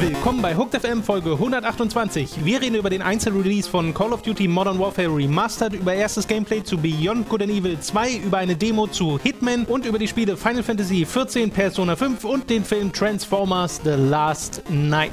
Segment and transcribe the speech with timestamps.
[0.00, 2.44] Willkommen bei Hooked FM Folge 128.
[2.44, 6.62] Wir reden über den Einzelrelease von Call of Duty Modern Warfare Remastered, über erstes Gameplay
[6.62, 10.36] zu Beyond Good and Evil 2, über eine Demo zu Hitman und über die Spiele
[10.36, 15.10] Final Fantasy 14, Persona 5 und den Film Transformers The Last Night.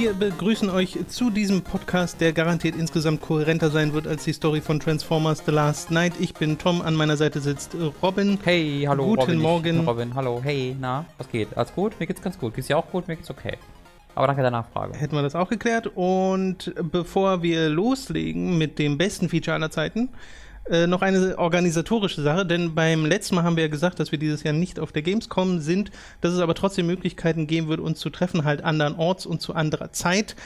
[0.00, 4.60] Wir begrüßen euch zu diesem Podcast, der garantiert insgesamt kohärenter sein wird als die Story
[4.60, 6.12] von Transformers The Last Night.
[6.20, 8.38] Ich bin Tom, an meiner Seite sitzt Robin.
[8.44, 9.40] Hey, hallo Guten Robin.
[9.40, 9.84] Morgen.
[9.84, 11.48] Robin, hallo, hey, na, was geht?
[11.56, 11.98] Alles gut?
[11.98, 12.54] Mir geht's ganz gut.
[12.54, 13.08] Geht's dir auch gut?
[13.08, 13.58] Mir geht's okay.
[14.14, 14.96] Aber danke der Nachfrage.
[14.96, 15.90] Hätten wir das auch geklärt.
[15.96, 20.10] Und bevor wir loslegen mit dem besten Feature aller Zeiten,
[20.70, 24.18] äh, noch eine organisatorische Sache, denn beim letzten Mal haben wir ja gesagt, dass wir
[24.18, 27.98] dieses Jahr nicht auf der Gamescom sind, dass es aber trotzdem Möglichkeiten geben wird, uns
[28.00, 30.36] zu treffen, halt andernorts und zu anderer Zeit.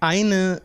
[0.00, 0.60] Eine,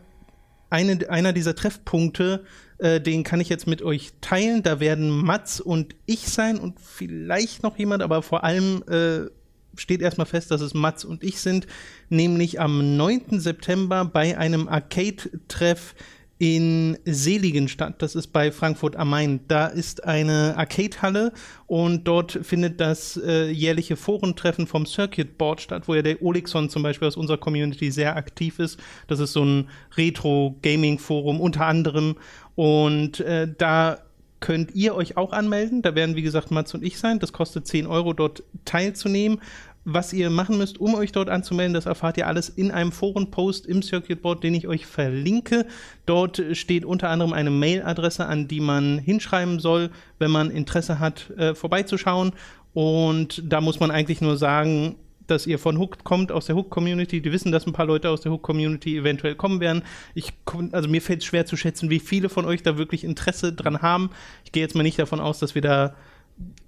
[0.68, 2.44] eine, einer dieser Treffpunkte,
[2.78, 4.62] äh, den kann ich jetzt mit euch teilen.
[4.62, 9.30] Da werden Mats und ich sein und vielleicht noch jemand, aber vor allem äh,
[9.76, 11.66] steht erstmal fest, dass es Mats und ich sind,
[12.08, 13.40] nämlich am 9.
[13.40, 15.94] September bei einem Arcade-Treff
[16.40, 18.00] in Seligenstadt.
[18.00, 19.40] Das ist bei Frankfurt am Main.
[19.46, 21.34] Da ist eine Arcade-Halle
[21.66, 26.70] und dort findet das äh, jährliche Forentreffen vom Circuit Board statt, wo ja der Olixon
[26.70, 28.80] zum Beispiel aus unserer Community sehr aktiv ist.
[29.06, 29.68] Das ist so ein
[29.98, 32.16] Retro-Gaming-Forum unter anderem.
[32.54, 33.98] Und äh, da
[34.40, 35.82] könnt ihr euch auch anmelden.
[35.82, 37.18] Da werden, wie gesagt, Mats und ich sein.
[37.18, 39.40] Das kostet 10 Euro, dort teilzunehmen.
[39.84, 43.66] Was ihr machen müsst, um euch dort anzumelden, das erfahrt ihr alles in einem Forenpost
[43.66, 45.66] im Circuit Board, den ich euch verlinke.
[46.04, 51.30] Dort steht unter anderem eine Mailadresse, an die man hinschreiben soll, wenn man Interesse hat,
[51.30, 52.32] äh, vorbeizuschauen.
[52.74, 54.96] Und da muss man eigentlich nur sagen,
[55.30, 57.22] dass ihr von Hook kommt, aus der Hook-Community.
[57.22, 59.82] Die wissen, dass ein paar Leute aus der Hook-Community eventuell kommen werden.
[60.14, 60.32] Ich,
[60.72, 63.80] also mir fällt es schwer zu schätzen, wie viele von euch da wirklich Interesse dran
[63.80, 64.10] haben.
[64.44, 65.94] Ich gehe jetzt mal nicht davon aus, dass wir da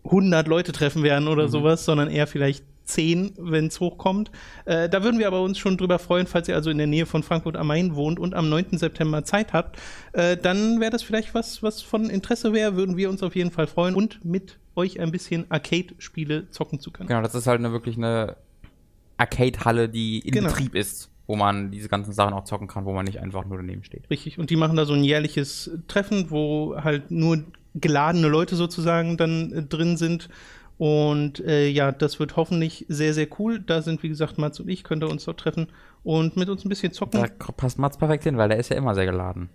[0.05, 1.51] 100 Leute treffen werden oder mhm.
[1.51, 4.31] sowas, sondern eher vielleicht 10, wenn es hochkommt.
[4.65, 7.07] Äh, da würden wir aber uns schon drüber freuen, falls ihr also in der Nähe
[7.07, 8.79] von Frankfurt am Main wohnt und am 9.
[8.79, 9.79] September Zeit habt.
[10.13, 13.51] Äh, dann wäre das vielleicht was, was von Interesse wäre, würden wir uns auf jeden
[13.51, 17.09] Fall freuen und mit euch ein bisschen Arcade-Spiele zocken zu können.
[17.09, 18.37] Genau, das ist halt eine, wirklich eine
[19.17, 20.49] Arcade-Halle, die in genau.
[20.49, 23.57] Betrieb ist wo man diese ganzen Sachen auch zocken kann, wo man nicht einfach nur
[23.57, 24.11] daneben steht.
[24.11, 27.45] Richtig, und die machen da so ein jährliches Treffen, wo halt nur
[27.75, 30.29] geladene Leute sozusagen dann äh, drin sind
[30.83, 33.61] und äh, ja, das wird hoffentlich sehr, sehr cool.
[33.61, 35.69] Da sind, wie gesagt, Mats und ich, könnt ihr uns dort treffen
[36.03, 37.21] und mit uns ein bisschen zocken.
[37.21, 39.49] Da passt Mats perfekt hin, weil der ist ja immer sehr geladen.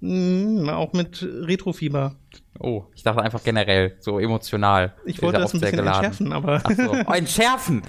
[0.00, 2.16] Mm, auch mit Retrofieber.
[2.58, 4.94] Oh, ich dachte einfach generell, so emotional.
[5.06, 6.04] Ich wollte das ein bisschen geladen.
[6.04, 6.60] entschärfen, aber.
[6.64, 6.90] Ach so.
[7.06, 7.82] Oh, entschärfen!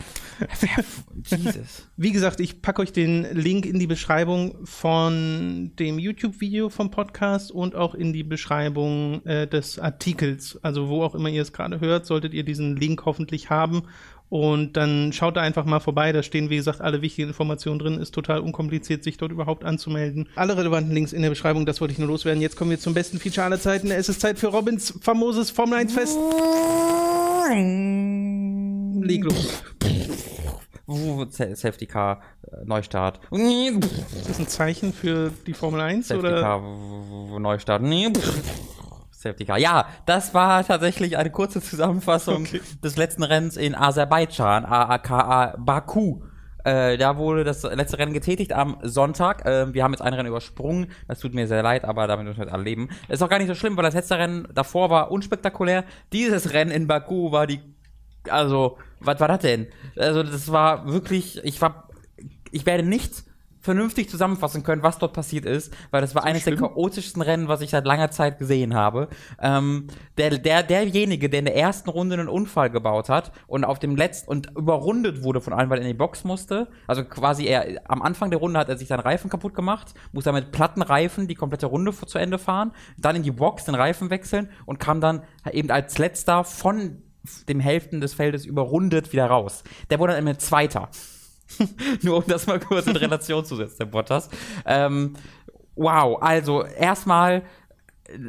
[1.26, 1.90] Jesus.
[1.98, 7.52] Wie gesagt, ich packe euch den Link in die Beschreibung von dem YouTube-Video vom Podcast
[7.52, 10.58] und auch in die Beschreibung äh, des Artikels.
[10.64, 13.84] Also wo auch immer ihr es gerade hört, solltet ihr diesen Link hoffentlich haben.
[14.32, 16.14] Und dann schaut da einfach mal vorbei.
[16.14, 18.00] Da stehen, wie gesagt, alle wichtigen Informationen drin.
[18.00, 20.30] Ist total unkompliziert, sich dort überhaupt anzumelden.
[20.36, 21.66] Alle relevanten Links in der Beschreibung.
[21.66, 22.42] Das wollte ich nur loswerden.
[22.42, 23.92] Jetzt kommen wir zum besten Feature aller Zeiten.
[23.92, 26.18] Es ist Zeit für Robins famoses Formel 1 Fest.
[29.06, 29.64] Leg los.
[30.88, 33.20] Uh, Safety Car, äh, Neustart.
[33.32, 36.08] Ist das ein Zeichen für die Formel 1?
[36.08, 36.42] Safety oder?
[36.42, 36.62] Car,
[37.38, 37.82] Neustart.
[39.22, 39.58] Safety Car.
[39.58, 42.62] Ja, das war tatsächlich eine kurze Zusammenfassung okay.
[42.84, 46.22] des letzten Rennens in Aserbaidschan, aka Baku.
[46.64, 49.46] Äh, da wurde das letzte Rennen getätigt am Sonntag.
[49.46, 50.92] Äh, wir haben jetzt ein Rennen übersprungen.
[51.08, 52.90] Das tut mir sehr leid, aber damit müssen wir jetzt alle leben.
[53.08, 55.84] Ist auch gar nicht so schlimm, weil das letzte Rennen davor war unspektakulär.
[56.14, 57.62] Dieses Rennen in Baku war die,
[58.30, 59.68] also, was war das denn?
[59.98, 61.90] Also, das war wirklich, ich war,
[62.52, 63.26] ich werde nichts
[63.62, 66.58] vernünftig zusammenfassen können, was dort passiert ist, weil das war eines schlimm?
[66.58, 69.08] der chaotischsten Rennen, was ich seit langer Zeit gesehen habe.
[69.40, 73.80] Ähm, der, der, derjenige, der in der ersten Runde einen Unfall gebaut hat und auf
[73.80, 76.68] dem letzten und überrundet wurde von allen, weil er in die Box musste.
[76.88, 80.24] Also quasi er am Anfang der Runde hat er sich seinen Reifen kaputt gemacht, muss
[80.24, 83.76] dann mit platten Reifen die komplette Runde zu Ende fahren, dann in die Box den
[83.76, 87.04] Reifen wechseln und kam dann eben als letzter von
[87.48, 89.64] dem Hälften des Feldes überrundet wieder raus.
[89.90, 90.90] Der wurde dann immer Zweiter.
[92.02, 94.30] Nur um das mal kurz in Relation zu setzen, der Bottas.
[94.66, 95.14] Ähm,
[95.76, 97.44] wow, also erstmal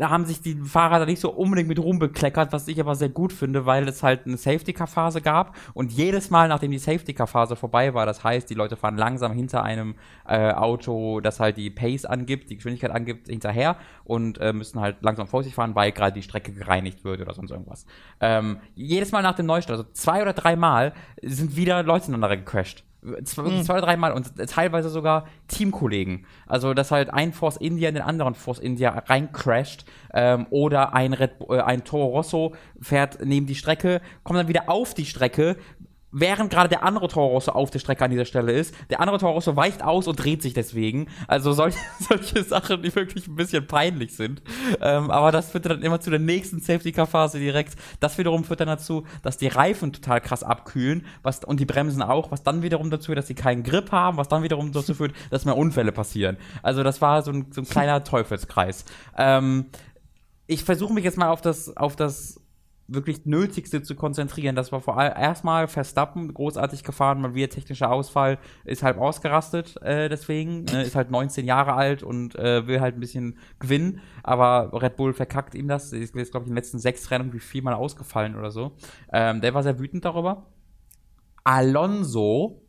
[0.00, 3.32] haben sich die Fahrer da nicht so unbedingt mit rumbekleckert, was ich aber sehr gut
[3.32, 8.06] finde, weil es halt eine Safety-Car-Phase gab und jedes Mal, nachdem die Safety-Car-Phase vorbei war,
[8.06, 9.94] das heißt, die Leute fahren langsam hinter einem
[10.26, 14.96] äh, Auto, das halt die Pace angibt, die Geschwindigkeit angibt, hinterher und äh, müssen halt
[15.02, 17.86] langsam vor sich fahren, weil gerade die Strecke gereinigt wird oder sonst irgendwas.
[18.20, 20.92] Ähm, jedes Mal nach dem Neustart, also zwei oder drei Mal,
[21.22, 22.84] sind wieder Leute ineinander gecrashed.
[23.24, 23.62] Zwei, mhm.
[23.64, 26.24] zwei dreimal und teilweise sogar Teamkollegen.
[26.46, 29.84] Also, dass halt ein Force India in den anderen Force India reincrasht
[30.14, 34.68] ähm, oder ein, Red, äh, ein Toro Rosso fährt neben die Strecke, kommt dann wieder
[34.68, 35.56] auf die Strecke,
[36.12, 38.74] während gerade der andere Toro Rosso auf der Strecke an dieser Stelle ist.
[38.90, 41.08] Der andere Toro Rosso weicht aus und dreht sich deswegen.
[41.26, 44.42] Also solche, solche Sachen, die wirklich ein bisschen peinlich sind.
[44.80, 47.74] Ähm, aber das führt dann immer zu der nächsten Safety-Car-Phase direkt.
[48.00, 52.02] Das wiederum führt dann dazu, dass die Reifen total krass abkühlen was, und die Bremsen
[52.02, 54.94] auch, was dann wiederum dazu führt, dass sie keinen Grip haben, was dann wiederum dazu
[54.94, 56.36] führt, dass mehr Unfälle passieren.
[56.62, 58.84] Also das war so ein, so ein kleiner Teufelskreis.
[59.16, 59.66] Ähm,
[60.46, 62.40] ich versuche mich jetzt mal auf das, auf das
[62.94, 64.56] wirklich Nötigste zu konzentrieren.
[64.56, 69.80] Das war vor allem erstmal Verstappen großartig gefahren, mal wieder technischer Ausfall, ist halt ausgerastet,
[69.82, 74.00] äh, deswegen, äh, ist halt 19 Jahre alt und äh, will halt ein bisschen gewinnen,
[74.22, 75.92] aber Red Bull verkackt ihm das.
[75.92, 78.72] Ist, glaube ich, in den letzten sechs Rennen wie viermal ausgefallen oder so.
[79.12, 80.46] Ähm, der war sehr wütend darüber.
[81.44, 82.62] Alonso,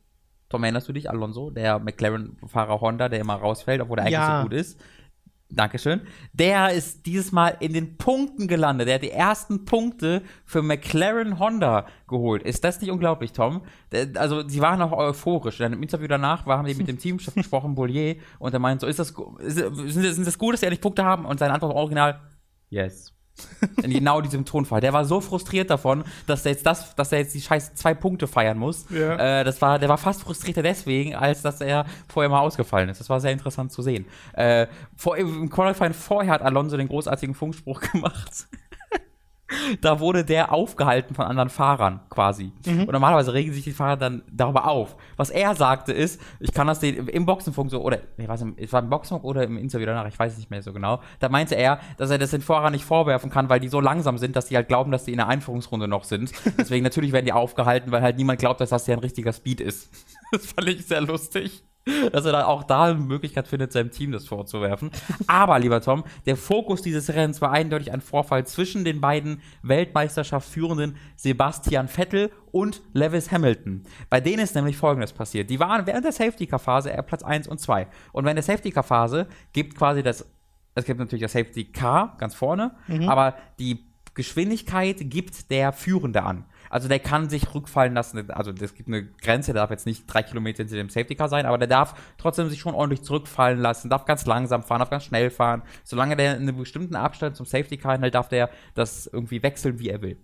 [0.50, 4.42] Tom, erinnerst du dich, Alonso, der McLaren-Fahrer Honda, der immer rausfällt, obwohl er eigentlich ja.
[4.42, 4.80] so gut ist.
[5.56, 6.02] Dankeschön.
[6.34, 8.88] Der ist dieses Mal in den Punkten gelandet.
[8.88, 12.44] Der hat die ersten Punkte für McLaren Honda geholt.
[12.44, 13.62] Ist das nicht unglaublich, Tom?
[14.16, 15.58] Also, sie waren auch euphorisch.
[15.58, 18.88] Dann im Interview danach haben die mit dem Teamchef gesprochen, Bollier, und er meint so,
[18.88, 21.26] ist das, sind das gut, dass sie endlich Punkte haben?
[21.26, 22.20] Und seine Antwort Original,
[22.70, 23.14] yes.
[23.82, 24.82] In genau diesem Tonfall.
[24.82, 27.94] Der war so frustriert davon, dass er jetzt das, dass er jetzt die scheiß zwei
[27.94, 28.86] Punkte feiern muss.
[28.90, 29.40] Ja.
[29.40, 33.00] Äh, das war, der war fast frustrierter deswegen, als dass er vorher mal ausgefallen ist.
[33.00, 34.06] Das war sehr interessant zu sehen.
[34.34, 38.48] Äh, vor, Im Qualifying vorher hat Alonso den großartigen Funkspruch gemacht
[39.82, 42.52] da wurde der aufgehalten von anderen Fahrern quasi.
[42.66, 42.82] Mhm.
[42.82, 44.96] Und normalerweise regen sich die Fahrer dann darüber auf.
[45.18, 48.60] Was er sagte ist, ich kann das den, im Boxenfunk so, oder, ich weiß nicht,
[48.60, 51.02] es war im Boxenfunk oder im Interview danach, ich weiß nicht mehr so genau.
[51.20, 54.18] Da meinte er, dass er das den Fahrern nicht vorwerfen kann, weil die so langsam
[54.18, 56.32] sind, dass die halt glauben, dass die in der Einführungsrunde noch sind.
[56.58, 59.62] Deswegen natürlich werden die aufgehalten, weil halt niemand glaubt, dass das ja ein richtiger Speed
[59.62, 59.92] ist.
[60.32, 61.64] Das fand ich sehr lustig
[62.12, 64.92] dass er dann auch da eine Möglichkeit findet, seinem Team das vorzuwerfen.
[65.28, 70.48] Aber, lieber Tom, der Fokus dieses Rennens war eindeutig ein Vorfall zwischen den beiden Weltmeisterschaft
[70.48, 73.84] führenden Sebastian Vettel und Lewis Hamilton.
[74.10, 75.50] Bei denen ist nämlich Folgendes passiert.
[75.50, 77.88] Die waren während der Safety-Car-Phase Platz 1 und 2.
[78.12, 80.26] Und während der Safety-Car-Phase gibt quasi das,
[80.76, 83.10] es gibt natürlich das Safety-Car ganz vorne, mhm.
[83.10, 83.84] aber die
[84.14, 86.46] Geschwindigkeit gibt der Führende an.
[86.74, 88.32] Also der kann sich rückfallen lassen.
[88.32, 91.30] Also es gibt eine Grenze, der darf jetzt nicht drei Kilometer hinter dem Safety Car
[91.30, 94.90] sein, aber der darf trotzdem sich schon ordentlich zurückfallen lassen, darf ganz langsam fahren, darf
[94.90, 95.62] ganz schnell fahren.
[95.84, 99.78] Solange der in einem bestimmten Abstand zum Safety Car hält, darf der das irgendwie wechseln,
[99.78, 100.18] wie er will.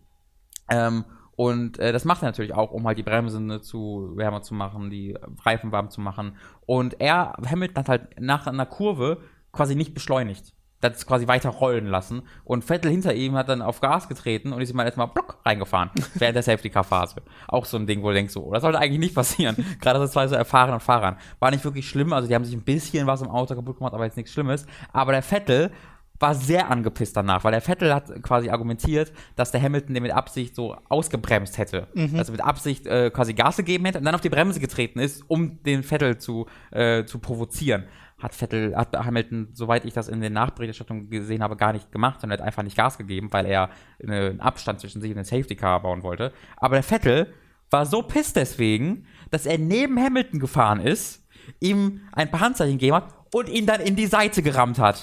[0.72, 1.06] Ähm,
[1.36, 4.56] und äh, das macht er natürlich auch, um halt die Bremsen ne, zu wärmer zu
[4.56, 5.16] machen, die
[5.46, 6.36] Reifen warm zu machen.
[6.66, 11.88] Und er, Hamilton hat halt nach einer Kurve quasi nicht beschleunigt das quasi weiter rollen
[11.88, 12.24] lassen.
[12.44, 15.40] Und Vettel hinter ihm hat dann auf Gas getreten und ist ihm mal erstmal block
[15.46, 17.22] reingefahren während der Safety-Car-Phase.
[17.48, 19.56] Auch so ein Ding, wo du denkst, so, oh, das sollte eigentlich nicht passieren.
[19.82, 21.18] Gerade das zwei so erfahrenen Fahrern.
[21.40, 23.94] War nicht wirklich schlimm, also die haben sich ein bisschen was im Auto kaputt gemacht,
[23.94, 24.66] aber jetzt nichts Schlimmes.
[24.94, 25.72] Aber der Vettel
[26.20, 30.12] war sehr angepisst danach, weil der Vettel hat quasi argumentiert, dass der Hamilton den mit
[30.12, 31.88] Absicht so ausgebremst hätte.
[31.94, 32.18] Mhm.
[32.18, 35.24] Also mit Absicht äh, quasi Gas gegeben hätte und dann auf die Bremse getreten ist,
[35.28, 37.86] um den Vettel zu, äh, zu provozieren
[38.20, 42.22] hat Vettel, hat Hamilton, soweit ich das in den Nachberichterstattungen gesehen habe, gar nicht gemacht,
[42.22, 43.70] sondern hat einfach nicht Gas gegeben, weil er
[44.04, 46.34] einen Abstand zwischen sich und den Safety Car bauen wollte.
[46.58, 47.34] Aber der Vettel
[47.70, 51.26] war so piss deswegen, dass er neben Hamilton gefahren ist,
[51.60, 55.02] ihm ein paar Handzeichen gegeben hat und ihn dann in die Seite gerammt hat.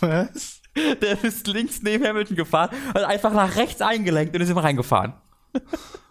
[0.00, 0.62] Was?
[1.00, 5.14] Der ist links neben Hamilton gefahren, hat einfach nach rechts eingelenkt und ist immer reingefahren.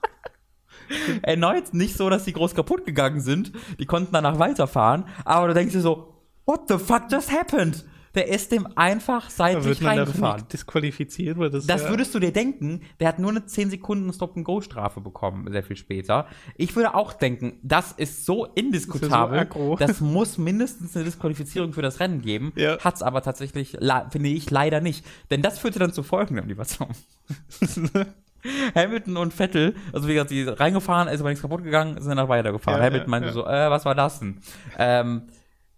[1.21, 3.51] Erneut nicht so, dass die groß kaputt gegangen sind.
[3.79, 5.05] Die konnten danach weiterfahren.
[5.23, 6.13] Aber du denkst dir so,
[6.45, 7.85] what the fuck just happened?
[8.15, 10.47] Der ist dem einfach seitlich reingefahren.
[10.47, 11.67] disqualifiziert wird das.
[11.67, 12.81] Das ja würdest du dir denken.
[12.99, 16.27] Der hat nur eine 10 Sekunden Stop-and-Go-Strafe bekommen, sehr viel später.
[16.55, 19.45] Ich würde auch denken, das ist so indiskutabel.
[19.45, 22.53] Das, so das muss mindestens eine Disqualifizierung für das Rennen geben.
[22.55, 22.79] Ja.
[22.79, 23.77] Hat's aber tatsächlich,
[24.09, 25.05] finde ich, leider nicht.
[25.29, 26.87] Denn das führte dann zu folgendem, lieber Tom.
[28.75, 32.29] Hamilton und Vettel, also wie gesagt, die reingefahren, ist aber nichts kaputt gegangen, sind dann
[32.29, 32.79] weitergefahren.
[32.79, 33.33] Ja, Hamilton ja, meinte ja.
[33.33, 34.39] so, äh, was war das denn?
[34.77, 35.23] Ähm,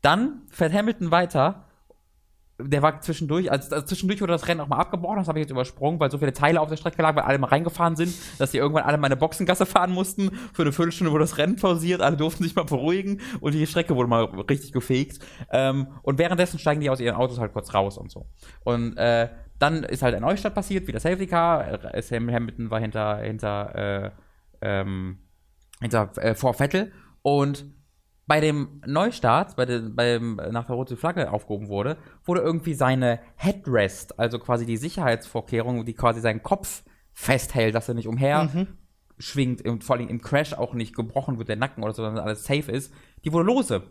[0.02, 1.64] dann fährt Hamilton weiter.
[2.60, 5.44] Der war zwischendurch, also, also zwischendurch wurde das Rennen auch mal abgebrochen, das habe ich
[5.44, 8.12] jetzt übersprungen, weil so viele Teile auf der Strecke lagen, weil alle mal reingefahren sind,
[8.40, 10.32] dass die irgendwann alle mal eine Boxengasse fahren mussten.
[10.54, 13.96] Für eine Viertelstunde wurde das Rennen pausiert, alle durften sich mal beruhigen und die Strecke
[13.96, 15.20] wurde mal richtig gefegt.
[15.52, 18.26] Ähm, und währenddessen steigen die aus ihren Autos halt kurz raus und so.
[18.64, 21.94] Und äh, dann ist halt ein Neustart passiert, wie das Safety Car.
[21.94, 24.12] Äh, Sam Hamilton war hinter, hinter, äh,
[24.62, 25.20] ähm,
[25.82, 26.92] hinter äh, vor Vettel.
[27.22, 27.66] Und
[28.28, 33.20] bei dem Neustart, bei dem, beim, nach der roten Flagge aufgehoben wurde, wurde irgendwie seine
[33.36, 36.84] Headrest, also quasi die Sicherheitsvorkehrung, die quasi seinen Kopf
[37.14, 38.68] festhält, dass er nicht umher mhm.
[39.18, 42.24] schwingt und vor allem im Crash auch nicht gebrochen wird, der Nacken oder so, sondern
[42.24, 43.84] alles safe ist, die wurde lose.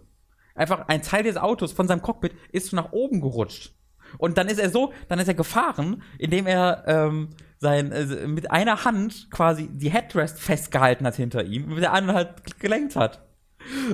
[0.54, 3.75] Einfach ein Teil des Autos von seinem Cockpit ist nach oben gerutscht.
[4.18, 8.50] Und dann ist er so, dann ist er gefahren, indem er ähm, sein, äh, mit
[8.50, 13.25] einer Hand quasi die Headrest festgehalten hat hinter ihm, mit der anderen halt gelenkt hat.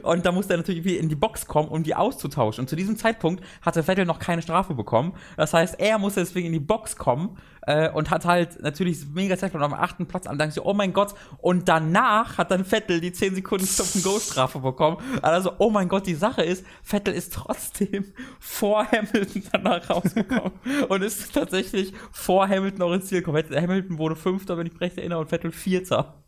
[0.02, 2.62] Und da musste er natürlich wieder in die Box kommen, um die auszutauschen.
[2.62, 5.14] Und zu diesem Zeitpunkt hatte Vettel noch keine Strafe bekommen.
[5.37, 9.37] Das heißt, er musste deswegen in die Box kommen äh, und hat halt natürlich mega
[9.37, 10.38] Zeit am achten Platz an.
[10.38, 11.14] Dachte ich, oh mein Gott.
[11.38, 14.99] Und danach hat dann Vettel die 10 Sekunden Stop-and-Go-Strafe bekommen.
[15.23, 20.52] Also, oh mein Gott, die Sache ist, Vettel ist trotzdem vor Hamilton danach rausgekommen
[20.88, 23.45] und ist tatsächlich vor Hamilton auch ins Ziel gekommen.
[23.50, 26.22] Hamilton wurde Fünfter, wenn ich mich recht erinnere, und Vettel Vierter.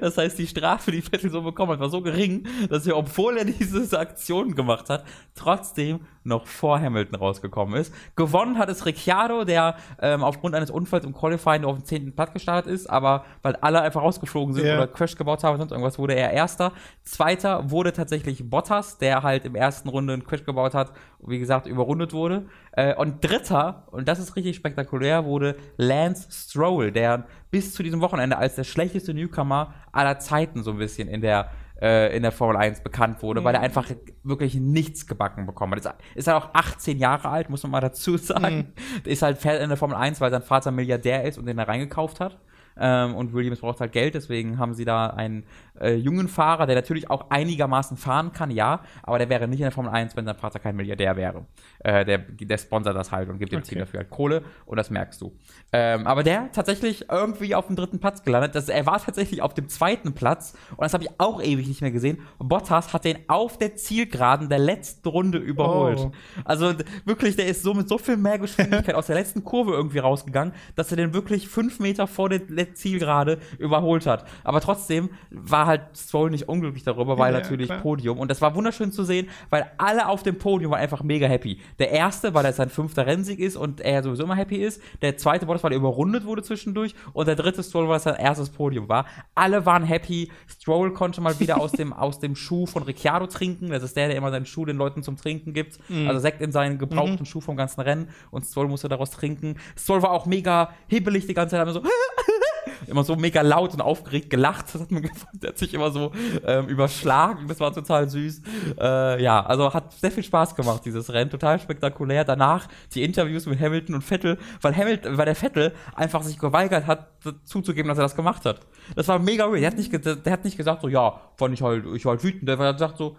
[0.00, 3.38] Das heißt, die Strafe, die Vettel so bekommen hat, war so gering, dass er, obwohl
[3.38, 7.94] er diese Aktion gemacht hat, trotzdem noch vor Hamilton rausgekommen ist.
[8.16, 12.14] Gewonnen hat es Ricciardo, der ähm, aufgrund eines Unfalls im Qualifying auf dem 10.
[12.14, 14.76] Platz gestartet ist, aber weil alle einfach rausgeflogen sind yeah.
[14.76, 16.72] oder Crash gebaut haben und sonst irgendwas, wurde er Erster.
[17.02, 20.92] Zweiter wurde tatsächlich Bottas, der halt im ersten Runde einen Crash gebaut hat,
[21.26, 22.46] wie gesagt, überrundet wurde.
[22.72, 28.00] Äh, und Dritter, und das ist richtig spektakulär, wurde Lance Stroll, der bis zu diesem
[28.00, 31.50] Wochenende als der schlechteste Newcomer aller Zeiten so ein bisschen in der
[31.80, 33.44] äh, in der Formel 1 bekannt wurde, mhm.
[33.44, 33.86] weil er einfach
[34.22, 35.96] wirklich nichts gebacken bekommen hat.
[36.14, 38.72] Ist halt auch 18 Jahre alt, muss man mal dazu sagen.
[39.04, 39.10] Mhm.
[39.10, 41.68] Ist halt fährt in der Formel 1, weil sein Vater Milliardär ist und den er
[41.68, 42.38] reingekauft hat.
[42.80, 45.44] Ähm, und Williams braucht halt Geld, deswegen haben sie da einen
[45.80, 49.64] äh, jungen Fahrer, der natürlich auch einigermaßen fahren kann, ja, aber der wäre nicht in
[49.64, 51.46] der Formel 1, wenn sein Vater kein Milliardär wäre.
[51.80, 53.68] Äh, der, der sponsert das halt und gibt dem okay.
[53.70, 55.32] Team dafür halt Kohle und das merkst du.
[55.72, 58.54] Ähm, aber der tatsächlich irgendwie auf dem dritten Platz gelandet.
[58.54, 61.80] Das, er war tatsächlich auf dem zweiten Platz und das habe ich auch ewig nicht
[61.80, 62.18] mehr gesehen.
[62.38, 65.98] Bottas hat den auf der Zielgeraden der letzten Runde überholt.
[65.98, 66.12] Oh.
[66.44, 69.98] Also wirklich, der ist so mit so viel mehr Geschwindigkeit aus der letzten Kurve irgendwie
[69.98, 72.40] rausgegangen, dass er den wirklich fünf Meter vor der
[72.74, 74.26] Zielgerade überholt hat.
[74.44, 77.80] Aber trotzdem war halt Stroll nicht unglücklich darüber, weil ja, natürlich klar.
[77.80, 78.18] Podium.
[78.18, 81.60] Und das war wunderschön zu sehen, weil alle auf dem Podium waren einfach mega happy.
[81.78, 84.82] Der erste, weil er sein fünfter Rennsieg ist und er sowieso immer happy ist.
[85.02, 86.94] Der zweite Bottas, weil er überrundet wurde zwischendurch.
[87.12, 89.06] Und der dritte Stroll, weil es sein erstes Podium war.
[89.34, 90.30] Alle waren happy.
[90.46, 93.70] Stroll konnte mal wieder aus dem, aus dem Schuh von Ricciardo trinken.
[93.70, 95.78] Das ist der, der immer seinen Schuh den Leuten zum Trinken gibt.
[95.88, 96.08] Mhm.
[96.08, 97.26] Also Sekt in seinen gebrauchten mhm.
[97.26, 98.08] Schuh vom ganzen Rennen.
[98.30, 99.56] Und Stroll musste daraus trinken.
[99.76, 101.68] Stroll war auch mega hibbelig die ganze Zeit.
[101.68, 101.82] so
[102.86, 104.66] immer so mega laut und aufgeregt gelacht.
[104.72, 105.40] Das hat man gefunden.
[105.40, 106.12] Der hat sich immer so
[106.46, 107.48] ähm, überschlagen.
[107.48, 108.42] Das war total süß.
[108.78, 111.30] Äh, ja, also hat sehr viel Spaß gemacht, dieses Rennen.
[111.30, 112.24] Total spektakulär.
[112.24, 116.86] Danach die Interviews mit Hamilton und Vettel, weil Hamilton, weil der Vettel einfach sich geweigert
[116.86, 117.08] hat,
[117.44, 118.60] zuzugeben, dass er das gemacht hat.
[118.94, 119.62] Das war mega weird.
[119.62, 122.48] Der hat nicht, der hat nicht gesagt so, ja, fand ich halt, ich halt wütend.
[122.48, 123.16] Der hat gesagt so,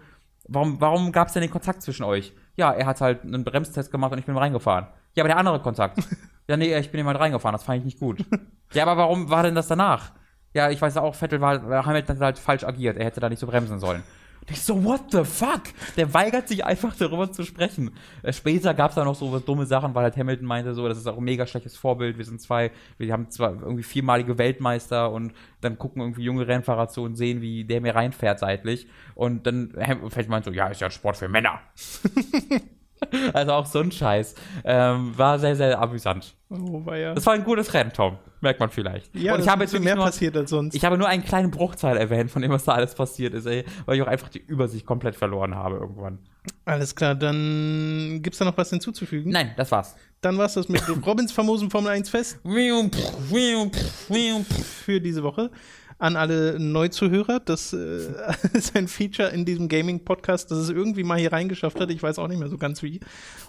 [0.48, 2.32] warum, warum gab es denn den Kontakt zwischen euch?
[2.56, 4.86] Ja, er hat halt einen Bremstest gemacht und ich bin reingefahren.
[5.14, 5.98] Ja, aber der andere Kontakt.
[6.48, 8.24] Ja, nee, ich bin jemand reingefahren, das fand ich nicht gut.
[8.72, 10.10] ja, aber warum war denn das danach?
[10.54, 13.38] Ja, ich weiß auch, Vettel war, Hamilton hat halt falsch agiert, er hätte da nicht
[13.38, 14.02] so bremsen sollen.
[14.40, 15.62] Und ich so, what the fuck?
[15.96, 17.92] Der weigert sich einfach darüber zu sprechen.
[18.24, 20.98] Äh, später gab es da noch so dumme Sachen, weil halt Hamilton meinte so, das
[20.98, 22.18] ist auch ein mega schlechtes Vorbild.
[22.18, 26.88] Wir sind zwei, wir haben zwar irgendwie viermalige Weltmeister und dann gucken irgendwie junge Rennfahrer
[26.88, 28.88] zu und sehen, wie der mir reinfährt seitlich.
[29.14, 31.60] Und dann Vettel meint so, ja, ist ja ein Sport für Männer.
[33.32, 34.34] also auch so ein Scheiß.
[34.64, 36.34] Ähm, war sehr, sehr amüsant.
[36.50, 37.14] Oh, war ja.
[37.14, 38.18] Das war ein gutes Rennen, Tom.
[38.40, 39.14] Merkt man vielleicht.
[39.14, 40.74] Ja, und ich habe jetzt mehr nur, passiert als sonst.
[40.74, 43.64] Ich habe nur einen kleinen Bruchteil erwähnt, von dem, was da alles passiert ist, ey,
[43.86, 46.18] weil ich auch einfach die Übersicht komplett verloren habe irgendwann.
[46.64, 49.30] Alles klar, dann gibt es da noch was hinzuzufügen?
[49.30, 49.94] Nein, das war's.
[50.20, 52.40] Dann war's das mit Robins famosen Formel 1 Fest.
[54.84, 55.50] Für diese Woche
[56.02, 57.40] an alle Neuzuhörer.
[57.40, 58.08] Das äh,
[58.52, 61.90] ist ein Feature in diesem Gaming-Podcast, das es irgendwie mal hier reingeschafft hat.
[61.90, 62.98] Ich weiß auch nicht mehr so ganz wie.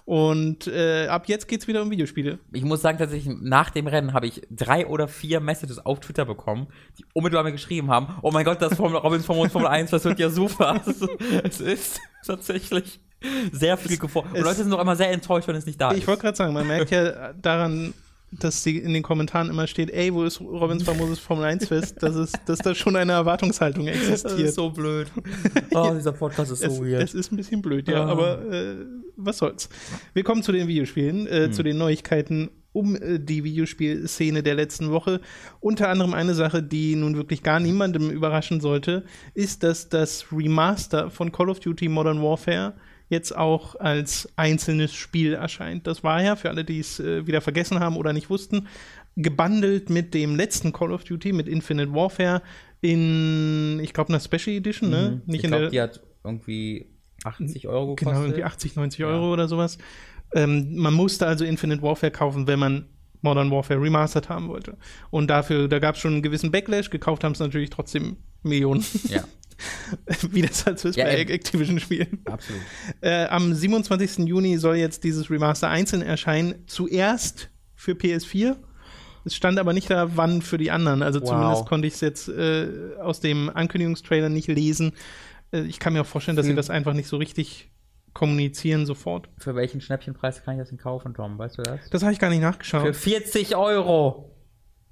[0.06, 2.38] Und äh, ab jetzt geht's wieder um Videospiele.
[2.52, 6.26] Ich muss sagen, tatsächlich, nach dem Rennen habe ich drei oder vier Messages auf Twitter
[6.26, 6.68] bekommen,
[7.00, 10.06] die unmittelbar mir geschrieben haben: Oh mein Gott, das Formel Robins Formel, Formel 1, das
[10.06, 10.82] wird ja super.
[11.44, 13.00] Es ist tatsächlich
[13.52, 14.34] sehr viel gefordert.
[14.34, 16.04] Und Leute sind doch immer sehr enttäuscht, wenn es nicht da ich ist.
[16.04, 17.94] Ich wollte gerade sagen, man merkt ja daran,
[18.40, 21.98] dass sie in den Kommentaren immer steht, ey, wo ist Robins famoses Formel 1 Fest?
[22.02, 24.26] Das ist, dass da schon eine Erwartungshaltung existiert.
[24.26, 25.08] Das ist so blöd.
[25.76, 27.02] Oh, dieser Podcast ist so es, weird.
[27.02, 28.06] Es ist ein bisschen blöd, ja, ja.
[28.06, 28.76] aber äh,
[29.16, 29.70] was soll's.
[30.14, 31.54] Wir kommen zu den Videospielen, äh, hm.
[31.54, 35.22] zu den Neuigkeiten um äh, die Videospielszene der letzten Woche.
[35.62, 41.10] Unter anderem eine Sache, die nun wirklich gar niemandem überraschen sollte, ist, dass das Remaster
[41.10, 42.74] von Call of Duty Modern Warfare
[43.14, 45.88] jetzt auch als einzelnes Spiel erscheint.
[45.88, 48.68] Das war ja, für alle, die es äh, wieder vergessen haben oder nicht wussten,
[49.16, 52.42] gebundelt mit dem letzten Call of Duty, mit Infinite Warfare
[52.82, 55.22] in, ich glaube, einer Special Edition, ne?
[55.26, 55.32] Mhm.
[55.32, 56.88] Nicht ich glaube, die hat irgendwie
[57.24, 58.08] 80 Euro gekostet.
[58.14, 59.08] Genau, irgendwie 80, 90 ja.
[59.08, 59.78] Euro oder sowas.
[60.34, 62.88] Ähm, man musste also Infinite Warfare kaufen, wenn man
[63.22, 64.78] Modern Warfare Remastered haben wollte.
[65.10, 68.84] Und dafür, da gab es schon einen gewissen Backlash, gekauft haben es natürlich trotzdem Millionen.
[69.08, 69.24] Ja.
[70.32, 71.32] Wie das halt so ist Ja, bei eben.
[71.32, 72.22] Activision-Spielen.
[72.26, 72.62] Absolut.
[73.02, 74.28] Äh, am 27.
[74.28, 76.64] Juni soll jetzt dieses Remaster einzeln erscheinen.
[76.68, 78.56] Zuerst für PS4.
[79.26, 81.02] Es stand aber nicht da, wann für die anderen.
[81.02, 81.30] Also Wow.
[81.30, 82.68] zumindest konnte ich es jetzt äh,
[83.02, 84.94] aus dem Ankündigungstrailer nicht lesen.
[85.52, 86.58] Äh, ich kann mir auch vorstellen, dass sie Hm.
[86.58, 87.70] das einfach nicht so richtig
[88.14, 89.28] kommunizieren sofort.
[89.40, 91.38] Für welchen Schnäppchenpreis kann ich das denn kaufen, Tom?
[91.40, 91.90] Weißt du das?
[91.90, 92.96] Das habe ich gar nicht Für nachgeschaut.
[92.96, 94.30] 40 Euro.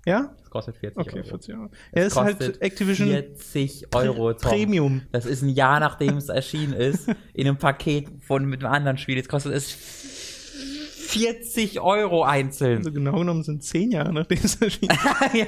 [0.06, 0.34] Ja?
[0.40, 1.28] Das kostet 40 Okay, Euro.
[1.28, 1.70] 40 Jahre.
[1.92, 4.52] Es Ja, ist halt Activision 40 Euro, Tom.
[4.52, 5.02] Premium.
[5.12, 8.98] Das ist ein Jahr, nachdem es erschienen ist, in einem Paket von mit einem anderen
[8.98, 9.18] Spiel.
[9.18, 12.78] Jetzt kostet es 40 Euro einzeln.
[12.78, 15.04] Also genau genommen sind 10 Jahre, nachdem es erschienen ist.
[15.34, 15.46] ja,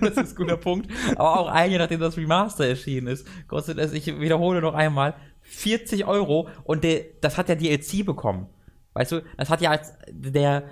[0.00, 0.90] das ist ein guter Punkt.
[1.16, 5.14] Aber auch ein Jahr, nachdem das Remaster erschienen ist, kostet es, ich wiederhole noch einmal,
[5.42, 8.46] 40 Euro und der, das hat ja DLC bekommen.
[8.92, 10.64] Weißt du, das hat ja als der,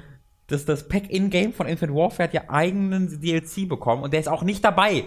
[0.49, 4.29] das, das Pack In-Game von Infinite Warfare hat ja eigenen DLC bekommen und der ist
[4.29, 5.05] auch nicht dabei.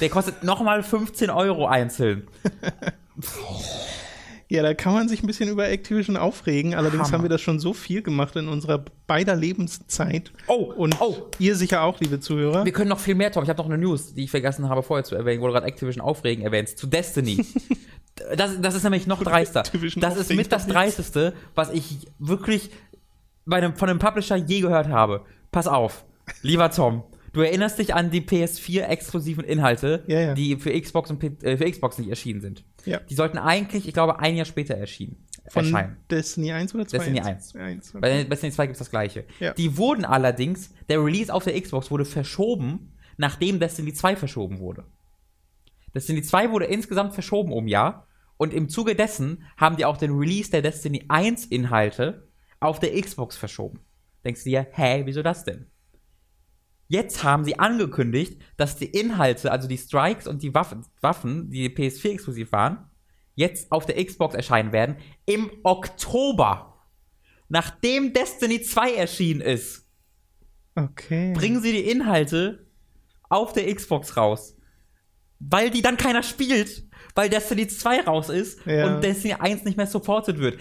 [0.00, 2.28] Der kostet nochmal 15 Euro einzeln.
[4.50, 6.74] Ja, da kann man sich ein bisschen über Activision aufregen.
[6.74, 7.18] Allerdings Hammer.
[7.18, 10.32] haben wir das schon so viel gemacht in unserer beider Lebenszeit.
[10.48, 11.30] Oh, Und oh.
[11.38, 12.64] ihr sicher auch, liebe Zuhörer.
[12.64, 13.44] Wir können noch viel mehr, Tom.
[13.44, 15.66] Ich habe noch eine News, die ich vergessen habe vorher zu erwähnen, wo du gerade
[15.66, 17.46] Activision aufregen erwähnst, zu Destiny.
[18.36, 19.62] das, das ist nämlich noch dreister.
[19.96, 22.70] Das ist mit das dreisteste, was ich wirklich
[23.50, 25.24] einem, von einem Publisher je gehört habe.
[25.50, 26.04] Pass auf,
[26.42, 27.02] lieber Tom.
[27.32, 30.34] Du erinnerst dich an die PS4-exklusiven Inhalte, Ja, ja.
[30.34, 32.64] die für Xbox und P äh, für Xbox nicht erschienen sind.
[32.84, 32.98] Ja.
[32.98, 35.96] Die sollten eigentlich, ich glaube, ein Jahr später erschienen, Von erscheinen.
[36.10, 36.98] Destiny 1 oder 2?
[36.98, 37.54] Destiny 1.
[37.54, 38.00] Eins, okay.
[38.00, 39.24] Bei Destiny 2 gibt es das gleiche.
[39.56, 44.84] Die wurden allerdings, der Release auf der Xbox wurde verschoben, nachdem Destiny 2 verschoben wurde.
[45.94, 48.06] Destiny 2 wurde insgesamt verschoben um ein Jahr
[48.38, 52.28] und im Zuge dessen haben die auch den Release der Destiny 1 Inhalte
[52.60, 53.80] auf der Xbox verschoben.
[54.24, 55.66] Denkst du dir, hä, wieso das denn?
[56.88, 61.68] Jetzt haben sie angekündigt, dass die Inhalte, also die Strikes und die Waffen, Waffen die
[61.68, 62.90] PS4 exklusiv waren,
[63.36, 66.84] jetzt auf der Xbox erscheinen werden im Oktober.
[67.48, 69.88] Nachdem Destiny 2 erschienen ist,
[70.74, 71.32] okay.
[71.32, 72.66] bringen sie die Inhalte
[73.28, 74.56] auf der Xbox raus.
[75.38, 78.86] Weil die dann keiner spielt, weil Destiny 2 raus ist Ja.
[78.94, 80.58] und Destiny 1 nicht mehr supported wird.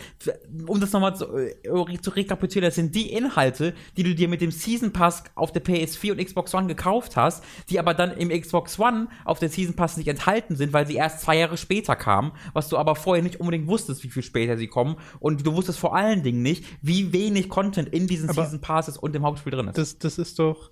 [0.68, 4.42] Um das nochmal zu, äh, zu rekapitulieren, das sind die Inhalte, die du dir mit
[4.42, 8.30] dem Season Pass auf der PS4 und Xbox One gekauft hast, die aber dann im
[8.30, 11.96] Xbox One auf der Season Pass nicht enthalten sind, weil sie erst zwei Jahre später
[11.96, 15.54] kamen, was du aber vorher nicht unbedingt wusstest, wie viel später sie kommen und du
[15.54, 19.24] wusstest vor allen Dingen nicht, wie wenig Content in diesen Aber Season Passes und im
[19.24, 19.78] Hauptspiel drin ist.
[19.78, 20.72] Das, das ist doch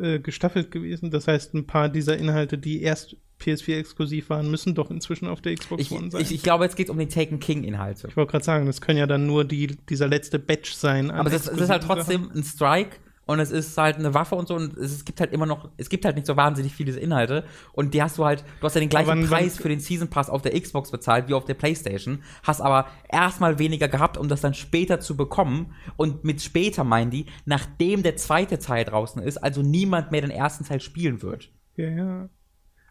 [0.00, 1.10] äh, gestaffelt gewesen.
[1.10, 5.40] Das heißt, ein paar dieser Inhalte, die erst PS4 exklusiv waren, müssen doch inzwischen auf
[5.40, 6.20] der Xbox Ich, One sein.
[6.22, 8.08] ich, ich glaube, jetzt geht es um die Taken King-Inhalte.
[8.08, 11.10] Ich wollte gerade sagen, das können ja dann nur die, dieser letzte Batch sein.
[11.10, 14.34] Aber es ist, es ist halt trotzdem ein Strike und es ist halt eine Waffe
[14.34, 16.98] und so und es, gibt halt immer noch, es gibt halt nicht so wahnsinnig viele
[16.98, 19.68] Inhalte und die hast du halt, du hast ja den gleichen wann- Preis wann- für
[19.68, 23.86] den Season Pass auf der Xbox bezahlt wie auf der Playstation, hast aber erstmal weniger
[23.86, 28.58] gehabt, um das dann später zu bekommen und mit später meinen die, nachdem der zweite
[28.58, 31.48] Teil draußen ist, also niemand mehr den ersten Teil spielen wird.
[31.76, 32.28] Ja, ja.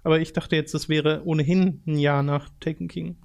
[0.03, 3.17] Aber ich dachte jetzt, das wäre ohnehin ein Jahr nach Taken King.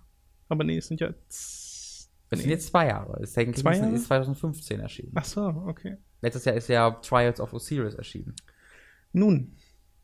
[0.49, 1.13] Aber nee, es sind ja.
[1.29, 3.19] Das sind jetzt zwei Jahre.
[3.21, 3.95] Das Taken King Zwei ist- Jahre?
[3.95, 5.13] ist 2015 erschienen.
[5.15, 5.97] Ach so, okay.
[6.23, 8.35] Letztes Jahr ist ja Trials of Osiris erschienen.
[9.13, 9.53] Nun,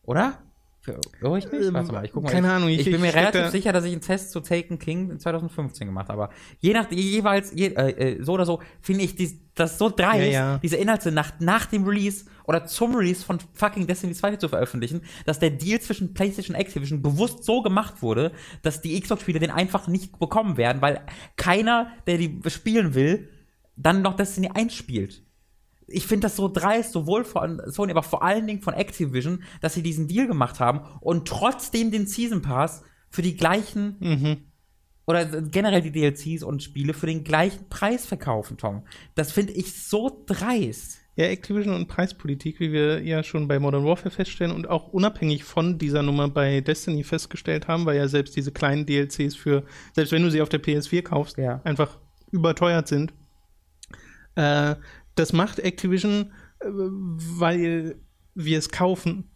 [0.05, 0.43] Oder?
[1.23, 1.45] Oh, ich?
[1.53, 2.31] Ähm, Warte mal, ich guck mal.
[2.33, 4.40] keine ich, Ahnung, Ich, ich- bin mir relativ da- sicher, dass ich einen Test zu
[4.40, 6.25] Taken King in 2015 gemacht habe.
[6.25, 9.90] Aber je nach, jeweils, je, äh, äh, so oder so, finde ich dies, das so
[9.90, 10.59] dreist, Ja, ja.
[10.59, 15.03] diese Inhalte nach, nach dem Release oder zum Release von fucking Destiny 2 zu veröffentlichen,
[15.25, 19.51] dass der Deal zwischen PlayStation und Activision bewusst so gemacht wurde, dass die Xbox-Spieler den
[19.53, 21.01] einfach nicht bekommen werden, weil
[21.37, 23.29] keiner, der die spielen will,
[23.77, 25.23] dann noch Destiny 1 spielt
[25.93, 29.75] ich finde das so dreist, sowohl von Sony, aber vor allen Dingen von Activision, dass
[29.75, 34.37] sie diesen Deal gemacht haben und trotzdem den Season Pass für die gleichen mhm.
[35.07, 38.83] oder generell die DLCs und Spiele für den gleichen Preis verkaufen, Tom.
[39.15, 40.99] Das finde ich so dreist.
[41.15, 45.45] Ja, Activision und Preispolitik, wie wir ja schon bei Modern Warfare feststellen und auch unabhängig
[45.45, 50.13] von dieser Nummer bei Destiny festgestellt haben, weil ja selbst diese kleinen DLCs für, selbst
[50.13, 51.61] wenn du sie auf der PS4 kaufst, Ja.
[51.65, 51.99] einfach
[52.31, 53.13] überteuert sind.
[54.37, 54.77] Äh,
[55.14, 57.96] das macht Activision, äh, weil
[58.35, 59.29] wir es kaufen.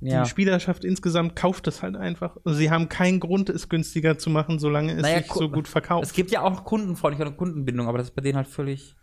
[0.00, 0.22] Ja.
[0.22, 2.36] Die Spielerschaft insgesamt kauft es halt einfach.
[2.44, 5.68] Also sie haben keinen Grund, es günstiger zu machen, solange es Naja, sich so gut
[5.68, 6.04] verkauft.
[6.04, 8.94] Es gibt ja auch kundenfreundliche und Kundenbindung, aber das ist bei denen halt völlig,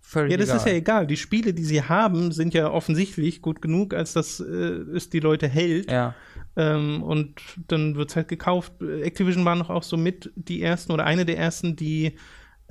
[0.00, 0.56] völlig Ja, das egal.
[0.58, 1.06] ist ja egal.
[1.06, 5.20] Die Spiele, die sie haben, sind ja offensichtlich gut genug, als dass äh, es die
[5.20, 5.90] Leute hält.
[5.90, 6.14] Ja.
[6.54, 8.74] Ähm, und dann wird es halt gekauft.
[8.82, 12.18] Activision war noch auch so mit die ersten oder eine der ersten, die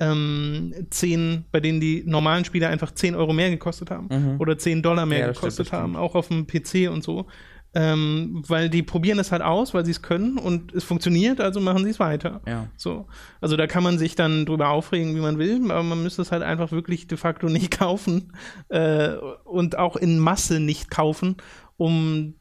[0.02, 4.40] ähm, 10, bei denen die normalen Spiele einfach 10 Euro mehr gekostet haben Mhm.
[4.40, 7.26] oder 10 Dollar mehr Ja, gekostet stimmt, haben, auch auf dem PC und so.
[7.74, 11.58] Ähm, weil die probieren das halt aus, weil sie es können und es funktioniert, also
[11.58, 12.42] machen sie es weiter.
[12.46, 12.68] Ja.
[12.76, 13.06] So.
[13.40, 16.32] Also da kann man sich dann drüber aufregen, wie man will, aber man müsste es
[16.32, 18.32] halt einfach wirklich de facto nicht kaufen
[18.68, 19.12] äh,
[19.44, 21.36] und auch in Masse nicht kaufen,
[21.78, 22.34] um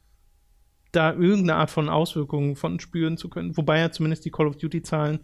[0.92, 3.56] da irgendeine Art von Auswirkungen von spüren zu können.
[3.56, 5.20] Wobei ja zumindest die Call of Duty-Zahlen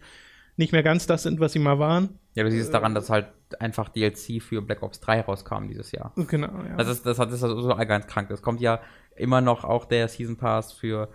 [0.56, 2.18] nicht mehr ganz das sind, was sie mal waren.
[2.38, 3.26] Ja, du siehst es daran, dass halt
[3.58, 6.12] einfach DLC für Black Ops 3 rauskam dieses Jahr.
[6.14, 6.76] Genau, ja.
[6.76, 8.30] Das ist, das hat, das ist so allgemein krank.
[8.30, 8.80] Es kommt ja
[9.16, 11.08] immer noch auch der Season Pass für,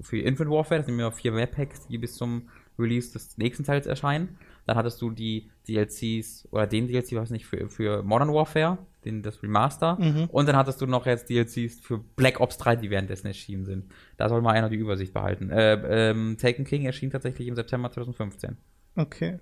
[0.00, 0.80] für Infinite Warfare.
[0.80, 4.36] Das sind immer vier Map-Packs, die bis zum Release des nächsten Teils erscheinen.
[4.66, 9.22] Dann hattest du die DLCs, oder den DLC, weiß nicht, für, für Modern Warfare, den,
[9.22, 9.96] das Remaster.
[10.00, 10.24] Mhm.
[10.24, 13.92] Und dann hattest du noch jetzt DLCs für Black Ops 3, die währenddessen erschienen sind.
[14.16, 15.50] Da soll mal einer die Übersicht behalten.
[15.50, 18.56] Äh, ähm, Taken King erschien tatsächlich im September 2015.
[18.96, 19.38] okay.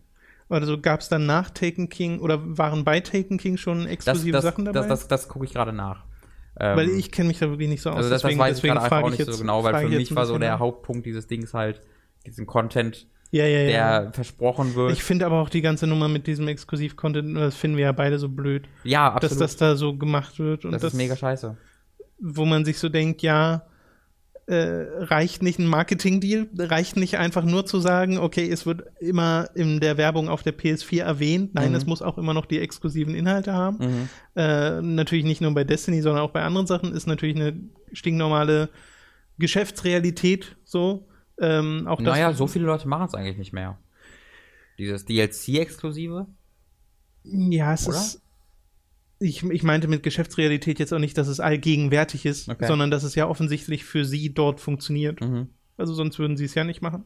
[0.52, 4.32] Also gab es dann nach Taken King oder waren bei Taken King schon Das, exklusive
[4.32, 4.80] das, Sachen dabei?
[4.80, 6.04] das, das, das gucke ich gerade nach.
[6.60, 7.96] Ähm, weil ich kenne mich da wirklich nicht so aus.
[7.96, 9.42] Also das, deswegen, das weiß ich deswegen gerade einfach frage auch ich nicht jetzt, so
[9.42, 10.60] genau, weil für ich mich war so der nach.
[10.60, 11.80] Hauptpunkt dieses Dings halt,
[12.26, 14.00] diesen Content, Ja, ja, ja.
[14.02, 14.92] der versprochen wird.
[14.92, 18.18] Ich finde aber auch die ganze Nummer mit diesem Exklusiv-Content, das finden wir ja beide
[18.18, 19.40] so blöd, ja, dass absolut.
[19.40, 21.56] das da so gemacht wird und das, das, ist mega scheiße.
[22.20, 23.64] wo man sich so denkt, ja,
[24.52, 29.48] äh, reicht nicht ein Marketing-Deal, reicht nicht einfach nur zu sagen, okay, es wird immer
[29.54, 31.76] in der Werbung auf der PS4 erwähnt, nein, Mhm.
[31.76, 33.78] es muss auch immer noch die exklusiven Inhalte haben.
[33.78, 34.08] Mhm.
[34.36, 37.58] Äh, natürlich nicht nur bei Destiny, sondern auch bei anderen Sachen ist natürlich eine
[37.92, 38.68] stinknormale
[39.38, 41.08] Geschäftsrealität so.
[41.40, 43.78] Ähm, auch das, Naja, so viele Leute machen es eigentlich nicht mehr.
[44.78, 46.26] Dieses DLC-Exklusive?
[47.24, 47.96] Ja, es Oder?
[47.96, 48.22] ist.
[49.22, 52.66] Ich, ich meinte mit Geschäftsrealität jetzt auch nicht, dass es allgegenwärtig ist, Okay.
[52.66, 55.20] sondern dass es ja offensichtlich für sie dort funktioniert.
[55.20, 55.48] Mhm.
[55.76, 57.04] Also sonst würden sie es ja nicht machen.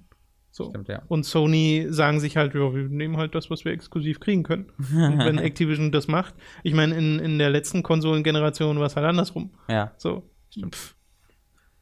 [0.50, 0.70] So.
[0.70, 1.02] Stimmt, ja.
[1.08, 4.72] Und Sony sagen sich halt, ja, wir nehmen halt das, was wir exklusiv kriegen können.
[4.78, 9.04] Und wenn Activision das macht, ich meine, in, in der letzten Konsolengeneration war es halt
[9.06, 9.50] andersrum.
[9.68, 9.92] Ja.
[9.98, 10.30] So.
[10.70, 10.94] Pff,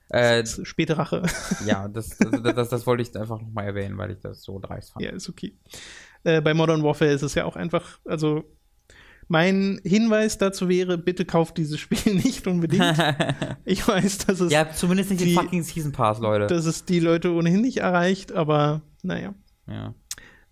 [0.09, 1.23] Äh, späte Rache.
[1.67, 4.59] ja, das, das, das, das, das wollte ich einfach nochmal erwähnen, weil ich das so
[4.59, 5.05] dreist fand.
[5.05, 5.55] Ja, ist okay.
[6.25, 8.45] Äh, bei Modern Warfare ist es ja auch einfach, also
[9.29, 12.85] mein Hinweis dazu wäre, bitte kauft dieses Spiel nicht unbedingt.
[13.67, 16.47] Ich weiß, dass es, ja, zumindest nicht die- den fucking Season Pass, Leute.
[16.47, 19.35] dass es die Leute ohnehin nicht erreicht, aber naja.
[19.67, 19.95] ja.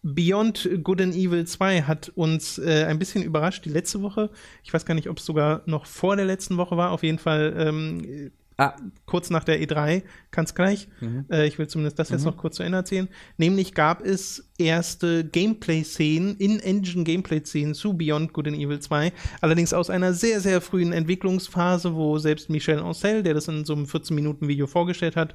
[0.04, 4.30] Beyond Good and Evil 2 hat uns äh, ein bisschen überrascht die letzte Woche.
[4.64, 6.90] Ich weiß gar nicht, ob es sogar noch vor der letzten Woche war.
[6.90, 8.32] Auf jeden Fall ähm,
[8.62, 10.88] Ah, kurz nach der E3, kann's gleich.
[11.00, 11.24] Mhm.
[11.30, 12.26] Äh, ich will zumindest das jetzt Mhm.
[12.26, 13.08] noch kurz zu Ende erzählen.
[13.38, 19.12] Nämlich gab es erste Gameplay-Szenen, In-Engine-Gameplay-Szenen zu Beyond Good and Evil 2.
[19.40, 23.72] Allerdings aus einer sehr, sehr frühen Entwicklungsphase, wo selbst Michel Ancel, der das in so
[23.74, 25.34] einem 14-Minuten-Video vorgestellt hat,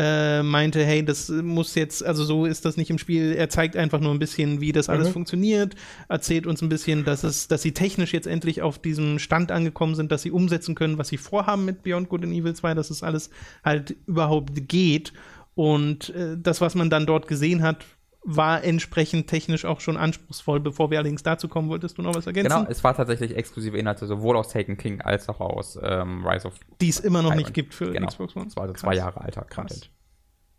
[0.00, 3.32] äh, meinte, hey, das muss jetzt, also so ist das nicht im Spiel.
[3.36, 5.12] Er zeigt einfach nur ein bisschen, wie das alles Mhm.
[5.12, 5.74] funktioniert,
[6.08, 9.96] erzählt uns ein bisschen, dass es, dass sie technisch jetzt endlich auf diesem Stand angekommen
[9.96, 12.90] sind, dass sie umsetzen können, was sie vorhaben mit Beyond Good and Evil 2, dass
[12.90, 13.30] es alles
[13.64, 15.12] halt überhaupt geht.
[15.56, 17.84] Und äh, das, was man dann dort gesehen hat,
[18.24, 20.60] war entsprechend technisch auch schon anspruchsvoll.
[20.60, 22.50] Bevor wir allerdings dazu kommen, wolltest du noch was ergänzen?
[22.50, 26.48] genau, es war tatsächlich exklusive Inhalte, sowohl aus Taken King als auch aus ähm, Rise
[26.48, 27.46] of Die es immer noch Tyrant.
[27.46, 28.06] nicht gibt für Genau.
[28.08, 28.46] Xbox One.
[28.46, 28.82] Das war also Krass.
[28.82, 29.54] zwei Jahre alter Krass.
[29.56, 29.90] Content.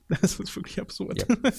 [0.10, 1.20] Das ist wirklich absurd.
[1.30, 1.36] Ja.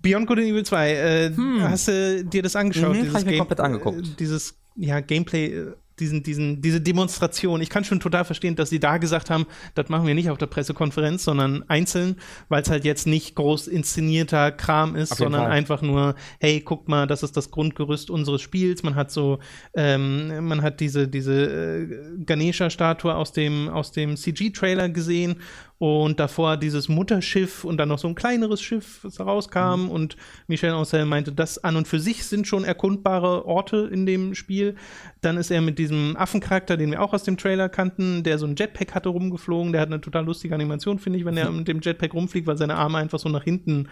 [0.00, 2.94] Beyond Good and Evil 2, äh, hast du dir das angeschaut?
[2.96, 4.00] Mhm, hab ich mir komplett angeguckt.
[4.00, 7.60] Äh, dieses ja, Gameplay, äh, diesen, diesen, diese Demonstration.
[7.60, 10.38] Ich kann schon total verstehen, dass sie da gesagt haben, das machen wir nicht auf
[10.38, 12.16] der Pressekonferenz, sondern einzeln,
[12.48, 15.52] weil es halt jetzt nicht groß inszenierter Kram ist, sondern Fall.
[15.52, 18.82] einfach nur, hey, guckt mal, das ist das Grundgerüst unseres Spiels.
[18.82, 19.38] Man hat so,
[19.74, 25.36] ähm, man hat diese, diese äh, Ganesha-Statue aus dem, aus dem CG-Trailer gesehen
[25.84, 29.82] und davor dieses Mutterschiff und dann noch so ein kleineres Schiff, das da rauskam.
[29.82, 29.90] Mhm.
[29.90, 30.16] Und
[30.46, 34.76] Michel Ancel meinte, das an und für sich sind schon erkundbare Orte in dem Spiel.
[35.20, 38.46] Dann ist er mit diesem Affencharakter, den wir auch aus dem Trailer kannten, der so
[38.46, 39.72] ein Jetpack hatte, rumgeflogen.
[39.72, 42.56] Der hat eine total lustige Animation, finde ich, wenn er mit dem Jetpack rumfliegt, weil
[42.56, 43.90] seine Arme einfach so nach hinten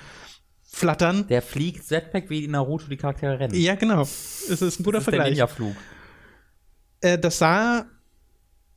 [0.62, 1.26] flattern.
[1.28, 3.54] Der fliegt Jetpack wie in Naruto die Charaktere rennen.
[3.54, 4.00] Ja, genau.
[4.00, 5.32] Es ist ein guter das ist der Vergleich.
[5.32, 5.76] Ninja-Flug.
[7.02, 7.84] Äh, das sah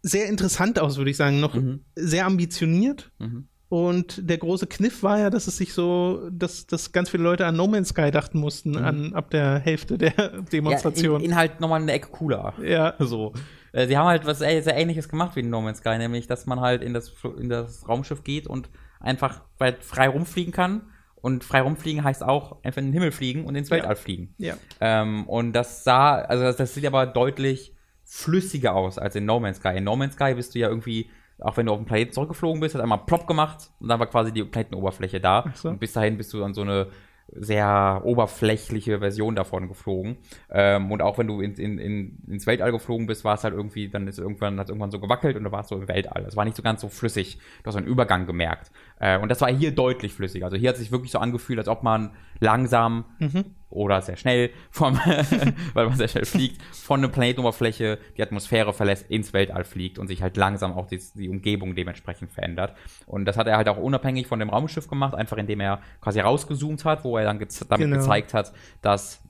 [0.08, 1.40] sehr interessant aus, würde ich sagen.
[1.40, 1.82] Noch Mhm.
[1.96, 3.12] sehr ambitioniert.
[3.20, 3.48] Mhm.
[3.68, 7.46] Und der große Kniff war ja, dass es sich so, dass, dass ganz viele Leute
[7.48, 11.20] an No Man's Sky dachten mussten, an, ab der Hälfte der Ja, Demonstration.
[11.22, 12.54] in, in halt nochmal eine Ecke cooler.
[12.64, 13.34] Ja, So.
[13.74, 16.28] Äh, Sie haben halt was sehr, sehr ähnliches gemacht wie in No Man's Sky, nämlich,
[16.28, 20.84] dass man halt in das, in das Raumschiff geht und einfach weit frei rumfliegen kann.
[21.16, 23.78] Und frei rumfliegen heißt auch einfach in den Himmel fliegen und ins Ja.
[23.78, 24.36] Weltall fliegen.
[24.38, 24.54] ja.
[24.80, 27.74] Ähm, und das sah, also das, das sieht aber deutlich
[28.06, 29.78] flüssiger aus als in No Man's Sky.
[29.78, 32.62] In No Man's Sky bist du ja irgendwie, auch wenn du auf den Planeten zurückgeflogen
[32.62, 35.46] bist, hat einmal plopp gemacht und dann war quasi die Planetenoberfläche da.
[35.56, 35.70] So.
[35.70, 36.88] Und bis dahin bist du an so eine
[37.32, 40.18] sehr oberflächliche Version davon geflogen.
[40.52, 43.54] Ähm, und auch wenn du in, in, in, ins Weltall geflogen bist, war es halt
[43.54, 45.88] irgendwie, dann ist irgendwann, hat es irgendwann so gewackelt und da war es so im
[45.88, 46.24] Weltall.
[46.28, 47.40] Es war nicht so ganz so flüssig.
[47.64, 48.72] Du hast einen Übergang gemerkt.
[49.00, 50.46] Äh, und das war hier deutlich flüssiger.
[50.46, 53.46] Also hier hat es sich wirklich so angefühlt, als ob man langsam mhm.
[53.70, 54.96] oder sehr schnell vom,
[55.74, 60.08] weil man sehr schnell fliegt, von einer Planetenoberfläche die Atmosphäre verlässt, ins Weltall fliegt und
[60.08, 62.76] sich halt langsam auch die, die Umgebung dementsprechend verändert.
[63.06, 66.22] Und das hat er halt auch unabhängig von dem Raumschiff gemacht, einfach indem er quasi
[66.22, 67.98] rausgezoomt hat, wo er dann geze damit genau.
[67.98, 69.22] gezeigt hat, dass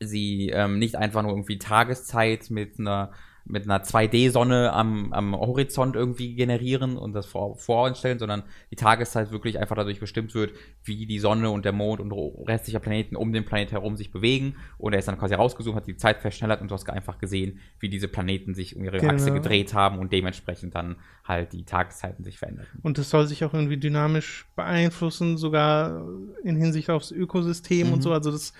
[0.00, 3.12] sie ähm, nicht einfach nur irgendwie Tageszeit mit einer
[3.46, 9.32] mit einer 2D-Sonne am, am Horizont irgendwie generieren und das vor, voranstellen, sondern die Tageszeit
[9.32, 10.52] wirklich einfach dadurch bestimmt wird,
[10.82, 12.12] wie die Sonne und der Mond und
[12.48, 14.56] restliche Planeten um den Planet herum sich bewegen.
[14.78, 17.60] Und er ist dann quasi rausgesucht, hat die Zeit verschnellert und du hast einfach gesehen,
[17.80, 19.12] wie diese Planeten sich um ihre genau.
[19.12, 22.66] Achse gedreht haben und dementsprechend dann halt die Tageszeiten sich verändern.
[22.82, 26.06] Und das soll sich auch irgendwie dynamisch beeinflussen, sogar
[26.44, 27.92] in Hinsicht aufs Ökosystem mhm.
[27.94, 28.12] und so.
[28.12, 28.54] Also das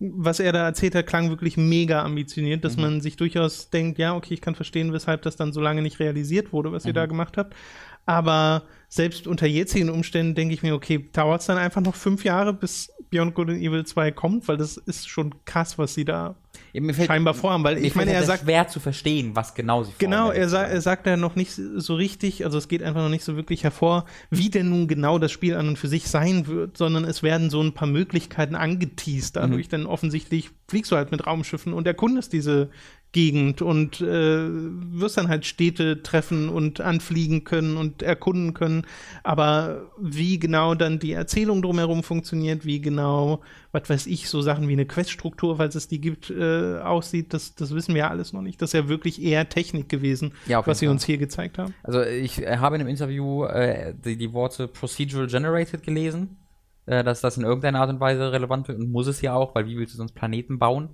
[0.00, 2.82] was er da erzählt hat, klang wirklich mega ambitioniert, dass mhm.
[2.82, 6.00] man sich durchaus denkt, ja, okay, ich kann verstehen, weshalb das dann so lange nicht
[6.00, 6.90] realisiert wurde, was mhm.
[6.90, 7.54] ihr da gemacht habt.
[8.06, 12.24] Aber selbst unter jetzigen Umständen denke ich mir, okay, dauert es dann einfach noch fünf
[12.24, 16.06] Jahre, bis Beyond Good and Evil 2 kommt, weil das ist schon krass, was sie
[16.06, 16.34] da
[16.72, 17.64] fällt, scheinbar vorhaben.
[17.64, 20.80] Weil ich meine, er sagt schwer zu verstehen, was genau sie Genau, er, sa er
[20.80, 24.04] sagt ja noch nicht so richtig, also es geht einfach noch nicht so wirklich hervor,
[24.30, 27.50] wie denn nun genau das Spiel an und für sich sein wird, sondern es werden
[27.50, 29.70] so ein paar Möglichkeiten angeteased dadurch, mhm.
[29.70, 32.70] denn offensichtlich fliegst du halt mit Raumschiffen und erkundest diese
[33.12, 38.86] Gegend und äh, wirst dann halt Städte treffen und anfliegen können und erkunden können.
[39.24, 43.40] Aber wie genau dann die Erzählung drumherum funktioniert, wie genau,
[43.72, 47.56] was weiß ich, so Sachen wie eine Queststruktur, falls es die gibt, äh, aussieht, das,
[47.56, 48.62] das wissen wir alles noch nicht.
[48.62, 51.74] Das ist ja wirklich eher Technik gewesen, ja, was sie uns hier gezeigt haben.
[51.82, 56.36] Also ich äh, habe in einem Interview äh, die, die Worte Procedural Generated gelesen,
[56.86, 59.56] äh, dass das in irgendeiner Art und Weise relevant wird und muss es ja auch,
[59.56, 60.90] weil wie willst du sonst Planeten bauen?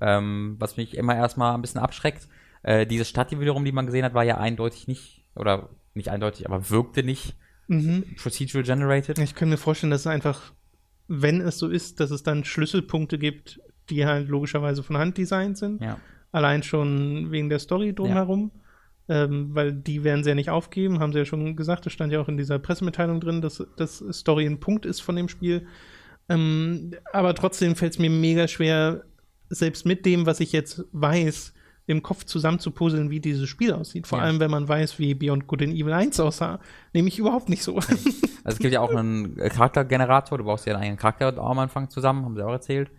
[0.00, 2.28] Ähm, was mich immer erstmal ein bisschen abschreckt.
[2.62, 6.10] Äh, diese Stadt, die wiederum, die man gesehen hat, war ja eindeutig nicht, oder nicht
[6.10, 7.36] eindeutig, aber wirkte nicht
[7.68, 8.04] mhm.
[8.16, 9.18] procedural generated.
[9.18, 10.52] Ich könnte mir vorstellen, dass es einfach,
[11.06, 15.56] wenn es so ist, dass es dann Schlüsselpunkte gibt, die halt logischerweise von Hand designt
[15.58, 15.82] sind.
[15.82, 15.98] Ja.
[16.32, 18.52] Allein schon wegen der Story drumherum.
[18.54, 18.60] Ja.
[19.10, 22.12] Ähm, weil die werden sie ja nicht aufgeben, haben sie ja schon gesagt, das stand
[22.12, 25.66] ja auch in dieser Pressemitteilung drin, dass das Story ein Punkt ist von dem Spiel.
[26.28, 29.04] Ähm, aber trotzdem fällt es mir mega schwer,
[29.48, 31.54] selbst mit dem, was ich jetzt weiß,
[31.86, 34.06] im Kopf zusammenzupuzzeln, wie dieses Spiel aussieht.
[34.06, 34.24] Vor ja.
[34.24, 36.60] allem, wenn man weiß, wie Beyond Good and Evil 1 aussah.
[36.92, 37.76] Nehme ich überhaupt nicht so.
[38.48, 42.24] Also es gibt ja auch einen Charaktergenerator, du brauchst ja einen Charakter am Anfang zusammen,
[42.24, 42.90] haben sie auch erzählt.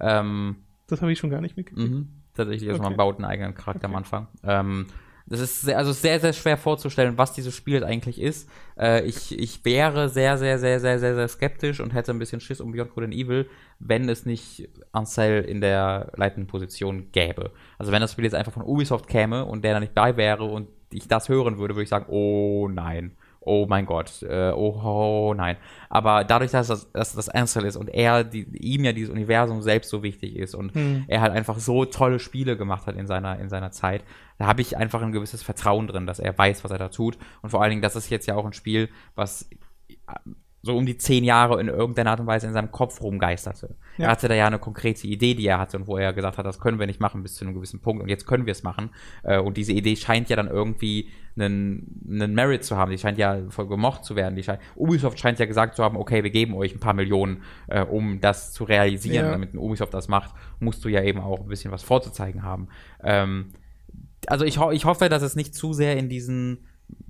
[0.00, 1.90] Ähm, das habe ich schon gar nicht mitgekriegt.
[1.90, 2.90] Mhm, tatsächlich, also okay.
[2.90, 3.92] man baut einen eigenen Charakter okay.
[3.92, 4.28] am Anfang.
[4.44, 4.86] Ähm,
[5.26, 8.48] das ist sehr, also sehr, sehr schwer vorzustellen, was dieses Spiel eigentlich ist.
[8.78, 12.40] Äh, ich, ich wäre sehr, sehr, sehr, sehr, sehr, sehr skeptisch und hätte ein bisschen
[12.40, 17.52] Schiss um Beyond Good and Evil, wenn es nicht Ansel in der leitenden Position gäbe.
[17.78, 20.44] Also wenn das Spiel jetzt einfach von Ubisoft käme und der da nicht bei wäre
[20.44, 24.80] und ich das hören würde, würde ich sagen, oh nein oh mein Gott, äh, oh,
[24.82, 25.56] oh, nein.
[25.88, 29.62] Aber dadurch, dass das, dass das Ansel ist und er, die, ihm ja dieses Universum
[29.62, 31.04] selbst so wichtig ist und hm.
[31.08, 34.04] er halt einfach so tolle Spiele gemacht hat in seiner, in seiner Zeit,
[34.38, 37.18] da habe ich einfach ein gewisses Vertrauen drin, dass er weiß, was er da tut.
[37.42, 39.48] Und vor allen Dingen, das ist jetzt ja auch ein Spiel, was
[40.64, 43.76] so um die zehn Jahre in irgendeiner Art und Weise in seinem Kopf rumgeisterte.
[43.98, 44.06] Ja.
[44.06, 46.46] Er hatte da ja eine konkrete Idee, die er hatte und wo er gesagt hat,
[46.46, 48.62] das können wir nicht machen bis zu einem gewissen Punkt und jetzt können wir es
[48.62, 48.88] machen.
[49.24, 52.90] Äh, und diese Idee scheint ja dann irgendwie einen, einen Merit zu haben.
[52.90, 54.36] Die scheint ja voll gemocht zu werden.
[54.36, 57.42] Die scheint, Ubisoft scheint ja gesagt zu haben, okay, wir geben euch ein paar Millionen,
[57.66, 59.26] äh, um das zu realisieren.
[59.26, 59.32] Ja.
[59.32, 62.68] Damit ein Ubisoft das macht, musst du ja eben auch ein bisschen was vorzuzeigen haben.
[63.02, 63.50] Ähm,
[64.26, 66.64] also ich, ho ich hoffe, dass es nicht zu sehr in diesen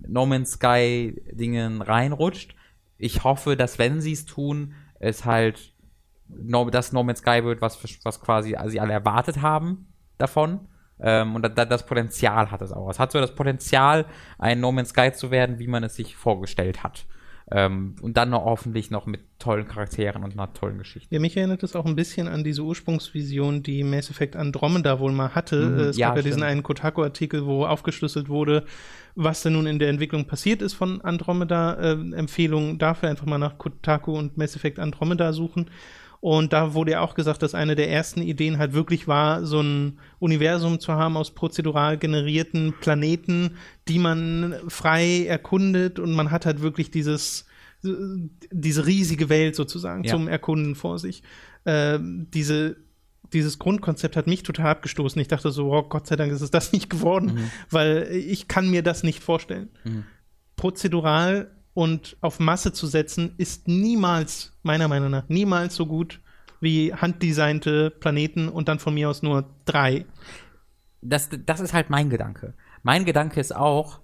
[0.05, 2.57] No Man's Sky Dingen reinrutscht
[3.05, 5.75] ich hoffe, dass wenn sie es tun, es halt
[6.27, 10.69] das No Man's Sky wird, was, was quasi sie alle erwartet haben davon.
[10.99, 12.89] Ähm, und da, das Potenzial hat es auch.
[12.89, 14.07] Es hat so das Potenzial,
[14.39, 17.07] ein No Man's Sky zu werden, wie man es sich vorgestellt hat.
[17.57, 21.15] Ähm, und dann noch hoffentlich noch mit tollen Charakteren und einer tollen Geschichte.
[21.15, 25.13] Ja, mich erinnert es auch ein bisschen an diese Ursprungsvision, die Mass Effect Andromeda wohl
[25.13, 25.67] mal hatte.
[25.67, 28.65] Mhm, es ja, gab ja diesen einen Kotaku-Artikel, wo aufgeschlüsselt wurde,
[29.15, 31.75] was denn nun in der Entwicklung passiert ist von Andromeda.
[31.75, 35.71] Äh, Empfehlung dafür einfach mal nach Kotaku und Mass Effect Andromeda suchen.
[36.25, 39.61] Und da wurde ja auch gesagt, dass eine der ersten Ideen halt wirklich war, so
[39.61, 43.59] ein Universum zu haben aus prozedural generierten Planeten,
[43.89, 47.45] die man frei erkundet und man hat halt wirklich dieses,
[47.83, 50.13] diese riesige Welt sozusagen ja.
[50.13, 51.23] zum Erkunden vor sich.
[51.65, 52.77] Äh, diese
[53.35, 55.21] dieses Grundkonzept hat mich total abgestoßen.
[55.21, 57.51] Ich dachte so, oh, Gott sei Dank ist es das nicht geworden, mhm.
[57.69, 59.69] weil ich kann mir das nicht vorstellen.
[59.85, 60.05] Mhm.
[60.57, 66.21] Prozedural und auf Masse zu setzen, ist niemals, meiner Meinung nach, niemals so gut
[66.61, 70.07] wie handdesignte Planeten und dann von mir aus nur drei.
[71.03, 72.55] Das, das ist halt mein Gedanke.
[72.83, 74.01] Mein Gedanke ist auch,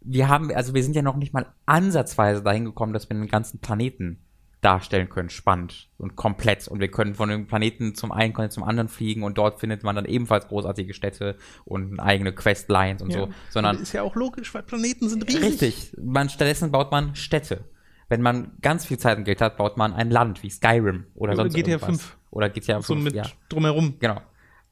[0.00, 3.28] wir haben, also wir sind ja noch nicht mal ansatzweise dahin gekommen, dass wir einen
[3.28, 4.20] ganzen Planeten
[4.60, 6.68] darstellen können, spannend und komplett.
[6.68, 9.82] Und wir können von dem Planeten zum einen Kontinent zum anderen fliegen und dort findet
[9.84, 13.20] man dann ebenfalls großartige Städte und eigene Questlines und Ja.
[13.20, 13.28] so.
[13.48, 15.42] Sondern Und ist ja auch logisch, weil Planeten sind riesig.
[15.42, 17.64] richtig, man stattdessen baut man Städte.
[18.08, 21.32] Wenn man ganz viel Zeit und Geld hat, baut man ein Land wie Skyrim oder
[21.32, 21.88] Oder sonst GTA irgendwas.
[22.02, 22.16] 5.
[22.30, 23.24] Oder GTA 5, So mit ja.
[23.48, 23.94] drumherum.
[24.00, 24.20] Genau.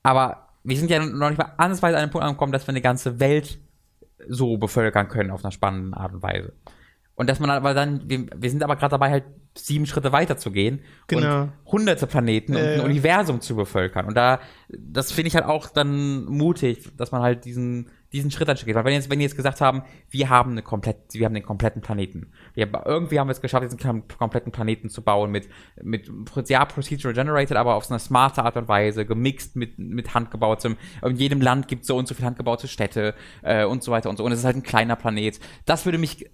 [0.03, 2.83] Aber wir sind ja noch nicht mal ansatzweise an den Punkt angekommen, dass wir eine
[2.83, 3.59] ganze Welt
[4.29, 6.53] so bevölkern können auf einer spannenden Art und Weise.
[7.19, 9.25] Und dass man aber dann, wir, wir sind aber gerade dabei, halt
[9.57, 11.43] sieben Schritte weiter zu gehen Genau.
[11.43, 12.85] und hunderte Planeten und Ja, ein ja.
[12.85, 14.07] Universum zu bevölkern.
[14.07, 18.49] Und da, das finde ich halt auch dann mutig, dass man halt diesen, diesen Schritt
[18.49, 18.73] ansteht.
[18.73, 21.43] Weil wenn jetzt, wenn die jetzt gesagt haben, wir haben eine komplett, wir haben den
[21.43, 22.31] kompletten Planeten.
[22.55, 25.49] Wir, irgendwie haben wir es geschafft, diesen kom- kompletten Planeten zu bauen mit,
[25.83, 26.09] mit,
[26.47, 30.77] ja, procedural generated, aber auf so eine smarte Art und Weise, gemixt mit, mit handgebautem.
[31.05, 34.09] In jedem Land gibt es so und so viele handgebaute Städte, äh, und so weiter
[34.09, 34.25] und so.
[34.25, 35.41] Und es ist halt ein kleiner Planet.
[35.67, 36.31] Das würde mich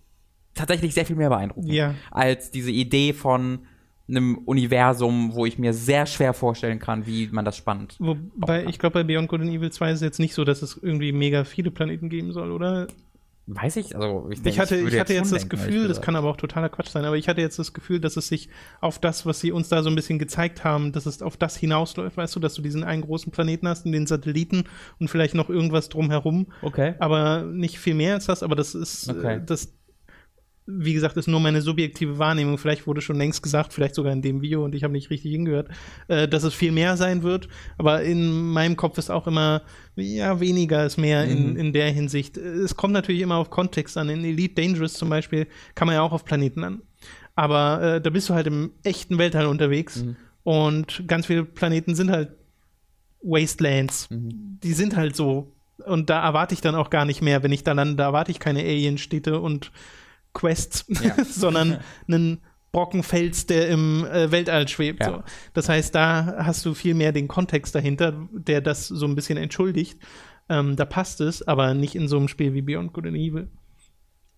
[0.54, 1.68] tatsächlich sehr viel mehr beeindrucken.
[1.72, 1.94] Ja.
[2.10, 3.60] Als diese Idee von
[4.08, 7.96] einem Universum, wo ich mir sehr schwer vorstellen kann, wie man das spannend.
[7.98, 10.60] Wobei, ich glaube, bei Beyond Good and Evil 2 ist es jetzt nicht so, dass
[10.62, 12.86] es irgendwie mega viele Planeten geben soll, oder?
[13.46, 16.00] Weiß ich, also ich, Ich denke, hatte, würde ich hatte jetzt schon das Gefühl, das
[16.00, 18.48] kann aber auch totaler Quatsch sein, aber ich hatte jetzt das Gefühl, dass es sich
[18.80, 21.54] auf das, was sie uns da so ein bisschen gezeigt haben, dass es auf das
[21.56, 24.64] hinausläuft, weißt du, dass du diesen einen großen Planeten hast, und den Satelliten
[24.98, 26.94] und vielleicht noch irgendwas drumherum, Okay.
[27.00, 29.36] aber nicht viel mehr als das, aber das ist, Okay.
[29.36, 29.74] äh, das,
[30.66, 32.56] wie gesagt, ist nur meine subjektive Wahrnehmung.
[32.56, 35.30] Vielleicht wurde schon längst gesagt, vielleicht sogar in dem Video und ich habe nicht richtig
[35.32, 35.68] hingehört,
[36.08, 37.48] äh, dass es viel mehr sein wird.
[37.76, 39.62] Aber in meinem Kopf ist auch immer,
[39.94, 41.56] ja, weniger ist mehr in, Mhm.
[41.56, 42.36] in der Hinsicht.
[42.38, 44.08] Es kommt natürlich immer auf Kontext an.
[44.08, 46.82] In Elite Dangerous zum Beispiel kann man ja auch auf Planeten an.
[47.34, 50.16] Aber äh, da bist du halt im echten Weltall unterwegs Mhm.
[50.44, 52.30] und ganz viele Planeten sind halt
[53.22, 54.08] Wastelands.
[54.10, 54.58] Mhm.
[54.62, 55.52] Die sind halt so.
[55.86, 58.30] Und da erwarte ich dann auch gar nicht mehr, wenn ich da lande, da erwarte
[58.30, 59.72] ich keine Alien-Städte und
[60.34, 61.24] Quests, Ja.
[61.24, 62.42] sondern einen
[62.72, 65.00] Brockenfels, der im äh, Weltall schwebt.
[65.00, 65.10] Ja.
[65.10, 65.22] So.
[65.54, 69.38] Das heißt, da hast du viel mehr den Kontext dahinter, der das so ein bisschen
[69.38, 69.98] entschuldigt.
[70.48, 73.48] Ähm, da passt es, aber nicht in so einem Spiel wie Beyond Good and Evil.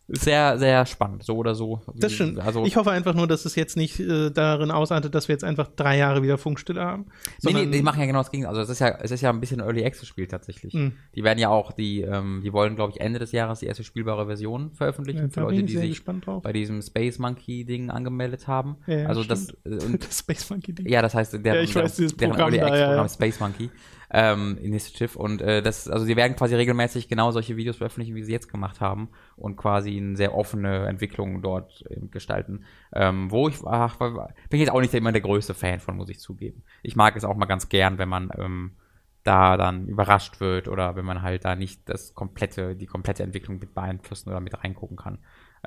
[0.08, 1.80] Sehr, sehr spannend, so oder so.
[1.96, 2.38] Das stimmt.
[2.38, 5.42] Also, ich hoffe einfach nur, dass es jetzt nicht äh, darin ausartet, dass wir jetzt
[5.42, 7.06] einfach drei Jahre wieder Funkstille haben.
[7.42, 8.50] nee, nee, die machen ja genau das Gegenteil.
[8.50, 10.74] Also es ist ja, es ist ja ein bisschen Early Access Spiel tatsächlich.
[10.74, 10.92] Mhm.
[11.16, 13.82] Die werden ja auch, die, ähm, die wollen, glaube ich, Ende des Jahres die erste
[13.82, 18.76] spielbare Version veröffentlichen Ja, für Leute, die sich bei diesem Space Monkey Ding angemeldet haben.
[18.86, 20.88] Ja, also das, äh, Das Space Monkey Ding.
[20.88, 23.70] Ja, das heißt, deren, Ja, ich weiß, dieses deren Programm Early Access Programm Space Monkey
[24.10, 28.22] ähm, Initiative und äh, das, also sie werden quasi regelmäßig genau solche Videos veröffentlichen, wie
[28.22, 32.64] sie jetzt gemacht haben und quasi eine sehr offene Entwicklung dort ähm, gestalten.
[32.92, 34.10] Ähm, wo ich, ach, bin
[34.50, 36.62] ich jetzt auch nicht immer der größte Fan von, muss ich zugeben.
[36.82, 38.72] Ich mag es auch mal ganz gern, wenn man ähm,
[39.26, 43.58] da dann überrascht wird oder wenn man halt da nicht das komplette, die komplette Entwicklung
[43.58, 45.18] mit beeinflussen oder mit reingucken kann.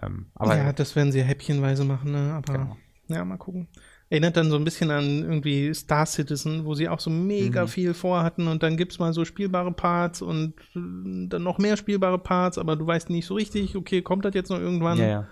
[0.01, 2.33] Ähm, aber ja, das werden sie häppchenweise machen, ne?
[2.33, 2.77] aber Genau.
[3.09, 3.67] ja, mal gucken.
[4.11, 7.67] Erinnert dann so ein bisschen an irgendwie Star Citizen, wo sie auch so mega Mhm.
[7.67, 12.17] viel vorhatten und dann gibt's mal so spielbare Parts und äh, dann noch mehr spielbare
[12.17, 14.97] Parts, aber du weißt nicht so richtig, okay, kommt das jetzt noch irgendwann?
[14.97, 15.27] ja, ja.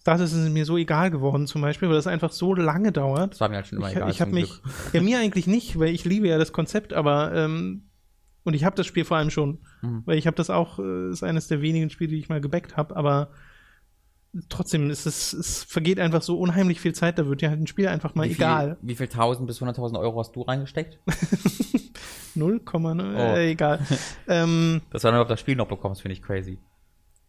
[0.00, 3.32] Star Citizen ist mir so egal geworden zum Beispiel, weil das einfach so lange dauert.
[3.34, 4.10] Das war mir halt schon immer ich egal.
[4.10, 4.50] ich habe mich,
[4.94, 7.82] ja mir eigentlich nicht, weil ich liebe ja das Konzept, aber ähm,
[8.44, 10.02] und ich habe das Spiel vor allem schon, Mhm.
[10.06, 12.78] weil ich habe das auch, äh, ist eines der wenigen Spiele, die ich mal gebackt
[12.78, 13.28] habe, aber
[14.48, 17.66] trotzdem ist es, es vergeht einfach so unheimlich viel Zeit, da wird ja halt ein
[17.66, 18.76] Spiel einfach mal wie viel, egal.
[18.82, 20.98] Wie viel 1000 bis 100.000 Euro hast du reingesteckt?
[22.34, 22.98] 0, Oh.
[22.98, 23.80] äh, egal.
[24.28, 26.58] ähm, Dass du dann überhaupt das Spiel noch bekommst, finde ich crazy.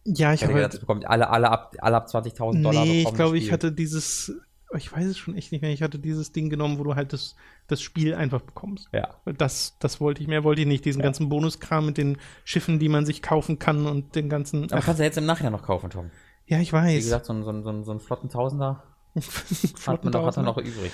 [0.04, 3.36] ja, ich habe das bekommt alle, alle ab, alle ab 20.000 Dollar Nee, ich glaube,
[3.36, 4.32] ich hatte dieses,
[4.76, 7.12] ich weiß es schon echt nicht mehr, ich hatte dieses Ding genommen, wo du halt
[7.12, 7.34] das,
[7.66, 8.88] das Spiel einfach bekommst.
[8.92, 9.16] Ja.
[9.24, 10.84] Das, das wollte ich, mehr wollte ich nicht.
[10.84, 14.64] Diesen ganzen Bonuskram mit den Schiffen, die man sich kaufen kann und den ganzen.
[14.70, 16.10] Aber Ach, kannst du jetzt im Nachhinein noch kaufen, Tom.
[16.52, 17.04] Ja, ich Wie weiß.
[17.04, 18.82] gesagt, so einen, so so einen, flotten Tausender
[19.86, 20.92] hat man, doch, hat man noch übrig.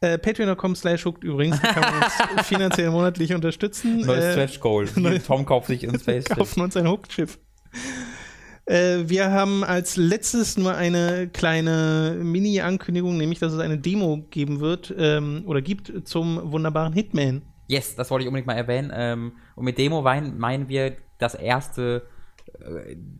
[0.00, 1.60] Äh, Patreon.com slash hooked übrigens.
[1.60, 4.00] Kann man uns finanziell monatlich unterstützen.
[4.00, 4.86] Neues äh, Stretch Goal.
[5.26, 7.38] Tom kauft sich ein Space kaufen uns ein Hooked-Schiff.
[8.66, 14.60] Äh, wir haben als letztes nur eine kleine Mini-Ankündigung, nämlich, dass es eine Demo geben
[14.60, 17.42] wird ähm, oder gibt zum wunderbaren Hitman.
[17.66, 18.90] Yes, das wollte ich unbedingt mal erwähnen.
[18.94, 22.06] Ähm, und mit Demo meinen, wir das erste,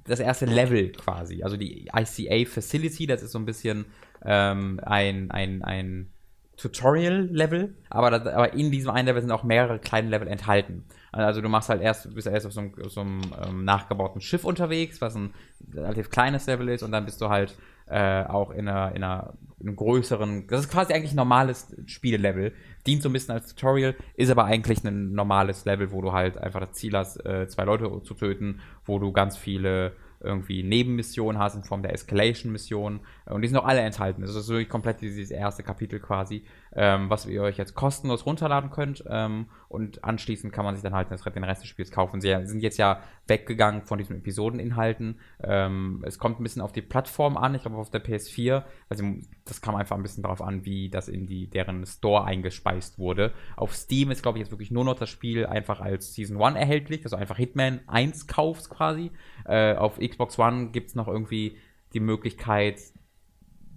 [0.04, 1.42] das erste Level quasi.
[1.42, 3.86] Also die ICA Facility, das ist so ein bisschen
[4.24, 6.10] ähm, ein, ein, ein
[6.56, 10.84] Tutorial-Level, aber, aber in diesem einen Level sind auch mehrere kleine Level enthalten.
[11.10, 14.20] Also du machst halt erst, bist erst auf so einem, auf so einem ähm, nachgebauten
[14.20, 15.34] Schiff unterwegs, was ein
[15.72, 17.56] relativ kleines Level ist, und dann bist du halt
[17.86, 21.74] äh, auch in einer, in einer in einem größeren, das ist quasi eigentlich ein normales
[21.86, 22.52] Spielelevel.
[22.86, 26.36] Dient so ein bisschen als Tutorial, ist aber eigentlich ein normales Level, wo du halt
[26.36, 31.40] einfach das Ziel hast, äh, zwei Leute zu töten, wo du ganz viele irgendwie Nebenmissionen
[31.40, 33.00] hast in Form der Escalation-Mission.
[33.26, 34.20] Und die sind auch alle enthalten.
[34.20, 36.44] Das ist wirklich komplett dieses erste Kapitel quasi,
[36.76, 39.04] ähm, was ihr euch jetzt kostenlos runterladen könnt.
[39.08, 42.20] Ähm, und anschließend kann man sich dann halt den Rest des Spiels kaufen.
[42.20, 45.18] Sie sind jetzt ja weggegangen von diesen Episodeninhalten.
[45.42, 47.54] Ähm, es kommt ein bisschen auf die Plattform an.
[47.54, 48.64] Ich glaube, auf der PS4.
[48.88, 49.04] Also,
[49.44, 53.32] das kam einfach ein bisschen darauf an, wie das in die, deren Store eingespeist wurde.
[53.56, 56.56] Auf Steam ist, glaube ich, jetzt wirklich nur noch das Spiel einfach als Season 1
[56.56, 57.04] erhältlich.
[57.04, 59.10] Also einfach Hitman 1 kaufst quasi.
[59.44, 61.56] Äh, auf Xbox One gibt es noch irgendwie
[61.94, 62.80] die Möglichkeit,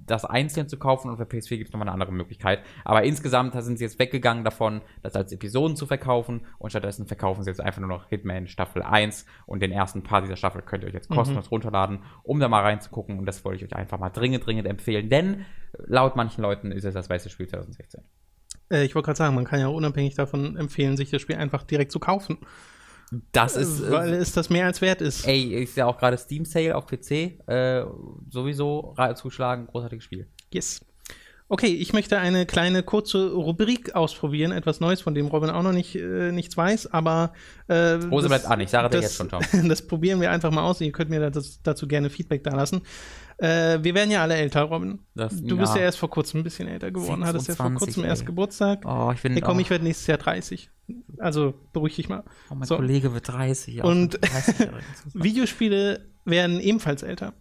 [0.08, 2.62] das einzeln zu kaufen und für PS4 gibt es nochmal eine andere Möglichkeit.
[2.84, 7.43] Aber insgesamt sind sie jetzt weggegangen davon, das als Episoden zu verkaufen und stattdessen verkaufen
[7.43, 10.84] sie jetzt einfach nur noch Hitman Staffel 1 und den ersten Part dieser Staffel könnt
[10.84, 11.49] ihr euch jetzt kostenlos mhm.
[11.49, 15.10] runterladen, um da mal reinzugucken und das wollte ich euch einfach mal dringend, dringend empfehlen,
[15.10, 15.45] denn
[15.86, 18.01] laut manchen Leuten ist es das beste Spiel 2016.
[18.72, 21.64] Äh, ich wollte gerade sagen, man kann ja unabhängig davon empfehlen, sich das Spiel einfach
[21.64, 22.38] direkt zu kaufen.
[23.32, 23.82] Das ist.
[23.82, 25.26] Äh, Weil es das mehr als wert ist.
[25.28, 27.39] Ey, ist ja auch gerade Steam Sale auf PC.
[27.47, 27.84] Äh,
[28.30, 30.28] sowieso zuschlagen, großartiges Spiel.
[30.51, 30.82] Yes.
[31.49, 35.72] Okay, ich möchte eine kleine kurze Rubrik ausprobieren, etwas Neues, von dem Robin auch noch
[35.72, 37.32] nicht, äh, nichts weiß, aber
[37.68, 39.41] äh, Rose bleibt an, ich sage dir jetzt schon, Tom.
[39.70, 40.82] das probieren wir einfach mal aus.
[40.82, 42.82] Ihr könnt mir das, dazu gerne Feedback da lassen.
[43.38, 45.00] Äh, wir werden ja alle älter, Robin.
[45.14, 45.62] Das, du ja.
[45.62, 48.10] bist ja erst vor kurzem ein bisschen älter geworden, 26, hattest ja vor kurzem ey.
[48.10, 48.84] erst Geburtstag.
[48.86, 50.72] Oh, ich bin hey, komm, ich werde nächstes Jahr 30.
[51.20, 52.24] Also beruhig dich mal.
[52.50, 52.76] Oh, mein so.
[52.76, 53.84] Kollege wird 30.
[53.84, 54.70] Und 30
[55.14, 57.34] Videospiele werden ebenfalls älter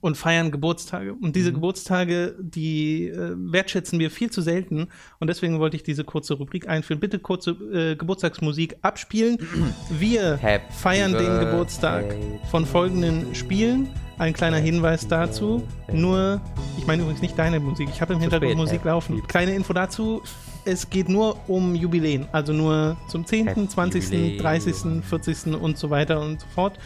[0.00, 1.14] und feiern Geburtstage.
[1.14, 1.54] Und diese mhm.
[1.54, 4.88] Geburtstage, die äh, wertschätzen wir viel zu selten.
[5.20, 7.00] Und deswegen wollte ich diese kurze Rubrik einführen.
[7.00, 9.38] Bitte kurze äh, Geburtstagsmusik abspielen.
[9.90, 12.16] Wir Happy feiern den Geburtstag
[12.50, 13.88] von folgenden Spielen.
[14.18, 15.66] Ein kleiner Hinweis dazu.
[15.92, 16.40] Nur,
[16.78, 17.88] ich meine übrigens nicht deine Musik.
[17.92, 19.26] Ich habe im Hintergrund spät, Musik laufen.
[19.26, 20.22] Kleine Info dazu.
[20.64, 22.26] Es geht nur um Jubiläen.
[22.32, 24.38] Also nur zum 10., Happy 20., Jubiläum.
[24.38, 25.54] 30., 40.
[25.54, 26.78] und so weiter und so fort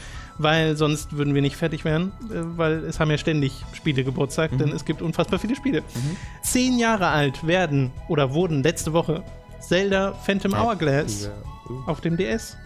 [0.42, 4.52] weil sonst würden wir nicht fertig werden, äh, weil es haben ja ständig Spiele Geburtstag,
[4.52, 4.58] mhm.
[4.58, 5.82] denn es gibt unfassbar viele Spiele.
[5.82, 6.16] Mhm.
[6.42, 9.22] Zehn Jahre alt werden oder wurden letzte Woche
[9.60, 11.30] Zelda Phantom Hourglass
[11.68, 11.90] uh.
[11.90, 12.56] auf dem DS.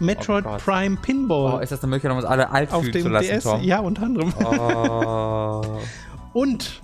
[0.00, 1.54] Metroid oh Prime Pinball.
[1.54, 3.44] Oh, ist das eine Möglichkeit, um uns alle alt auf dem zu lassen, DS?
[3.44, 3.62] Tom?
[3.62, 4.32] Ja, unter anderem.
[4.44, 5.78] Oh.
[6.32, 6.80] Und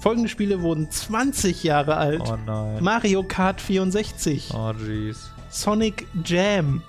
[0.00, 2.22] folgende Spiele wurden 20 Jahre alt.
[2.26, 2.82] Oh nein.
[2.82, 4.52] Mario Kart 64.
[4.54, 5.30] Oh jeez.
[5.50, 6.82] Sonic Jam.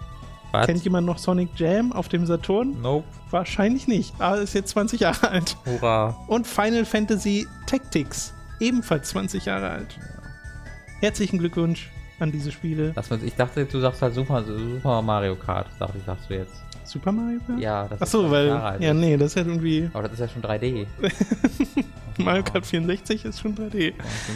[0.51, 0.65] Was?
[0.65, 2.81] Kennt jemand noch Sonic Jam auf dem Saturn?
[2.81, 3.05] Nope.
[3.29, 5.55] Wahrscheinlich nicht, aber ist jetzt 20 Jahre alt.
[5.65, 6.17] Hurra.
[6.27, 9.99] Und Final Fantasy Tactics, ebenfalls 20 Jahre alt.
[11.01, 12.93] Herzlichen Glückwunsch an diese Spiele.
[13.25, 16.61] ich dachte, du sagst halt Super, Super Mario Kart, dachte ich, sagst du jetzt.
[16.83, 17.59] Super Mario Kart?
[17.59, 18.47] Ja, das Ach so, weil.
[18.79, 19.89] Ja, nee, das ist ja irgendwie.
[19.93, 20.87] Aber das ist ja schon 3D.
[22.23, 23.63] Mario Kart 64 ist schon 3D.
[23.63, 23.93] Oh, ich bin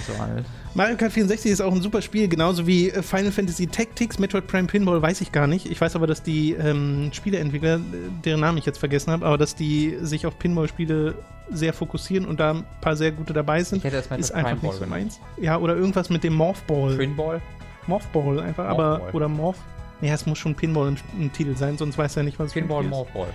[0.07, 0.45] so alt.
[0.73, 4.47] Mario Kart 64 ist auch ein super Spiel, genauso wie äh, Final Fantasy Tactics, Metroid
[4.47, 5.69] Prime Pinball weiß ich gar nicht.
[5.69, 7.79] Ich weiß aber, dass die ähm, Spieleentwickler,
[8.23, 11.15] deren Namen ich jetzt vergessen habe, aber dass die sich auf Pinball-Spiele
[11.51, 13.79] sehr fokussieren und da ein paar sehr gute dabei sind.
[13.79, 15.19] Ich hätte das ist einfach nicht so meins.
[15.37, 16.95] Ja, oder irgendwas mit dem Morphball.
[16.95, 17.41] Pinball?
[17.87, 19.01] Morphball einfach, Morphball.
[19.01, 19.57] aber oder Morph.
[20.01, 22.53] Ja, es muss schon Pinball im, im, Titel sein, sonst weiß er nicht, was es
[22.53, 23.27] Pinball, Morphball.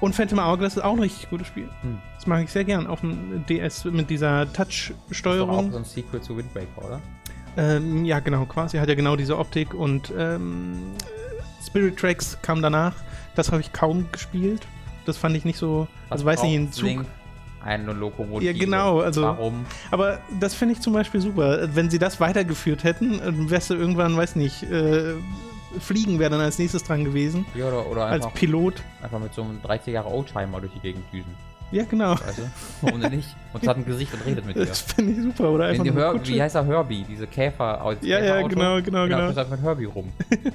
[0.00, 1.68] Und Phantom Hourglass ist auch ein richtig gutes Spiel.
[1.82, 1.98] Hm.
[2.14, 5.56] Das mag ich sehr gern auf dem DS mit dieser Touch-Steuerung.
[5.56, 7.00] Das ist auch so ein Sequel zu Windbreaker, oder?
[7.56, 8.78] Ähm, ja, genau, quasi.
[8.78, 10.92] Hat ja genau diese Optik und ähm,
[11.66, 12.94] Spirit Tracks kam danach.
[13.34, 14.66] Das habe ich kaum gespielt.
[15.04, 15.88] Das fand ich nicht so.
[16.08, 17.04] Was also weiß nicht, ein Zug.
[17.62, 18.52] Eine Lokomotive.
[18.52, 19.00] Ja, genau.
[19.00, 19.66] Also, Warum?
[19.90, 21.68] Aber das finde ich zum Beispiel super.
[21.74, 25.14] Wenn sie das weitergeführt hätten, wärst du irgendwann, weiß nicht, äh,
[25.80, 27.46] Fliegen wäre dann als nächstes dran gewesen.
[27.54, 28.82] Ja, oder, oder einfach, als Pilot.
[29.02, 31.34] Einfach mit so einem 30 Jahre Oldtimer durch die Gegend düsen.
[31.70, 32.12] Ja, genau.
[32.12, 32.86] Weißt du?
[32.94, 33.28] Ohne nicht.
[33.52, 34.64] Und es hat ein Gesicht und redet mit dir.
[34.64, 35.66] Das finde ich super, oder?
[35.66, 37.04] Einfach Hör wie heißt er Herbie?
[37.06, 37.84] Diese Käfer.
[37.84, 39.32] aus Ja, ja, genau, genau, genau.
[39.32, 40.10] Du mit Herbie rum.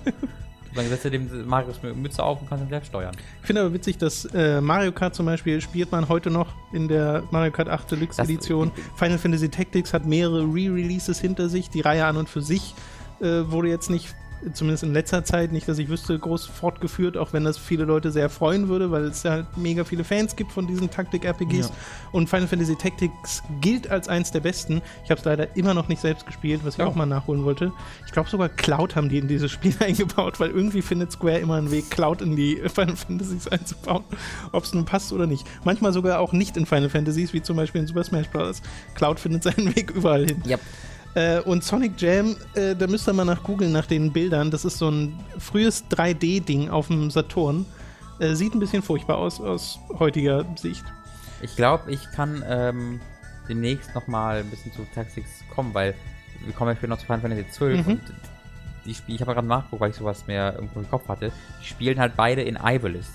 [0.75, 3.15] Dann setzt du dem Marius Mütze auf und kannst ihn selbst steuern.
[3.41, 6.87] Ich finde aber witzig, dass äh, Mario Kart zum Beispiel spielt man heute noch in
[6.87, 8.71] der Mario Kart 8 Deluxe das Edition.
[8.95, 11.69] Final Fantasy Tactics hat mehrere Re-Releases hinter sich.
[11.69, 12.73] Die Reihe an und für sich
[13.21, 14.15] äh, wurde jetzt nicht
[14.53, 18.11] zumindest in letzter Zeit, nicht, dass ich wüsste, groß fortgeführt, auch wenn das viele Leute
[18.11, 21.69] sehr freuen würde, weil es ja halt mega viele Fans gibt von diesen Taktik-RPGs.
[21.69, 21.75] Ja.
[22.11, 24.81] Und Final Fantasy Tactics gilt als eins der besten.
[25.03, 26.85] Ich habe es leider immer noch nicht selbst gespielt, was ich ja.
[26.85, 27.71] auch mal nachholen wollte.
[28.05, 31.55] Ich glaube sogar Cloud haben die in dieses Spiel eingebaut, weil irgendwie findet Square immer
[31.55, 34.03] einen Weg, Cloud in die Final Fantasies einzubauen,
[34.51, 35.45] ob es nun passt oder nicht.
[35.63, 38.61] Manchmal sogar auch nicht in Final Fantasies, wie zum Beispiel in Super Smash Bros.
[38.95, 40.43] Cloud findet seinen Weg überall hin.
[40.45, 40.59] Yep.
[41.15, 44.49] Äh, und Sonic Jam, äh, da müsst ihr mal nach googeln nach den Bildern.
[44.49, 47.65] Das ist so ein frühes 3D-Ding auf dem Saturn.
[48.19, 50.83] Äh, sieht ein bisschen furchtbar aus, aus heutiger Sicht.
[51.41, 52.99] Ich glaube, ich kann ähm,
[53.47, 55.93] demnächst nochmal ein bisschen zu Tactics kommen, weil
[56.45, 57.91] wir kommen ja später noch zu Final Fantasy 12 Mhm.
[57.93, 58.01] und
[58.85, 61.65] die Spiele, ich habe gerade nachgeguckt, weil ich sowas mehr irgendwo im Kopf hatte, die
[61.65, 63.07] spielen halt beide in Ibelis.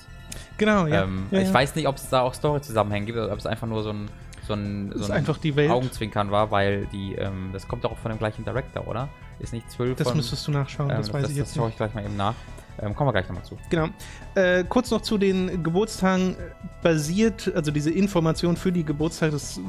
[0.57, 1.05] Genau, ja.
[1.05, 1.55] ähm, ja, ich ja.
[1.55, 4.09] weiß nicht, ob es da auch Story-Zusammenhänge gibt oder ob es einfach nur so ein,
[4.49, 5.70] so ein, Das so ein einfach die Welt.
[5.70, 9.09] Augenzwinkern war, weil die, ähm, das kommt auch von dem gleichen Director, oder?
[9.38, 10.16] Ist nicht 12 Das von...
[10.16, 11.74] müsstest du nachschauen, ähm, das weiß ich jetzt schaue nicht.
[11.74, 12.34] ich gleich mal eben nach.
[12.80, 13.57] Ähm, kommen wir gleich nochmal zu.
[13.70, 13.88] Genau.
[14.34, 16.36] Äh, kurz noch zu den Geburtstagen
[16.82, 19.61] basiert, also diese Information für die Geburtstage, das,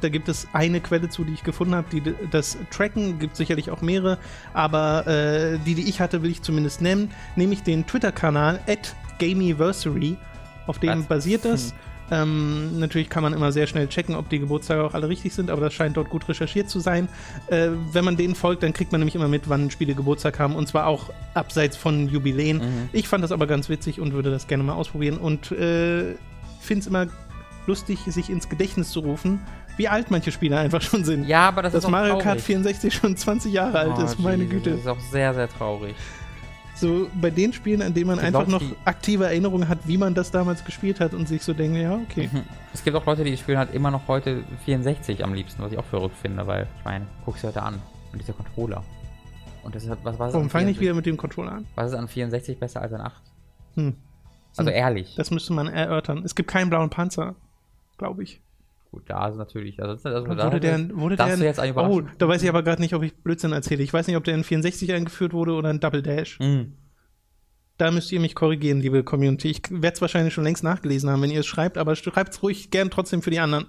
[0.00, 3.70] da gibt es eine Quelle zu, die ich gefunden habe, die das tracken, gibt sicherlich
[3.70, 4.18] auch mehrere,
[4.54, 10.16] aber äh, die, die ich hatte, will ich zumindest nennen, nämlich den Twitter-Kanal at Gamiversary,
[10.68, 11.06] auf dem Was?
[11.06, 11.74] basiert das.
[12.10, 15.50] Ähm, natürlich kann man immer sehr schnell checken, ob die Geburtstage auch alle richtig sind,
[15.50, 17.08] aber das scheint dort gut recherchiert zu sein.
[17.48, 20.54] Äh, wenn man denen folgt, dann kriegt man nämlich immer mit, wann Spiele Geburtstag haben
[20.54, 22.58] und zwar auch abseits von Jubiläen.
[22.58, 22.88] Mhm.
[22.92, 26.14] Ich fand das aber ganz witzig und würde das gerne mal ausprobieren und äh,
[26.60, 27.06] finde es immer
[27.66, 29.40] lustig, sich ins Gedächtnis zu rufen,
[29.76, 31.24] wie alt manche Spiele einfach schon sind.
[31.28, 32.42] Ja, aber das Dass ist auch Mario Kart traurig.
[32.44, 34.70] 64 schon 20 Jahre alt Oh, ist, meine Jesus, Güte.
[34.70, 35.94] Das ist auch sehr, sehr traurig.
[36.80, 40.14] So bei den Spielen, an denen man einfach Leute, noch aktive Erinnerungen hat, wie man
[40.14, 42.30] das damals gespielt hat und sich so denkt, ja, okay.
[42.32, 42.42] Mhm.
[42.72, 45.78] Es gibt auch Leute, die spielen halt immer noch heute 64 am liebsten, was ich
[45.78, 47.80] auch verrückt finde, weil ich meine, guck's dir heute an.
[48.12, 48.84] Und dieser Controller.
[49.64, 51.52] Und das ist halt, was, was, Warum an fange ich 64 wieder mit dem Controller
[51.52, 51.66] an?
[51.74, 53.22] was ist an 64 besser als an 8?
[53.74, 53.96] Hm.
[54.56, 54.76] Also Hm.
[54.76, 55.14] ehrlich.
[55.16, 56.22] Das müsste man erörtern.
[56.24, 57.34] Es gibt keinen blauen Panzer,
[57.98, 58.40] glaube ich.
[58.90, 59.82] Gut, da ist natürlich.
[59.82, 62.62] Also, also da Wurde der, wurde der ist jetzt eine oh, da weiß ich aber
[62.62, 63.82] gerade nicht, ob ich Blödsinn erzähle.
[63.82, 66.38] Ich weiß nicht, ob der in 64 eingeführt wurde oder in Double Dash.
[66.40, 66.72] Mhm.
[67.76, 69.50] Da müsst ihr mich korrigieren, liebe Community.
[69.50, 72.42] Ich werde es wahrscheinlich schon längst nachgelesen haben, wenn ihr es schreibt, aber schreibt es
[72.42, 73.68] ruhig gern trotzdem für die anderen.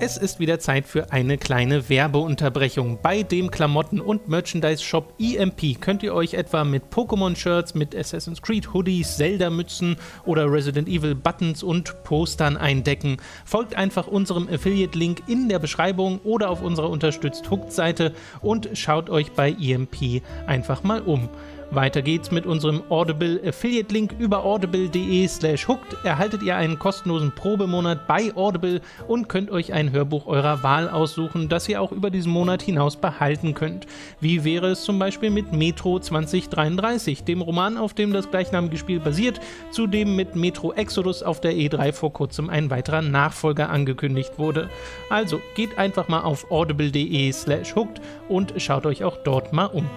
[0.00, 2.98] Es ist wieder Zeit für eine kleine Werbeunterbrechung.
[3.00, 8.74] Bei dem Klamotten- und Merchandise-Shop EMP könnt ihr euch etwa mit Pokémon-Shirts, mit Assassin's Creed
[8.74, 13.18] Hoodies, Zelda-Mützen oder Resident Evil Buttons und Postern eindecken.
[13.44, 19.30] Folgt einfach unserem Affiliate-Link in der Beschreibung oder auf unserer Unterstützt Hooked-Seite und schaut euch
[19.32, 21.28] bei EMP einfach mal um.
[21.70, 25.96] Weiter geht's mit unserem Audible Affiliate Link über audible.de slash hooked.
[26.04, 31.48] Erhaltet ihr einen kostenlosen Probemonat bei Audible und könnt euch ein Hörbuch eurer Wahl aussuchen,
[31.48, 33.86] das ihr auch über diesen Monat hinaus behalten könnt.
[34.20, 39.00] Wie wäre es zum Beispiel mit Metro 2033, dem Roman, auf dem das gleichnamige Spiel
[39.00, 39.40] basiert,
[39.70, 44.70] zudem mit Metro Exodus auf der E3 vor kurzem ein weiterer Nachfolger angekündigt wurde.
[45.10, 49.88] Also geht einfach mal auf audible.de slash hooked und schaut euch auch dort mal um.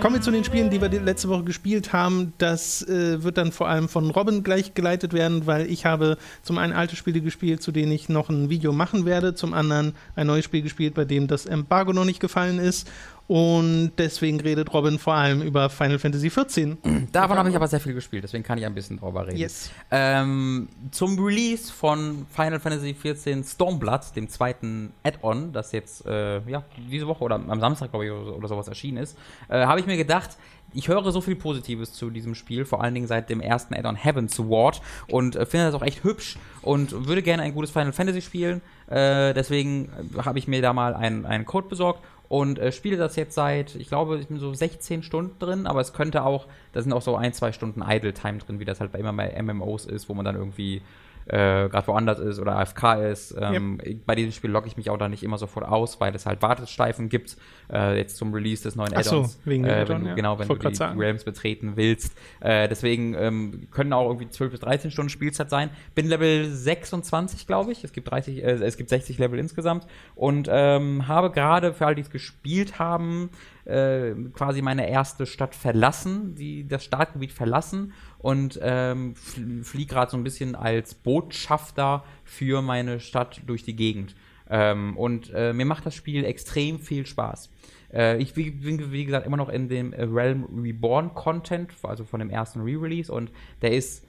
[0.00, 2.32] Kommen wir zu den Spielen, die wir letzte Woche gespielt haben.
[2.38, 6.56] Das äh, wird dann vor allem von Robin gleich geleitet werden, weil ich habe zum
[6.56, 10.28] einen alte Spiele gespielt, zu denen ich noch ein Video machen werde, zum anderen ein
[10.28, 12.88] neues Spiel gespielt, bei dem das Embargo noch nicht gefallen ist.
[13.28, 16.78] Und deswegen redet Robin vor allem über Final Fantasy XIV.
[17.12, 19.36] Davon habe ich aber sehr viel gespielt, deswegen kann ich ein bisschen drüber reden.
[19.36, 19.70] Yes.
[19.90, 26.64] Ähm, zum Release von Final Fantasy XIV Stormblood, dem zweiten Add-on, das jetzt äh, ja,
[26.90, 29.18] diese Woche oder am Samstag, glaube ich, oder, oder sowas erschienen ist,
[29.50, 30.30] äh, habe ich mir gedacht,
[30.72, 33.96] ich höre so viel Positives zu diesem Spiel, vor allen Dingen seit dem ersten Add-on
[33.96, 37.92] Heaven's Ward und äh, finde das auch echt hübsch und würde gerne ein gutes Final
[37.92, 38.62] Fantasy spielen.
[38.86, 39.90] Äh, deswegen
[40.24, 43.74] habe ich mir da mal einen, einen Code besorgt und äh, spiele das jetzt seit,
[43.74, 47.02] ich glaube, ich bin so 16 Stunden drin, aber es könnte auch, da sind auch
[47.02, 50.14] so ein, zwei Stunden Idle-Time drin, wie das halt bei immer bei MMOs ist, wo
[50.14, 50.82] man dann irgendwie
[51.28, 53.36] äh, gerade woanders ist oder AFK ist.
[53.38, 56.24] Ähm, Bei diesem Spiel logge ich mich auch da nicht immer sofort aus, weil es
[56.24, 57.36] halt Wartesteifen gibt,
[57.70, 59.38] äh, jetzt zum Release des neuen Ach so, Add-ons.
[59.44, 60.14] wegen äh, wenn du, ja.
[60.14, 62.14] Genau, wenn Ich du die, die Realms betreten willst.
[62.40, 65.70] Äh, deswegen ähm, können auch irgendwie 12 bis 13 Stunden Spielzeit sein.
[65.94, 67.84] Bin Level 26, glaube ich.
[67.84, 71.94] Es gibt 30, äh, es gibt 60 Level insgesamt und ähm, habe gerade für all
[71.94, 73.28] die es gespielt haben,
[73.66, 80.10] äh, quasi meine erste Stadt verlassen, die das Startgebiet verlassen und ähm, fl fliege gerade
[80.10, 84.14] so ein bisschen als Botschafter für meine Stadt durch die Gegend.
[84.50, 87.50] Ähm, und äh, mir macht das Spiel extrem viel Spaß.
[87.92, 92.30] Äh, ich bin, wie gesagt, immer noch in dem Realm Reborn Content, also von dem
[92.30, 93.30] ersten Re-Release, und
[93.62, 94.07] der ist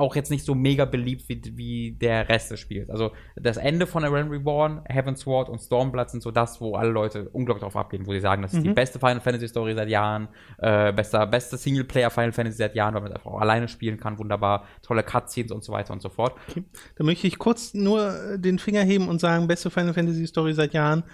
[0.00, 2.90] auch jetzt nicht so mega beliebt wie, wie der Rest des Spiels.
[2.90, 6.74] Also das Ende von der Realm Reborn, Heaven's Sword und Stormblood sind so das, wo
[6.74, 9.74] alle Leute unglaublich drauf abgehen, wo sie sagen, das ist die beste Final Fantasy Story
[9.74, 10.28] seit Jahren,
[10.58, 14.18] äh, bester, beste Singleplayer Final Fantasy seit Jahren, weil man einfach auch alleine spielen kann,
[14.18, 16.34] wunderbar, tolle Cutscenes und so weiter und so fort.
[16.48, 16.64] Okay.
[16.96, 20.54] Da möchte ich kurz nur äh, den Finger heben und sagen, beste Final Fantasy Story
[20.54, 21.04] seit Jahren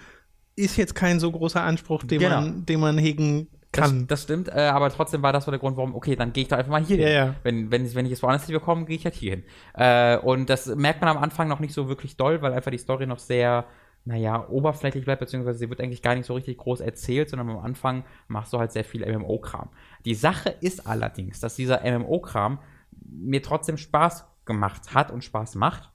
[0.55, 2.41] ist jetzt kein so großer Anspruch, den, Genau.
[2.41, 3.47] man, den man hegen
[3.77, 4.07] Das, kann.
[4.07, 6.47] das stimmt, äh, aber trotzdem war das so der Grund, warum, okay, dann gehe ich
[6.49, 7.15] doch einfach mal hier Ja, hin.
[7.15, 7.35] ja.
[7.43, 9.43] Wenn, wenn, ich, wenn ich es woanders nicht bekomme, gehe ich halt hier hin.
[9.73, 12.77] Äh, und das merkt man am Anfang noch nicht so wirklich doll, weil einfach die
[12.77, 13.65] Story noch sehr
[14.05, 17.59] naja, oberflächlich bleibt, beziehungsweise sie wird eigentlich gar nicht so richtig groß erzählt, sondern am
[17.59, 19.67] Anfang machst du halt sehr viel MMO-Kram.
[20.05, 22.59] Die Sache ist allerdings, dass dieser MMO-Kram
[23.01, 25.91] mir trotzdem Spaß gemacht hat und Spaß macht.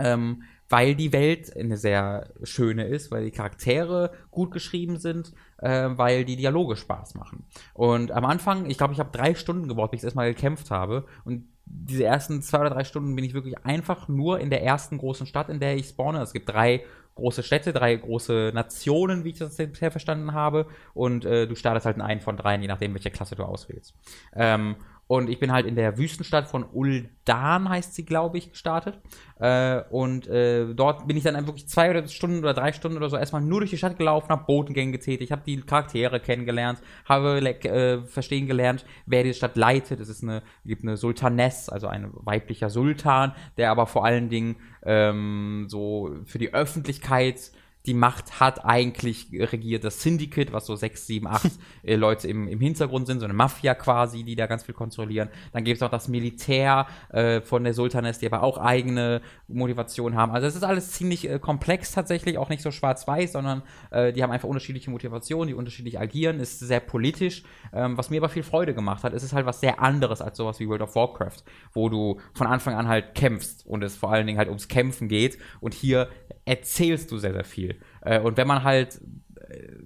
[0.00, 5.88] Ähm, weil die Welt eine sehr schöne ist, weil die Charaktere gut geschrieben sind, äh,
[5.92, 7.44] weil die Dialoge Spaß machen.
[7.74, 11.06] Und am Anfang, ich glaube, ich habe drei Stunden gebraucht, bis ich erstmal gekämpft habe.
[11.24, 14.98] Und diese ersten zwei oder drei Stunden bin ich wirklich einfach nur in der ersten
[14.98, 16.20] großen Stadt, in der ich spawne.
[16.20, 20.66] Es gibt drei große Städte, drei große Nationen, wie ich das bisher verstanden habe.
[20.94, 23.94] Und äh, du startest halt in einen von dreien, je nachdem, welche Klasse du auswählst.
[24.34, 24.76] Ähm,
[25.08, 29.00] und ich bin halt in der Wüstenstadt von Uldan, heißt sie, glaube ich, gestartet.
[29.40, 33.08] Äh, und äh, dort bin ich dann wirklich zwei oder Stunden oder drei Stunden oder
[33.08, 37.40] so erstmal nur durch die Stadt gelaufen, habe Botengänge getätigt, habe die Charaktere kennengelernt, habe
[37.40, 39.98] äh, verstehen gelernt, wer die Stadt leitet.
[39.98, 44.56] Es ist eine, gibt eine Sultaness, also ein weiblicher Sultan, der aber vor allen Dingen
[44.82, 47.50] ähm, so für die Öffentlichkeit
[47.88, 51.50] die Macht hat, eigentlich regiert das Syndicate, was so sechs, sieben, acht
[51.82, 55.30] äh, Leute im, im Hintergrund sind, so eine Mafia quasi, die da ganz viel kontrollieren.
[55.52, 60.16] Dann gibt es auch das Militär äh, von der Sultanes, die aber auch eigene Motivation
[60.16, 60.32] haben.
[60.32, 64.22] Also es ist alles ziemlich äh, komplex tatsächlich, auch nicht so schwarz-weiß, sondern äh, die
[64.22, 67.42] haben einfach unterschiedliche Motivationen, die unterschiedlich agieren, ist sehr politisch.
[67.72, 70.36] Ähm, was mir aber viel Freude gemacht hat, ist es halt was sehr anderes als
[70.36, 74.12] sowas wie World of Warcraft, wo du von Anfang an halt kämpfst und es vor
[74.12, 75.38] allen Dingen halt ums Kämpfen geht.
[75.60, 76.10] Und hier
[76.48, 77.76] erzählst du sehr, sehr viel.
[78.00, 79.00] Äh, und wenn man halt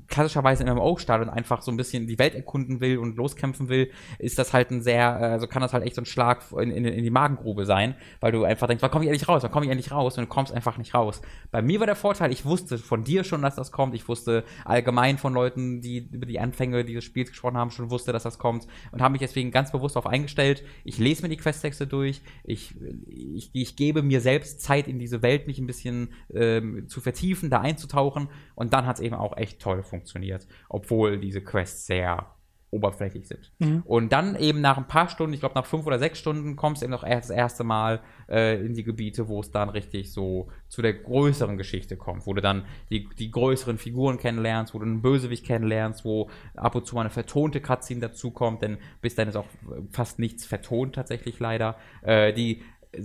[0.08, 3.68] klassischerweise in MMO startet und einfach so ein bisschen die Welt erkunden will und loskämpfen
[3.68, 6.70] will, ist das halt ein sehr, also kann das halt echt so ein Schlag in,
[6.70, 9.50] in, in die Magengrube sein, weil du einfach denkst, wann komme ich endlich raus, wann
[9.50, 10.18] komme ich endlich raus?
[10.18, 11.22] Und du kommst einfach nicht raus.
[11.50, 14.44] Bei mir war der Vorteil, ich wusste von dir schon, dass das kommt, ich wusste
[14.64, 18.38] allgemein von Leuten, die über die Anfänge dieses Spiels gesprochen haben, schon wusste, dass das
[18.38, 22.22] kommt und habe mich deswegen ganz bewusst darauf eingestellt, ich lese mir die Questtexte durch,
[22.44, 22.74] ich,
[23.08, 27.50] ich, ich gebe mir selbst Zeit in diese Welt, mich ein bisschen ähm, zu vertiefen,
[27.50, 28.28] da einzutauchen.
[28.54, 32.26] Und dann hat es eben auch echt toll funktioniert, obwohl diese Quests sehr
[32.72, 33.52] oberflächlich sind.
[33.58, 33.82] Mhm.
[33.84, 36.80] Und dann eben nach ein paar Stunden, ich glaube nach fünf oder sechs Stunden, kommst
[36.80, 38.00] du eben noch erst das erste Mal
[38.30, 42.32] äh, in die Gebiete, wo es dann richtig so zu der größeren Geschichte kommt, wo
[42.32, 46.86] du dann die, die größeren Figuren kennenlernst, wo du einen Bösewicht kennenlernst, wo ab und
[46.86, 49.46] zu mal eine vertonte Cutscene dazukommt, denn bis dann ist auch
[49.90, 51.76] fast nichts vertont tatsächlich leider.
[52.00, 52.62] Äh, die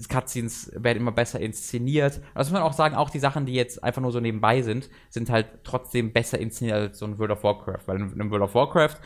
[0.10, 2.22] Cutscenes werden immer besser inszeniert.
[2.36, 4.90] Das muss man auch sagen, auch die Sachen, die jetzt einfach nur so nebenbei sind,
[5.10, 7.84] sind halt trotzdem besser inszeniert als so ein World of Warcraft.
[7.86, 8.98] Weil in einem World of Warcraft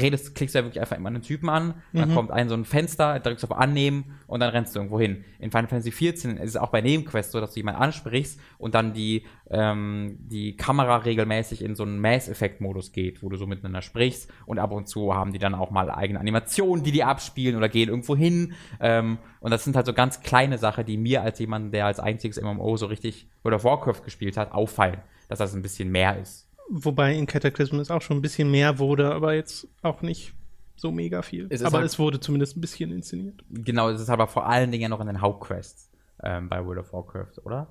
[0.00, 1.98] redest, klickst du ja wirklich einfach immer einen Typen an, mhm.
[1.98, 5.24] dann kommt ein so ein Fenster, drückst auf Annehmen und dann rennst du irgendwo hin.
[5.38, 8.74] In Final Fantasy XIV ist es auch bei Nebenquests so, dass du jemanden ansprichst und
[8.74, 13.82] dann die, ähm, die Kamera regelmäßig in so einen Mass-Effekt-Modus geht, wo du so miteinander
[13.82, 17.56] sprichst und ab und zu haben die dann auch mal eigene Animationen, die die abspielen
[17.56, 18.54] oder gehen irgendwo hin.
[18.80, 22.00] Ähm, und das sind halt so ganz kleine Sachen, die mir als jemand, der als
[22.00, 24.98] einziges MMO so richtig of Warcraft gespielt hat, auffallen,
[25.28, 26.47] dass das ein bisschen mehr ist.
[26.70, 30.34] Wobei in Cataclysm es auch schon ein bisschen mehr wurde, aber jetzt auch nicht
[30.76, 31.46] so mega viel.
[31.50, 33.44] Es aber halt, es wurde zumindest ein bisschen inszeniert.
[33.50, 35.90] Genau, es ist aber vor allen Dingen noch in den Hauptquests
[36.22, 37.68] ähm, bei World of Warcraft, oder?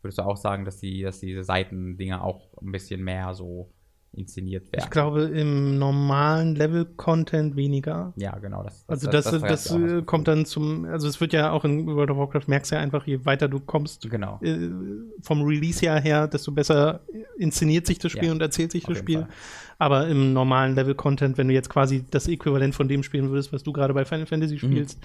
[0.00, 3.70] Würdest du auch sagen, dass die, dass diese Seitendinger auch ein bisschen mehr so
[4.14, 4.84] inszeniert werden.
[4.84, 8.12] Ich glaube, im normalen Level-Content weniger.
[8.16, 8.62] Ja, genau.
[8.62, 11.50] Das, das, also das, das, das, das äh, kommt dann zum, also es wird ja
[11.50, 14.38] auch in World of Warcraft, merkst du ja einfach, je weiter du kommst, genau.
[14.42, 14.68] äh,
[15.22, 17.00] vom Release-Jahr her, desto besser
[17.38, 19.20] inszeniert sich das Spiel ja, und erzählt sich das Spiel.
[19.20, 19.28] Fall.
[19.82, 23.64] Aber im normalen Level-Content, wenn du jetzt quasi das Äquivalent von dem spielen würdest, was
[23.64, 24.58] du gerade bei Final Fantasy mhm.
[24.58, 25.00] spielst,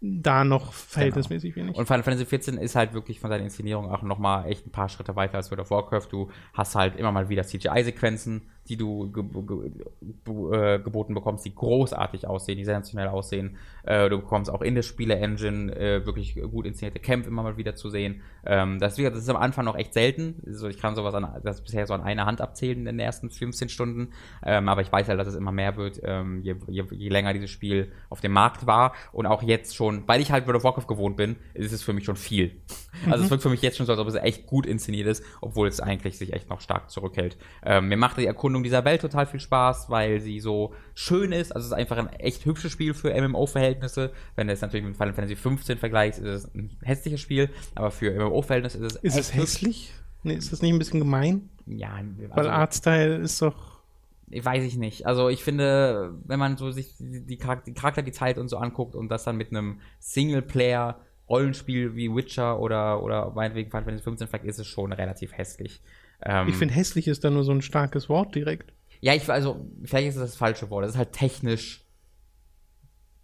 [0.00, 0.22] mhm.
[0.22, 1.66] da noch verhältnismäßig genau.
[1.66, 1.78] wenig.
[1.78, 4.70] Und Final Fantasy 14 ist halt wirklich von seiner Inszenierung auch noch mal echt ein
[4.70, 6.06] paar Schritte weiter als World of Warcraft.
[6.10, 11.54] Du hast halt immer mal wieder CGI-Sequenzen, die du ge ge äh, geboten bekommst, die
[11.54, 13.56] großartig aussehen, die sensationell aussehen.
[13.84, 17.74] Äh, du bekommst auch in der Spiele-Engine äh, wirklich gut inszenierte Kämpfe immer mal wieder
[17.74, 18.22] zu sehen.
[18.46, 20.42] Ähm, das, das, ist am Anfang noch echt selten.
[20.46, 23.30] Also ich kann sowas an, das bisher so an einer Hand abzählen in den ersten
[23.30, 24.12] 15 Stunden.
[24.44, 27.32] Ähm, aber ich weiß halt, dass es immer mehr wird, ähm, je, je, je, länger
[27.32, 28.92] dieses Spiel auf dem Markt war.
[29.12, 31.92] Und auch jetzt schon, weil ich halt World of Warcraft gewohnt bin, ist es für
[31.92, 32.62] mich schon viel.
[33.06, 33.24] Also mhm.
[33.24, 35.66] es wirkt für mich jetzt schon so, als ob es echt gut inszeniert ist, obwohl
[35.66, 37.36] es eigentlich sich echt noch stark zurückhält.
[37.64, 41.32] Ähm, mir macht die Erkundung Erkundung dieser Welt total viel Spaß, weil sie so schön
[41.32, 41.52] ist.
[41.52, 44.12] Also es ist einfach ein echt hübsches Spiel für MMO-Verhältnisse.
[44.36, 47.90] Wenn du es natürlich mit Final Fantasy 15 vergleichst, ist es ein hässliches Spiel, aber
[47.90, 49.94] für MMO-Verhältnisse ist es Ist es hässlich?
[50.22, 51.48] Nee, ist das nicht ein bisschen gemein?
[51.66, 53.72] Ja, also, weil Artstyle ist doch
[54.34, 55.06] weiß ich nicht.
[55.06, 58.48] Also ich finde, wenn man so sich die, die, Charakter, die Charakter, die Zeit und
[58.48, 63.84] so anguckt und das dann mit einem Singleplayer Rollenspiel wie Witcher oder oder meinetwegen Final
[63.84, 65.82] Fantasy 15 vielleicht ist es schon relativ hässlich.
[66.24, 68.72] Ähm, ich finde, hässlich ist da nur so ein starkes Wort direkt.
[69.00, 70.84] Ja, ich, also, vielleicht ist das das falsche Wort.
[70.84, 71.84] Das ist halt technisch,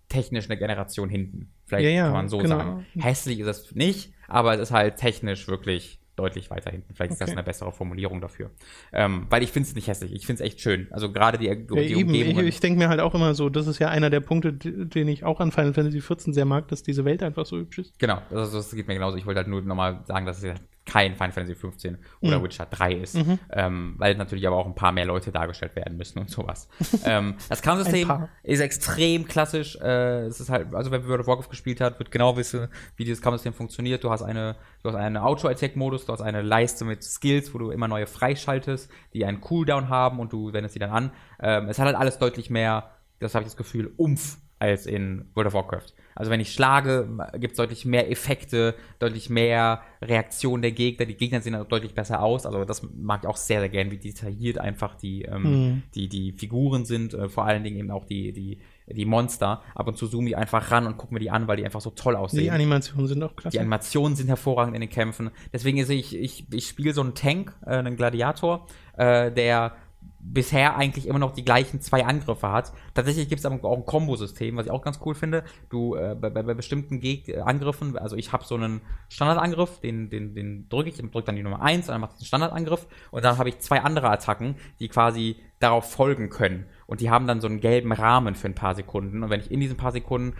[0.09, 1.53] technisch eine Generation hinten.
[1.66, 2.59] Vielleicht ja, ja, kann man so genau.
[2.59, 2.86] sagen.
[2.99, 6.94] Hässlich ist es nicht, aber es ist halt technisch wirklich deutlich weiter hinten.
[6.94, 7.38] Vielleicht ist das Okay.
[7.38, 8.51] eine bessere Formulierung dafür.
[8.92, 10.12] Ähm, weil ich finde es nicht hässlich.
[10.12, 10.88] Ich finde es echt schön.
[10.90, 13.66] Also gerade die, die Ja, eben, ich, ich denke mir halt auch immer so, das
[13.66, 16.82] ist ja einer der Punkte, den ich auch an Final Fantasy XIV sehr mag, dass
[16.82, 17.99] diese Welt einfach so hübsch ist.
[18.01, 19.16] Genau, das, das geht mir genauso.
[19.16, 20.55] Ich wollte halt nur nochmal sagen, dass es ja
[20.89, 22.45] kein Final Fantasy 15 oder Mhm.
[22.45, 23.16] Witcher 3 ist,
[23.53, 26.68] ähm, weil natürlich aber auch ein paar mehr Leute dargestellt werden müssen und sowas.
[27.05, 29.76] ähm, das Kampfsystem ist extrem klassisch.
[29.76, 33.05] Äh, es ist halt, also wer World of Warcraft gespielt hat, wird genau wissen, wie
[33.05, 34.03] dieses Kampfsystem funktioniert.
[34.03, 37.70] Du hast eine, du hast einen Auto-Attack-Modus, du hast eine Leiste mit Skills, wo du
[37.70, 41.11] immer neue freischaltest, die einen Cooldown haben und du wendest sie dann an.
[41.41, 45.30] Ähm, es hat halt alles deutlich mehr, das habe ich das Gefühl, Umf als in
[45.34, 45.93] World of Warcraft.
[46.18, 47.08] Also wenn ich schlage,
[47.38, 51.06] gibt es deutlich mehr Effekte, deutlich mehr Reaktionen der Gegner.
[51.06, 52.44] Die Gegner sehen auch deutlich besser aus.
[52.44, 55.82] Also das mag ich auch sehr, sehr gern, wie detailliert einfach die, ähm, Mhm.
[55.94, 57.14] die, die Figuren sind.
[57.14, 58.58] Äh, vor allen Dingen eben auch die, die,
[58.88, 59.62] die Monster.
[59.76, 61.80] Ab und zu zoome ich einfach ran und gucke mir die an, weil die einfach
[61.80, 62.42] so toll aussehen.
[62.42, 63.54] Die Animationen sind auch klasse.
[63.54, 65.30] Die Animationen sind hervorragend in den Kämpfen.
[65.52, 68.66] Deswegen sehe ich, ich, ich spiele so einen Tank, äh, einen Gladiator,
[68.96, 69.76] äh, der
[70.20, 72.72] bisher eigentlich immer noch die gleichen zwei Angriffe hat.
[72.94, 75.44] Tatsächlich gibt es aber auch ein Kombosystem, was ich auch ganz cool finde.
[75.70, 80.10] Du äh, bei, bei, bestimmten Geg äh, Angriffen, also ich habe so einen Standardangriff, den,
[80.10, 82.86] den, den drücke ich, drücke dann die Nummer 1 und dann macht es einen Standardangriff
[83.10, 86.66] und dann habe ich zwei andere Attacken, die quasi darauf folgen können.
[86.86, 89.22] Und die haben dann so einen gelben Rahmen für ein paar Sekunden.
[89.22, 90.36] Und wenn ich in diesen paar Sekunden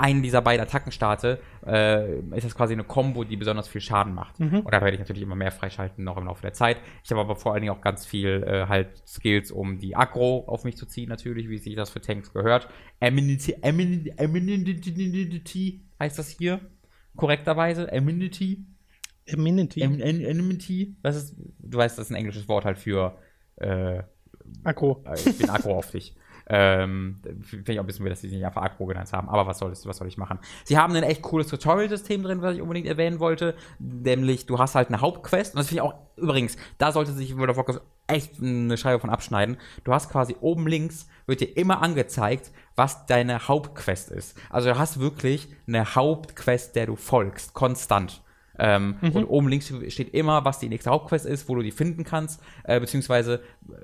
[0.00, 4.14] einen dieser beiden Attacken starte, äh, ist das quasi eine Combo, die besonders viel Schaden
[4.14, 4.40] macht.
[4.40, 6.78] Und da werde ich natürlich immer mehr freischalten, noch im Laufe der Zeit.
[7.04, 10.44] Ich habe aber vor allen Dingen auch ganz viel äh, halt Skills, um die Aggro
[10.46, 12.68] auf mich zu ziehen, natürlich, wie sich das für Tanks gehört.
[13.00, 16.60] Amenity, Amenity, Amenity heißt das hier
[17.16, 17.92] korrekterweise.
[17.92, 18.64] Amenity.
[19.32, 19.84] Amenity.
[19.84, 20.96] Am- Am- Enmity.
[21.02, 23.18] Was ist, du weißt, das ist ein englisches Wort halt für
[23.56, 24.02] äh,
[24.64, 24.96] Akku.
[25.04, 26.14] äh, ich bin aggro auf dich.
[26.52, 29.28] Ähm, Finde ich auch ein bisschen weird, dass sie sich nicht einfach aggro genannt haben.
[29.28, 30.40] Aber was soll, das, was soll ich machen?
[30.64, 33.54] Sie haben ein echt cooles Tutorial-System drin, was ich unbedingt erwähnen wollte.
[33.78, 35.54] Nämlich, du hast halt eine Hauptquest.
[35.54, 38.98] Und das finde ich auch, übrigens, da sollte sich World of Warcraft echt eine Scheibe
[38.98, 39.58] von abschneiden.
[39.84, 44.36] Du hast quasi oben links, wird dir immer angezeigt, was deine Hauptquest ist.
[44.50, 48.22] Also du hast wirklich eine Hauptquest, der du folgst, konstant.
[48.62, 52.04] Ähm, Und oben links steht immer, was die nächste Hauptquest ist, wo du die finden
[52.04, 53.40] kannst, äh, beziehungsweise,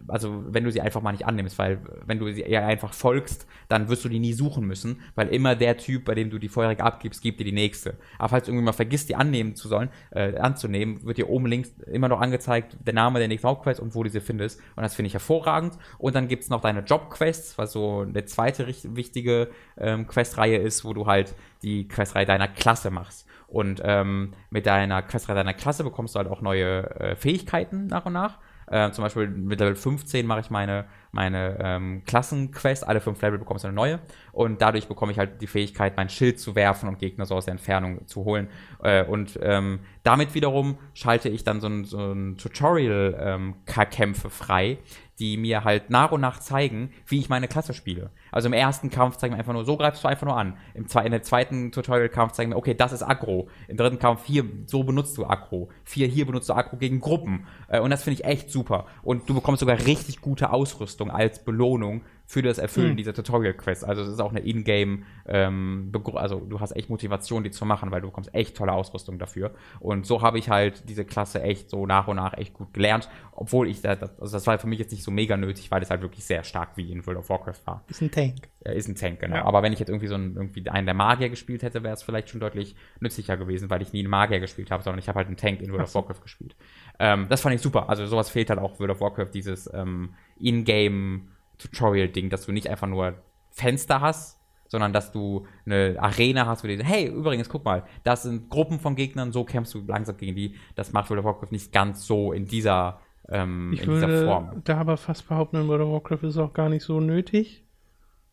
[0.07, 3.47] also wenn du sie einfach mal nicht annimmst, weil wenn du sie eher einfach folgst,
[3.69, 6.49] dann wirst du die nie suchen müssen, weil immer der Typ, bei dem du die
[6.49, 7.97] vorherige abgibst, gibt dir die nächste.
[8.19, 11.47] Aber falls du irgendwie mal vergisst, die annehmen zu sollen, äh, anzunehmen, wird dir oben
[11.47, 14.61] links immer noch angezeigt, der Name der nächsten Hauptquest und wo du sie findest.
[14.77, 15.79] Und das finde ich hervorragend.
[15.97, 19.49] Und dann gibt's noch deine Jobquests, was so eine zweite wichtige
[19.79, 23.27] ähm, Questreihe ist, wo du halt die Questreihe deiner Klasse machst.
[23.49, 28.07] Und ähm, mit deiner Questreihe deiner Klasse bekommst du halt auch neue äh, Fähigkeiten nach
[28.07, 28.39] und nach.
[28.69, 32.87] Äh, zum Beispiel mit Level 15 mache ich meine, meine ähm, Klassenquest.
[32.87, 34.01] Alle fünf Level bekommst du eine neue.
[34.33, 37.45] Und dadurch bekomme ich halt die Fähigkeit, mein Schild zu werfen und Gegner so aus
[37.45, 38.49] der Entfernung zu holen.
[38.83, 44.79] Äh, und ähm, damit wiederum schalte ich dann so ein, so ein Tutorial-Kämpfe frei,
[45.19, 48.11] die mir halt nach und nach zeigen, wie ich meine Klasse spiele.
[48.31, 50.57] Also im ersten Kampf zeigen wir einfach nur, so greifst du einfach nur an.
[50.75, 53.49] Im zwe in der zweiten Tutorial-Kampf zeigen wir, okay, das ist Aggro.
[53.69, 55.71] Im dritten Kampf hier, so benutzt du Aggro.
[55.85, 57.47] Vier, hier benutzt du Aggro gegen Gruppen.
[57.69, 58.87] Äh, und das finde ich echt super.
[59.03, 62.97] Und du bekommst sogar richtig gute Ausrüstung als Belohnung für das Erfüllen Hm.
[62.97, 63.85] dieser Tutorial-Quest.
[63.85, 67.93] Also es ist auch eine Ingame, ähm, also du hast echt Motivation, die zu machen,
[67.93, 69.55] weil du bekommst echt tolle Ausrüstung dafür.
[69.79, 73.09] Und so habe ich halt diese Klasse echt so nach und nach echt gut gelernt,
[73.33, 75.83] obwohl ich da, das, also das war für mich jetzt nicht so mega nötig, weil
[75.83, 77.85] es halt wirklich sehr stark wie in World of Warcraft war.
[77.89, 78.49] Ist ein Tank.
[78.61, 79.37] Er ist ein Tank, genau.
[79.37, 79.45] Ja.
[79.45, 82.03] Aber wenn ich jetzt irgendwie so einen, irgendwie einen der Magier gespielt hätte, wäre es
[82.03, 85.19] vielleicht schon deutlich nützlicher gewesen, weil ich nie einen Magier gespielt habe, sondern ich habe
[85.19, 86.57] halt einen Tank in World of Warcraft gespielt.
[86.99, 87.89] Ähm, das fand ich super.
[87.89, 91.29] Also sowas fehlt halt auch World of Warcraft, dieses ähm, In-Game
[91.59, 93.15] Tutorial-Ding, dass du nicht einfach nur
[93.51, 94.39] Fenster hast,
[94.69, 98.81] sondern dass du eine Arena hast, wo du hey, übrigens, guck mal, das sind Gruppen
[98.81, 100.57] von Gegnern, so kämpfst du langsam gegen die.
[100.75, 104.27] Das macht World of Warcraft nicht ganz so in dieser, ähm, Ich in dieser würde
[104.27, 104.63] Form.
[104.65, 107.63] da aber fast behaupten, in World of Warcraft ist auch gar nicht so nötig.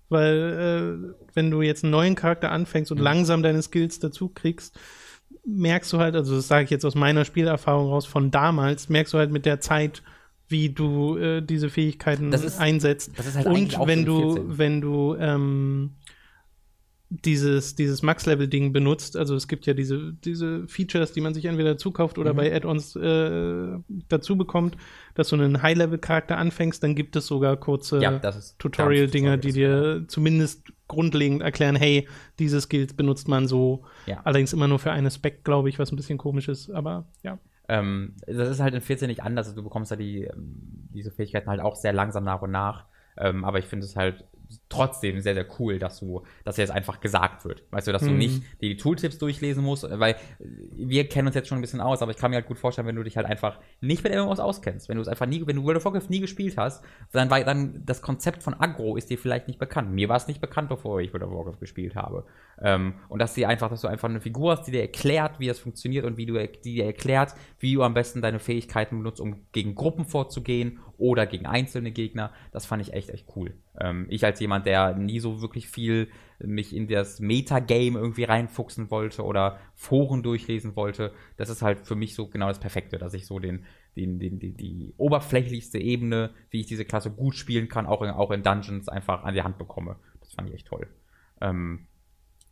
[0.09, 2.97] Weil, äh, wenn du jetzt einen neuen Charakter anfängst Mhm.
[2.97, 4.77] und langsam deine Skills dazu kriegst,
[5.45, 9.13] merkst du halt, also das sage ich jetzt aus meiner Spielerfahrung raus von damals, merkst
[9.13, 10.03] du halt mit der Zeit,
[10.53, 13.11] wie du äh, diese Fähigkeiten Das ist- einsetzt.
[13.17, 14.57] das ist halt und wenn du, 14.
[14.57, 15.91] wenn du ähm,
[17.09, 21.77] dieses, dieses Max-Level-Ding benutzt, also es gibt ja diese, diese Features, die man sich entweder
[21.77, 22.37] zukauft oder Mhm.
[22.37, 23.77] bei Add-ons äh,
[24.09, 24.77] dazu bekommt,
[25.13, 28.19] dass du einen High-Level-Charakter anfängst, dann gibt es sogar kurze Ja,
[28.57, 32.07] Tutorial-Dinger, die dir zumindest grundlegend erklären, hey,
[32.39, 33.83] diese Skills benutzt man so.
[34.07, 34.21] Ja.
[34.23, 37.37] Allerdings immer nur für eine Spec, glaube ich, was ein bisschen komisch ist, aber ja.
[37.73, 39.47] Ähm, das ist halt in 14 nicht anders.
[39.47, 42.85] Also du bekommst ja die, ähm, diese Fähigkeiten halt auch sehr langsam nach und nach.
[43.17, 44.25] Ähm, aber ich finde es halt
[44.73, 47.63] trotzdem sehr, sehr cool, dass du, dass jetzt einfach gesagt wird.
[47.71, 48.17] Weißt du, dass du Mhm.
[48.17, 52.11] nicht die Tooltips durchlesen musst, weil wir kennen uns jetzt schon ein bisschen aus, aber
[52.11, 54.89] ich kann mir halt gut vorstellen, wenn du dich halt einfach nicht mit MMOs auskennst,
[54.89, 57.43] wenn du es einfach nie, wenn du World of Warcraft nie gespielt hast, dann war
[57.43, 59.91] dann das Konzept von Agro ist dir vielleicht nicht bekannt.
[59.91, 62.25] Mir war es nicht bekannt, bevor ich World of Warcraft gespielt habe.
[62.61, 65.47] Ähm, und dass dir einfach, dass du einfach eine Figur hast, die dir erklärt, wie
[65.47, 69.19] das funktioniert und wie du die dir erklärt, wie du am besten deine Fähigkeiten benutzt,
[69.19, 72.31] um gegen Gruppen vorzugehen oder gegen einzelne Gegner.
[72.51, 73.53] Das fand ich echt, echt cool.
[73.79, 76.09] Ähm, ich als jemand, der nie so wirklich viel
[76.39, 81.95] mich in das Metagame irgendwie reinfuchsen wollte oder Foren durchlesen wollte, das ist halt für
[81.95, 86.31] mich so genau das Perfekte, dass ich so den, den, den, die, die oberflächlichste Ebene,
[86.49, 89.43] wie ich diese Klasse gut spielen kann, auch in, auch in Dungeons einfach an die
[89.43, 89.97] Hand bekomme.
[90.19, 90.87] Das fand ich echt toll.
[91.41, 91.87] Ähm,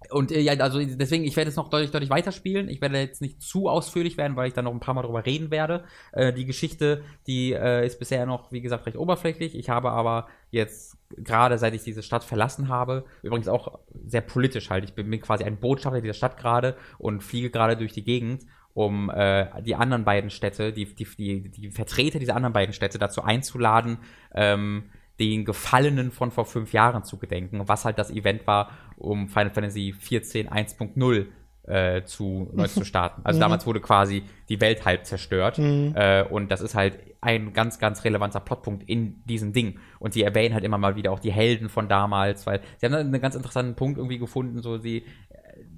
[0.10, 2.70] und äh, ja, also deswegen, ich werde jetzt noch deutlich, deutlich weiterspielen.
[2.70, 5.26] Ich werde jetzt nicht zu ausführlich werden, weil ich dann noch ein paar Mal drüber
[5.26, 5.84] reden werde.
[6.12, 9.56] Äh, die Geschichte, die äh, ist bisher noch, wie gesagt, recht oberflächlich.
[9.56, 14.70] Ich habe aber jetzt gerade seit ich diese Stadt verlassen habe, übrigens auch sehr politisch
[14.70, 14.84] halt.
[14.84, 19.10] Ich bin, quasi ein Botschafter dieser Stadt gerade und fliege gerade durch die Gegend, um
[19.10, 23.24] äh, die anderen beiden Städte, die, die, die, die Vertreter dieser anderen beiden Städte dazu
[23.24, 23.98] einzuladen,
[24.34, 24.90] ähm,
[25.20, 29.52] den Gefallenen von vor fünf Jahren zu gedenken, was halt das Event war, um Final
[29.52, 31.28] Fantasy 14 1.0
[31.72, 33.22] äh, zu, neu zu starten.
[33.24, 33.42] Also Mhm.
[33.42, 35.94] damals wurde quasi die Welt halb zerstört Mhm.
[35.96, 39.80] äh, und das ist halt ein ganz, ganz relevanter Plotpunkt in diesem Ding.
[40.00, 42.94] Und sie erwähnen halt immer mal wieder auch die Helden von damals, weil sie haben
[42.96, 45.06] einen ganz interessanten Punkt irgendwie gefunden, so sie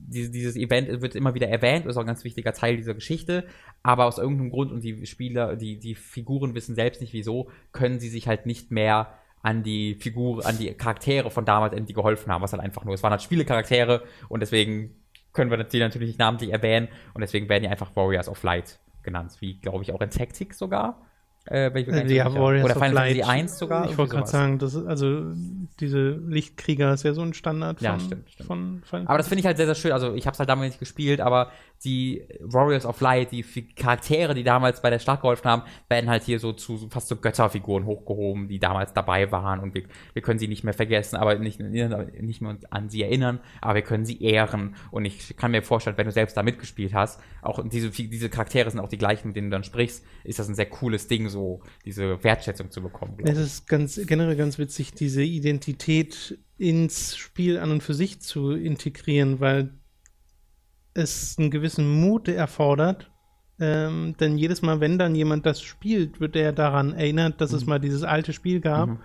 [0.06, 3.46] dieses, dieses Event wird immer wieder erwähnt, ist auch ein ganz wichtiger Teil dieser Geschichte,
[3.82, 8.00] aber aus irgendeinem Grund und die Spieler, die, die Figuren wissen selbst nicht wieso, können
[8.00, 12.32] sie sich halt nicht mehr an die Figur, an die Charaktere von damals endlich geholfen
[12.32, 14.92] haben, was halt einfach nur, es waren halt Spielecharaktere und deswegen
[15.34, 18.80] können wir die natürlich nicht namentlich erwähnen und deswegen werden die einfach Warriors of Light
[19.02, 21.02] genannt, wie glaube ich auch in Tactics sogar.
[21.46, 22.34] Äh, Ja, sicher.
[22.36, 23.30] Warriors Oder Final Fantasy Light.
[23.30, 23.90] 1 sogar.
[23.90, 25.26] Ich wollte gerade sagen, das ist, also
[25.80, 28.48] diese Lichtkrieger ist ja so ein Standard von, Ja, stimmt, stimmt.
[28.48, 29.92] von Final Aber das finde ich halt sehr, sehr schön.
[29.92, 31.52] Also ich habe es halt damals nicht gespielt, aber
[31.84, 33.44] die Warriors of Light, die
[33.76, 37.16] Charaktere, die damals bei der Stadt geholfen haben, werden halt hier so zu fast so
[37.16, 41.36] Götterfiguren hochgehoben, die damals dabei waren und wir, wir können sie nicht mehr vergessen, aber
[41.36, 45.62] nicht, nicht mehr an sie erinnern, aber wir können sie ehren und ich kann mir
[45.62, 49.30] vorstellen, wenn du selbst da mitgespielt hast, auch diese, diese Charaktere sind auch die gleichen,
[49.30, 52.82] mit denen du dann sprichst, ist das ein sehr cooles Ding, so diese Wertschätzung zu
[52.82, 53.18] bekommen.
[53.24, 58.52] Es ist ganz generell ganz witzig, diese Identität ins Spiel an und für sich zu
[58.52, 59.72] integrieren, weil
[60.94, 63.10] es einen gewissen Mut erfordert.
[63.60, 67.66] Ähm, denn jedes Mal, wenn dann jemand das spielt, wird er daran erinnert, dass es
[67.66, 68.90] mal dieses alte Spiel gab.
[68.90, 69.00] Mhm.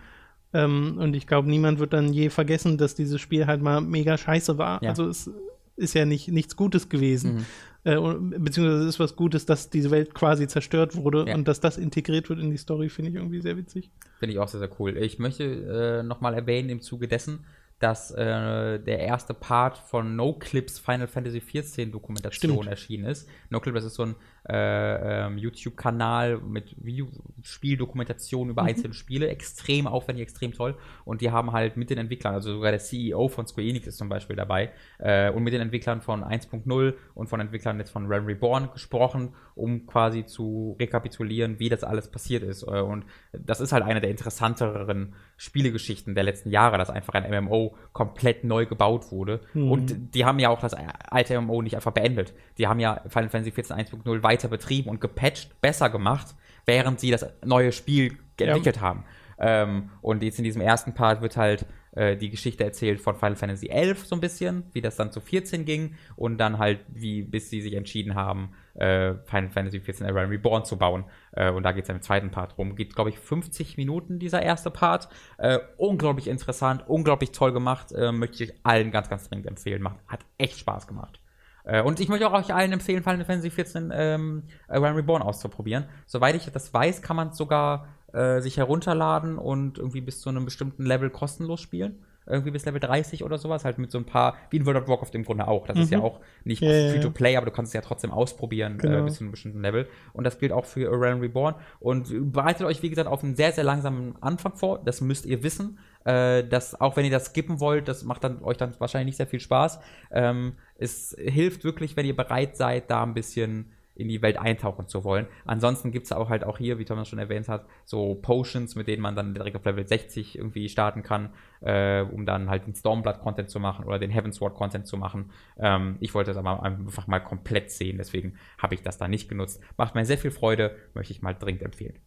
[0.55, 4.17] Ähm, und ich glaube, niemand wird dann je vergessen, dass dieses Spiel halt mal mega
[4.17, 4.83] scheiße war.
[4.83, 4.91] Ja.
[4.91, 5.31] Also es
[5.77, 7.35] ist ja nicht nichts Gutes gewesen.
[7.35, 7.45] Mhm.
[7.85, 11.35] Äh, beziehungsweise es ist was Gutes, dass diese Welt quasi zerstört wurde Ja.
[11.35, 13.91] und dass das integriert wird in die Story, finde ich irgendwie sehr witzig.
[14.19, 14.97] Finde ich auch sehr, sehr cool.
[14.97, 17.45] Ich möchte äh, nochmal erwähnen im Zuge dessen,
[17.79, 22.69] dass äh, der erste Part von NoClips Final Fantasy XIV Dokumentation Stimmt.
[22.69, 23.29] erschienen ist.
[23.51, 24.17] NoClip, das ist so ein
[24.49, 29.29] äh, ähm, YouTube-Kanal mit Videospieldokumentation über einzelne Spiele.
[29.29, 30.77] Extrem aufwendig, extrem toll.
[31.05, 33.99] Und die haben halt mit den Entwicklern, also sogar der CEO von Square Enix ist
[33.99, 38.07] zum Beispiel dabei, äh, und mit den Entwicklern von 1.0 und von Entwicklern jetzt von
[38.07, 42.63] Realm Reborn gesprochen, um quasi zu rekapitulieren, wie das alles passiert ist.
[42.63, 47.45] Äh, Und das ist halt eine der interessanteren Spielegeschichten der letzten Jahre, dass einfach ein
[47.45, 49.41] MMO komplett neu gebaut wurde.
[49.55, 49.71] Mhm.
[49.71, 52.33] Und die haben ja auch das alte MMO nicht einfach beendet.
[52.57, 57.11] Die haben ja Final Fantasy XIV 1.0 weiter betrieben und gepatcht, besser gemacht, während sie
[57.11, 58.47] das neue Spiel Ja.
[58.47, 59.05] entwickelt haben.
[59.41, 63.35] Ähm, und jetzt in diesem ersten Part wird halt äh, die Geschichte erzählt von Final
[63.37, 67.23] Fantasy 11 so ein bisschen, wie das dann zu 14 ging und dann halt, wie
[67.23, 71.05] bis sie sich entschieden haben, äh, Final Fantasy 14 A Realm Reborn zu bauen.
[71.33, 72.77] Äh, und da geht es im zweiten Part rum.
[72.77, 75.09] Geht, glaube ich, 50 Minuten dieser erste Part.
[75.39, 77.91] Äh, unglaublich interessant, unglaublich toll gemacht.
[77.93, 79.83] Äh, möchte ich euch allen ganz, ganz dringend empfehlen.
[79.83, 81.21] Macht, hat echt Spaß gemacht.
[81.69, 85.85] Äh, Und ich möchte auch euch allen empfehlen, Final Fantasy 14 ähm, Realm Reborn auszuprobieren.
[86.07, 90.31] Soweit ich das weiß, kann man es sogar äh, sich herunterladen und irgendwie bis zu
[90.31, 92.05] einem bestimmten Level kostenlos spielen.
[92.31, 94.89] Irgendwie bis Level 30 oder sowas, halt mit so ein paar, wie in World of
[94.89, 95.67] Warcraft im Grunde auch.
[95.67, 96.05] Das ist ja Mhm.
[96.05, 97.15] auch nicht Ja, ja, free to ja.
[97.15, 98.99] play, aber du kannst es ja trotzdem ausprobieren Genau.
[98.99, 99.89] äh, bis zu einem bestimmten Level.
[100.13, 101.55] Und das gilt auch für A Realm Reborn.
[101.81, 104.79] Und bereitet euch, wie gesagt, auf einen sehr, sehr langsamen Anfang vor.
[104.85, 105.79] Das müsst ihr wissen.
[106.05, 109.17] Äh, dass auch wenn ihr das skippen wollt, das macht dann euch dann wahrscheinlich nicht
[109.17, 109.81] sehr viel Spaß.
[110.11, 114.87] Ähm, es hilft wirklich, wenn ihr bereit seid, da ein bisschen in die Welt eintauchen
[114.87, 115.27] zu wollen.
[115.45, 118.87] Ansonsten gibt es auch halt auch hier, wie Thomas schon erwähnt hat, so Potions, mit
[118.87, 122.77] denen man dann direkt auf Level 60 irgendwie starten kann, äh, um dann halt den
[122.77, 125.33] Stormblood-Content zu machen oder den Heavensward-Content zu machen.
[125.59, 129.29] Ähm, ich wollte das aber einfach mal komplett sehen, deswegen habe ich das da nicht
[129.29, 129.61] genutzt.
[129.77, 131.99] Macht mir sehr viel Freude, möchte ich mal dringend empfehlen.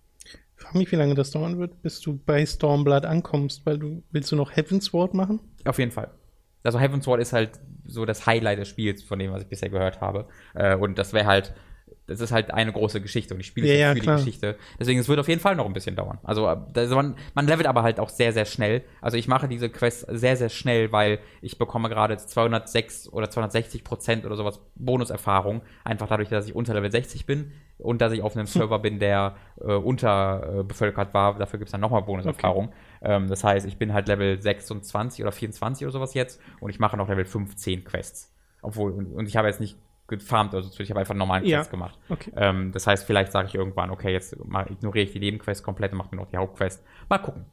[0.55, 4.31] frage mich, wie lange das dauern wird, bis du bei Stormblood ankommst, weil du willst
[4.31, 5.41] du noch Heavensward machen?
[5.65, 6.11] Auf jeden Fall.
[6.63, 7.59] Also Heavensward ist halt
[7.91, 10.27] so das Highlight des Spiels, von dem, was ich bisher gehört habe.
[10.53, 11.53] Äh, und das wäre halt
[12.11, 14.17] das ist halt eine große Geschichte und ich spiele Ja, ja, für klar.
[14.17, 14.55] die Geschichte.
[14.79, 16.19] Deswegen, es wird auf jeden Fall noch ein bisschen dauern.
[16.23, 18.83] Also, äh, also man, man levelt aber halt auch sehr, sehr schnell.
[19.01, 23.83] Also ich mache diese Quests sehr, sehr schnell, weil ich bekomme gerade 206 oder 260
[23.83, 25.61] Prozent oder sowas Bonuserfahrung.
[25.83, 28.99] Einfach dadurch, dass ich unter Level 60 bin und dass ich auf einem Server bin,
[28.99, 31.37] der äh, unterbevölkert war.
[31.37, 32.71] Dafür gibt es dann nochmal Bonuserfahrung.
[33.01, 36.79] Ähm, das heißt, ich bin halt Level 26 oder 24 oder sowas jetzt und ich
[36.79, 38.33] mache noch Level 15 Quests.
[38.61, 39.77] Obwohl, und, und ich habe jetzt nicht
[40.17, 41.57] gefarmt, also ich habe einfach einen normalen Ja.
[41.59, 41.97] Quests gemacht.
[42.09, 42.31] Okay.
[42.35, 45.97] Ähm, das heißt, vielleicht sage ich irgendwann, okay, jetzt ignoriere ich die Nebenquest komplett und
[45.97, 46.83] mache nur noch die Hauptquest.
[47.09, 47.45] Mal gucken.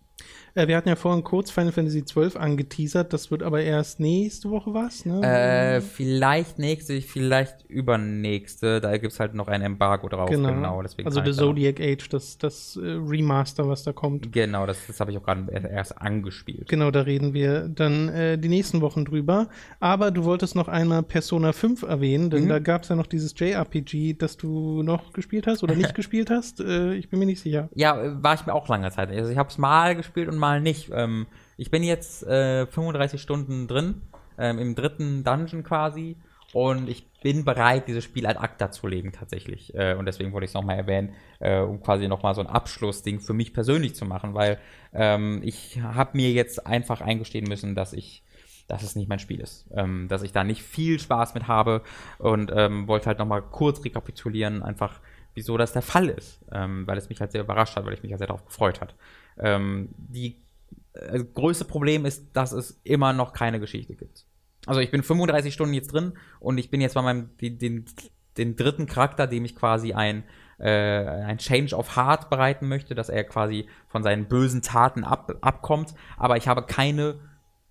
[0.58, 3.12] Äh, wir hatten ja vorhin kurz Final Fantasy XII angeteasert.
[3.12, 5.22] Das wird aber erst nächste Woche was, ne?
[5.22, 8.80] Äh, vielleicht nächste, vielleicht übernächste.
[8.80, 10.28] Da gibt es halt noch ein Embargo drauf.
[10.30, 10.82] genau.
[10.82, 14.32] deswegen also The Zodiac Age, das, das äh, Remaster, was da kommt.
[14.32, 16.68] Genau, das, das habe ich auch gerade erst- erst angespielt.
[16.68, 19.48] Genau, da reden wir dann äh, die nächsten Wochen drüber.
[19.80, 22.48] Aber du wolltest noch einmal Persona 5 erwähnen, denn Mhm.
[22.48, 26.30] da gab es ja noch dieses JRPG, das du noch gespielt hast oder nicht gespielt
[26.30, 26.60] hast.
[26.60, 27.68] Äh, ich bin mir nicht sicher.
[27.74, 29.10] Ja, äh, war ich mir auch lange Zeit.
[29.10, 30.90] Also ich habe es mal gespielt und mal nicht.
[30.92, 31.26] Ähm,
[31.56, 34.02] ich bin jetzt äh, 35 Stunden drin,
[34.38, 36.16] ähm, im dritten Dungeon quasi.
[36.54, 39.74] Und ich bin bereit, dieses Spiel ad acta zu legen, tatsächlich.
[39.74, 43.20] Äh, und deswegen wollte ich es nochmal erwähnen, äh, um quasi nochmal so ein Abschlussding
[43.20, 44.58] für mich persönlich zu machen, weil
[44.94, 48.22] ähm, ich habe mir jetzt einfach eingestehen müssen, dass ich
[48.68, 49.66] dass es nicht mein Spiel ist.
[49.74, 51.82] Ähm, dass ich da nicht viel Spaß mit habe
[52.18, 55.00] und ähm, wollte halt nochmal kurz rekapitulieren, einfach
[55.34, 56.40] wieso das der Fall ist.
[56.52, 58.80] Ähm, weil es mich halt sehr überrascht hat, weil ich mich halt sehr darauf gefreut
[58.80, 58.94] hat.
[59.40, 60.42] Ähm, die
[60.94, 64.24] äh, größte Problem ist, dass es immer noch keine Geschichte gibt.
[64.66, 67.84] Also ich bin 35 Stunden jetzt drin und ich bin jetzt bei meinem den, den,
[68.36, 70.24] den dritten Charakter, dem ich quasi ein
[70.58, 75.36] äh, ein Change of Heart bereiten möchte, dass er quasi von seinen bösen Taten ab,
[75.40, 77.20] abkommt, aber ich habe keine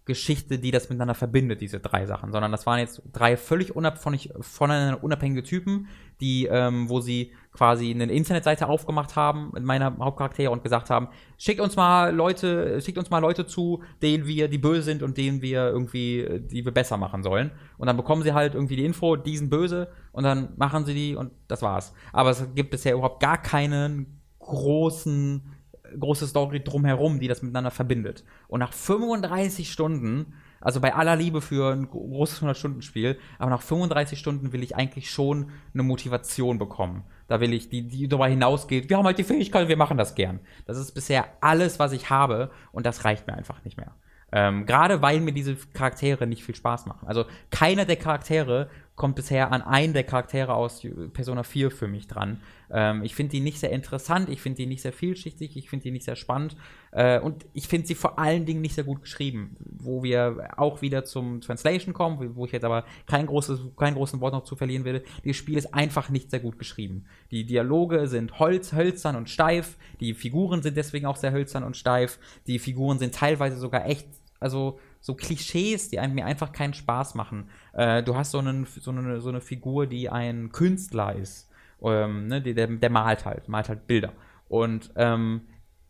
[0.07, 3.99] Geschichte, die das miteinander verbindet, diese drei Sachen, sondern das waren jetzt drei völlig unab
[3.99, 5.87] von, voneinander unabhängige Typen,
[6.21, 11.09] die, ähm, wo sie quasi eine Internetseite aufgemacht haben mit meiner Hauptcharaktere und gesagt haben,
[11.37, 15.17] schickt uns mal Leute, schickt uns mal Leute zu, denen wir, die böse sind und
[15.17, 17.51] denen wir irgendwie, die wir besser machen sollen.
[17.77, 20.93] Und dann bekommen sie halt irgendwie die Info, die sind böse und dann machen sie
[20.93, 21.93] die und das war's.
[22.13, 25.56] Aber es gibt bisher überhaupt gar keinen großen
[25.99, 28.23] große Story drumherum, die das miteinander verbindet.
[28.47, 34.17] Und nach 35 Stunden, also bei aller Liebe für ein großes 100-Stunden-Spiel, aber nach 35
[34.17, 37.03] Stunden will ich eigentlich schon eine Motivation bekommen.
[37.27, 40.15] Da will ich, die, die darüber hinausgeht, wir haben halt die Fähigkeit, wir machen das
[40.15, 40.39] gern.
[40.65, 43.93] Das ist bisher alles, was ich habe und das reicht mir einfach nicht mehr.
[44.31, 47.07] Ähm, Gerade weil mir diese Charaktere nicht viel Spaß machen.
[47.07, 50.81] Also keiner der Charaktere kommt bisher an einen der Charaktere aus
[51.13, 52.41] Persona 4 für mich dran.
[52.71, 55.83] Ähm, ich finde die nicht sehr interessant, ich finde die nicht sehr vielschichtig, ich finde
[55.83, 56.57] die nicht sehr spannend
[56.91, 59.55] äh, und ich finde sie vor allen Dingen nicht sehr gut geschrieben.
[59.59, 64.19] Wo wir auch wieder zum Translation kommen, wo ich jetzt aber kein, großes, kein großen
[64.19, 65.03] Wort noch zu verlieren werde.
[65.23, 67.05] Dieses Spiel ist einfach nicht sehr gut geschrieben.
[67.29, 71.77] Die Dialoge sind holz, hölzern und steif, die Figuren sind deswegen auch sehr hölzern und
[71.77, 72.17] steif,
[72.47, 74.07] die Figuren sind teilweise sogar echt
[74.39, 77.49] also so Klischees, die einem, mir einfach keinen Spaß machen.
[77.73, 81.49] Äh, du hast so, einen, so, eine, so eine Figur, die ein Künstler ist.
[81.81, 84.13] Ähm, ne, der, der malt halt, malt halt Bilder.
[84.47, 85.41] Und ähm,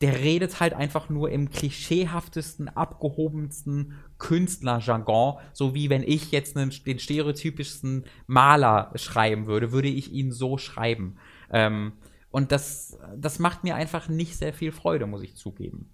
[0.01, 6.71] der redet halt einfach nur im klischeehaftesten, abgehobensten Künstlerjargon, so wie wenn ich jetzt einen,
[6.85, 11.17] den stereotypischsten Maler schreiben würde, würde ich ihn so schreiben.
[11.51, 11.93] Ähm,
[12.29, 15.89] und das, das macht mir einfach nicht sehr viel Freude, muss ich zugeben.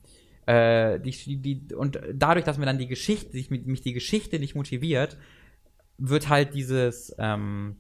[0.46, 4.56] Äh, die, die, und dadurch, dass mir dann die Geschichte, sich mich die Geschichte nicht
[4.56, 5.18] motiviert,
[5.98, 7.78] wird halt dieses, ähm,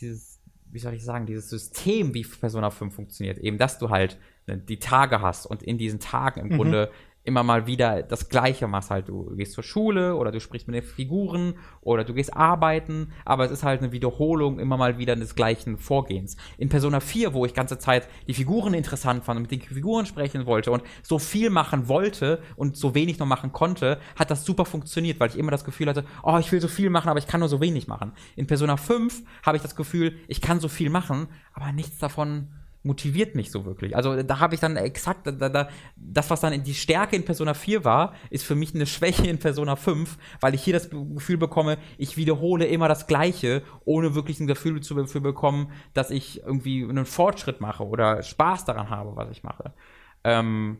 [0.00, 4.18] dieses, wie soll ich sagen, dieses System, wie Persona 5 funktioniert, eben, dass du halt
[4.46, 6.56] ne, die Tage hast und in diesen Tagen im Mhm.
[6.56, 6.90] Grunde
[7.28, 9.08] immer mal wieder das Gleiche machst halt.
[9.08, 13.44] Du gehst zur Schule oder du sprichst mit den Figuren oder du gehst arbeiten, aber
[13.44, 16.36] es ist halt eine Wiederholung immer mal wieder des gleichen Vorgehens.
[16.56, 20.06] In Persona 4, wo ich ganze Zeit die Figuren interessant fand und mit den Figuren
[20.06, 24.44] sprechen wollte und so viel machen wollte und so wenig noch machen konnte, hat das
[24.44, 27.18] super funktioniert, weil ich immer das Gefühl hatte, oh, ich will so viel machen, aber
[27.18, 28.12] ich kann nur so wenig machen.
[28.34, 32.48] In Persona 5 habe ich das Gefühl, ich kann so viel machen, aber nichts davon
[32.88, 33.94] motiviert mich so wirklich.
[33.94, 37.52] Also da habe ich dann exakt, da, da, das, was dann die Stärke in Persona
[37.52, 41.36] 4 war, ist für mich eine Schwäche in Persona 5, weil ich hier das Gefühl
[41.36, 46.42] bekomme, ich wiederhole immer das Gleiche, ohne wirklich ein Gefühl zu, dafür bekommen, dass ich
[46.42, 49.74] irgendwie einen Fortschritt mache oder Spaß daran habe, was ich mache.
[50.24, 50.78] Ähm,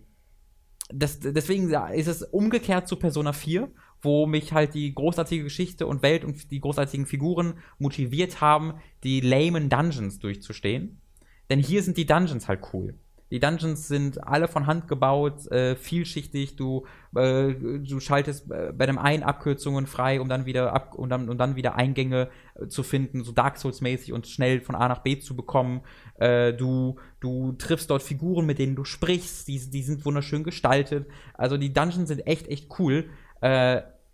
[0.88, 6.02] das, deswegen ist es umgekehrt zu Persona 4, wo mich halt die großartige Geschichte und
[6.02, 11.02] Welt und die großartigen Figuren motiviert haben, die lamen Dungeons durchzustehen.
[11.51, 12.94] Denn hier sind die Dungeons halt cool.
[13.30, 16.57] Die Dungeons sind alle von Hand gebaut, äh, vielschichtig.
[16.57, 21.11] Du, äh, du schaltest äh, bei dem einen Abkürzungen frei, um dann wieder ab, um
[21.11, 24.88] dann, um dann wieder Eingänge äh, zu finden, so Dark Souls-mäßig und schnell von A
[24.88, 25.82] nach B zu bekommen.
[26.14, 29.46] Äh, du, du triffst dort Figuren, mit denen du sprichst.
[29.46, 31.07] Die, die sind wunderschön gestaltet.
[31.34, 33.11] Also die Dungeons sind echt, echt cool.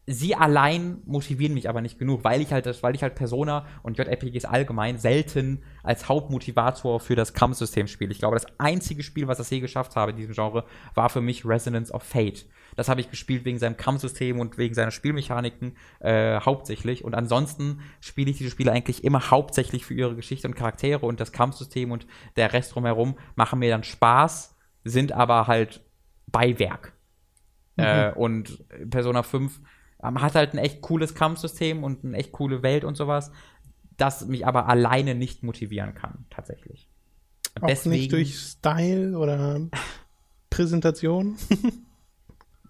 [0.07, 3.67] Sie allein motivieren mich aber nicht genug, weil ich halt das, weil ich halt Persona
[3.83, 8.13] und JRPGs allgemein selten als Hauptmotivator für das Kampfsystem spiele.
[8.13, 11.23] Ich glaube, das einzige Spiel, was das je geschafft habe in diesem Genre, war für
[11.23, 12.45] mich Resonance of Fate.
[12.77, 17.03] Das habe ich gespielt wegen seinem Kampfsystem und wegen seiner Spielmechaniken äh, hauptsächlich.
[17.03, 21.19] Und ansonsten spiele ich diese Spiele eigentlich immer hauptsächlich für ihre Geschichte und Charaktere und
[21.19, 25.83] das Kampfsystem und der Rest drumherum machen mir dann Spaß, sind aber halt
[26.27, 26.93] Beiwerk.
[27.77, 27.85] Mhm.
[27.85, 29.61] Äh, und Persona 5
[30.05, 33.31] ähm, hat halt ein echt cooles Kampfsystem und eine echt coole Welt und sowas,
[33.97, 36.89] das mich aber alleine nicht motivieren kann, tatsächlich.
[37.61, 39.61] Auch deswegen, nicht durch Style oder
[40.51, 41.37] Präsentation?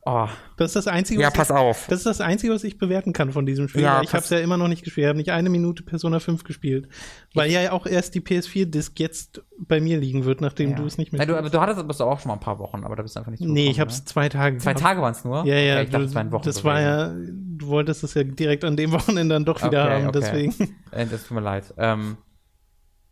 [0.06, 0.28] Oh.
[0.58, 1.86] Das ist das Einzige, ja, pass ich, auf.
[1.88, 3.82] Das ist das Einzige, was ich bewerten kann von diesem Spiel.
[3.82, 5.04] Ja, ich habe es ja immer noch nicht gespielt.
[5.04, 6.88] Ich habe nicht eine Minute Persona 5 gespielt.
[7.32, 10.76] Weil ja auch erst die PS4-Disc jetzt bei mir liegen wird, nachdem ja.
[10.76, 12.84] du es nicht mehr ja, du, du hattest es auch schon mal ein paar Wochen,
[12.84, 14.04] aber da bist du einfach nicht Nee, ich habe es ne?
[14.04, 15.44] zwei Tage Zwei Tage waren es nur?
[15.46, 15.74] Ja, ja.
[15.74, 16.44] Okay, ich dachte, es waren Wochen.
[16.44, 19.94] Das war ja, du wolltest es ja direkt an dem Wochenende dann doch wieder okay,
[19.94, 20.20] haben, okay.
[20.20, 20.76] deswegen.
[20.90, 21.72] Äh, das tut mir leid.
[21.78, 22.18] Ähm,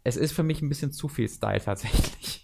[0.05, 2.42] es ist für mich ein bisschen zu viel Style tatsächlich.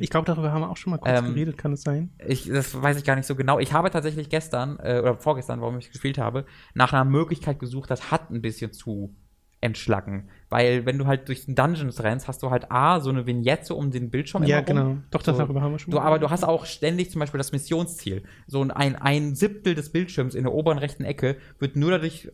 [0.00, 2.10] Ich glaube, darüber haben wir auch schon mal kurz ähm, geredet, kann es sein?
[2.26, 3.58] Ich, das weiß ich gar nicht so genau.
[3.58, 7.90] Ich habe tatsächlich gestern äh, oder vorgestern, warum ich gespielt habe, nach einer Möglichkeit gesucht,
[7.90, 9.14] das hat ein bisschen zu
[9.60, 10.28] entschlacken.
[10.48, 13.74] Weil wenn du halt durch den Dungeons rennst, hast du halt A, so eine Vignette
[13.74, 14.98] um den Bildschirm Ja, genau.
[15.10, 17.38] Doch, das so, darüber haben wir schon du, Aber du hast auch ständig zum Beispiel
[17.38, 18.22] das Missionsziel.
[18.46, 22.30] So ein, ein Siebtel des Bildschirms in der oberen rechten Ecke wird nur dadurch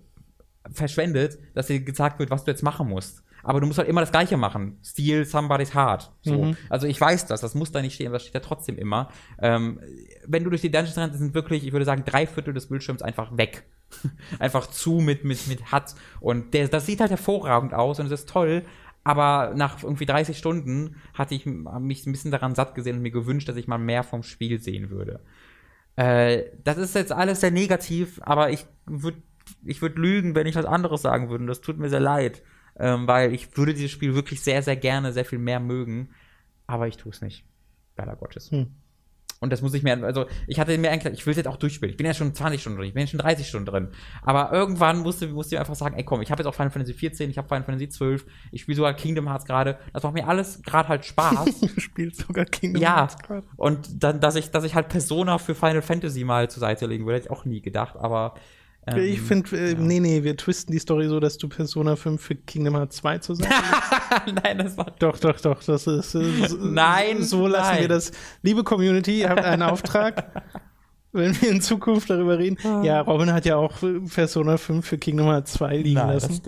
[0.71, 4.01] verschwendet, dass dir gesagt wird, was du jetzt machen musst aber du musst halt immer
[4.01, 4.79] das Gleiche machen.
[4.83, 6.13] Steal somebody's heart.
[6.23, 6.45] So.
[6.45, 6.57] Mhm.
[6.69, 9.09] Also ich weiß das, das muss da nicht stehen, das steht ja trotzdem immer.
[9.41, 9.81] Ähm,
[10.27, 13.03] wenn du durch die Dungeons rennst, sind wirklich, ich würde sagen, drei Viertel des Bildschirms
[13.03, 13.65] einfach weg.
[14.39, 15.95] einfach zu mit, mit, mit Hut.
[16.21, 18.63] Und der, das sieht halt hervorragend aus und es ist toll,
[19.05, 23.11] aber nach irgendwie 30 Stunden hatte ich mich ein bisschen daran satt gesehen und mir
[23.11, 25.21] gewünscht, dass ich mal mehr vom Spiel sehen würde.
[25.97, 29.19] Äh, das ist jetzt alles sehr negativ, aber ich würde
[29.65, 31.47] ich würd lügen, wenn ich was anderes sagen würde.
[31.47, 32.43] Das tut mir sehr leid
[32.79, 36.11] ähm, weil ich würde dieses Spiel wirklich sehr, sehr gerne, sehr viel mehr mögen,
[36.67, 37.45] aber ich tue es nicht.
[37.97, 38.51] Leider Gottes.
[38.51, 38.69] Hm.
[39.43, 41.57] Und das muss ich mir, also ich hatte mir eigentlich, ich will es jetzt auch
[41.57, 41.91] durchspielen.
[41.91, 43.89] Ich bin ja schon 20 Stunden drin, ich bin ja schon 30 Stunden drin.
[44.23, 46.95] Aber irgendwann musste, musste ich einfach sagen, ey komm, ich habe jetzt auch Final Fantasy
[46.95, 49.79] 14, ich habe Final Fantasy 12, ich spiele sogar Kingdom Hearts gerade.
[49.93, 51.61] Das macht mir alles gerade halt Spaß.
[51.75, 53.43] du spielst sogar Kingdom ja, Hearts gerade.
[53.57, 57.05] Und dann, dass ich, dass ich halt Persona für Final Fantasy mal zur Seite legen
[57.05, 58.35] würde, hätte ich auch nie gedacht, aber
[58.87, 59.79] ähm, ich finde, äh, ja.
[59.79, 63.19] nee, nee, wir twisten die Story so, dass du Persona 5 für Kingdom Hearts 2
[63.19, 63.49] zu sein
[64.43, 64.93] Nein, das war.
[64.99, 65.63] Doch, doch, doch.
[65.63, 66.15] Das ist.
[66.17, 67.23] Äh, nein.
[67.23, 67.81] So lassen nein.
[67.83, 68.11] wir das.
[68.43, 70.43] Liebe Community, ihr habt einen Auftrag.
[71.13, 72.57] Wenn wir in Zukunft darüber reden.
[72.65, 72.83] Ah.
[72.83, 73.75] Ja, Robin hat ja auch
[74.15, 76.41] Persona 5 für Kingdom Hearts 2 liegen nein, lassen.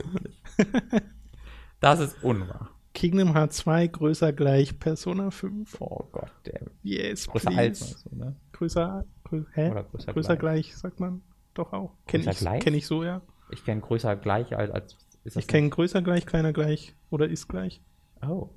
[1.81, 2.71] Das das ist unwahr.
[2.95, 5.77] Kingdom Hearts 2 größer gleich Persona 5.
[5.81, 6.63] Oh Gott, der.
[6.83, 7.61] Yes, größer please.
[7.61, 8.37] als so, ne?
[8.53, 9.71] Größer, grö hä?
[9.71, 10.69] Oder größer, größer gleich.
[10.69, 11.21] gleich, sagt man
[11.55, 11.93] doch auch.
[12.07, 13.23] Kenne ich, kenn ich so, ja.
[13.51, 14.73] Ich kenne größer gleich als.
[14.73, 14.97] als
[15.37, 17.83] ich kenne größer gleich, kleiner gleich oder ist gleich.
[18.23, 18.51] Oh.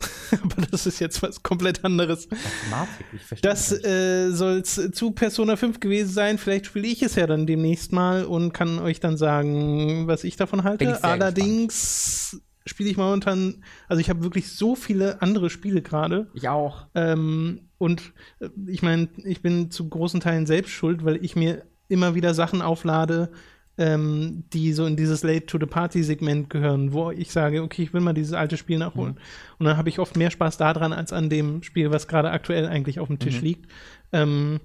[0.42, 2.28] Aber das ist jetzt was komplett anderes.
[2.30, 3.50] Mathematik, ich verstehe.
[3.50, 6.38] Das äh, soll es zu Persona 5 gewesen sein.
[6.38, 10.36] Vielleicht spiele ich es ja dann demnächst mal und kann euch dann sagen, was ich
[10.36, 10.84] davon halte.
[10.84, 16.30] Ich Allerdings spiele ich momentan, also ich habe wirklich so viele andere Spiele gerade.
[16.34, 16.86] Ich auch.
[16.94, 21.64] Ähm, und äh, ich meine, ich bin zu großen Teilen selbst schuld, weil ich mir
[21.88, 23.30] immer wieder Sachen auflade,
[23.76, 27.82] ähm, die so in dieses Late to the Party Segment gehören, wo ich sage, okay,
[27.82, 29.14] ich will mal dieses alte Spiel nachholen.
[29.14, 29.20] Mhm.
[29.58, 32.66] Und dann habe ich oft mehr Spaß daran als an dem Spiel, was gerade aktuell
[32.66, 33.44] eigentlich auf dem Tisch mhm.
[33.44, 33.70] liegt.
[34.12, 34.60] Ähm,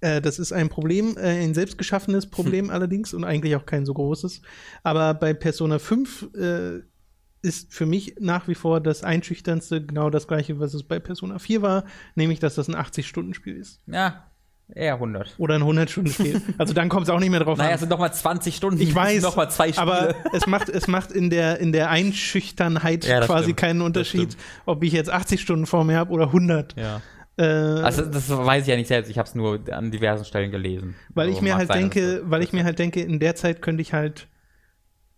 [0.00, 2.70] äh, das ist ein Problem, äh, ein selbstgeschaffenes Problem hm.
[2.74, 4.42] allerdings und eigentlich auch kein so großes.
[4.82, 6.80] Aber bei Persona 5 äh,
[7.46, 11.38] ist für mich nach wie vor das Einschüchternste genau das gleiche, was es bei Persona
[11.38, 11.84] 4 war,
[12.16, 13.80] nämlich, dass das ein 80-Stunden-Spiel ist.
[13.86, 14.26] Ja,
[14.74, 15.36] Eher 100.
[15.38, 16.42] Oder ein 100-Stunden-Spiel.
[16.58, 17.66] Also dann kommt es auch nicht mehr drauf naja, an.
[17.66, 18.80] Naja, es sind nochmal 20 Stunden.
[18.80, 19.22] Ich weiß.
[19.22, 19.80] Nochmal zwei Spiele.
[19.80, 23.58] Aber es macht, es macht in der, in der Einschüchternheit ja, quasi stimmt.
[23.58, 26.74] keinen Unterschied, ob ich jetzt 80 Stunden vor mir habe oder 100.
[26.76, 27.00] Ja.
[27.36, 29.08] Äh, also das weiß ich ja nicht selbst.
[29.08, 30.96] Ich habe es nur an diversen Stellen gelesen.
[31.10, 33.82] Weil ich mir halt sein, denke, weil ich mir halt denke, in der Zeit könnte
[33.82, 34.26] ich halt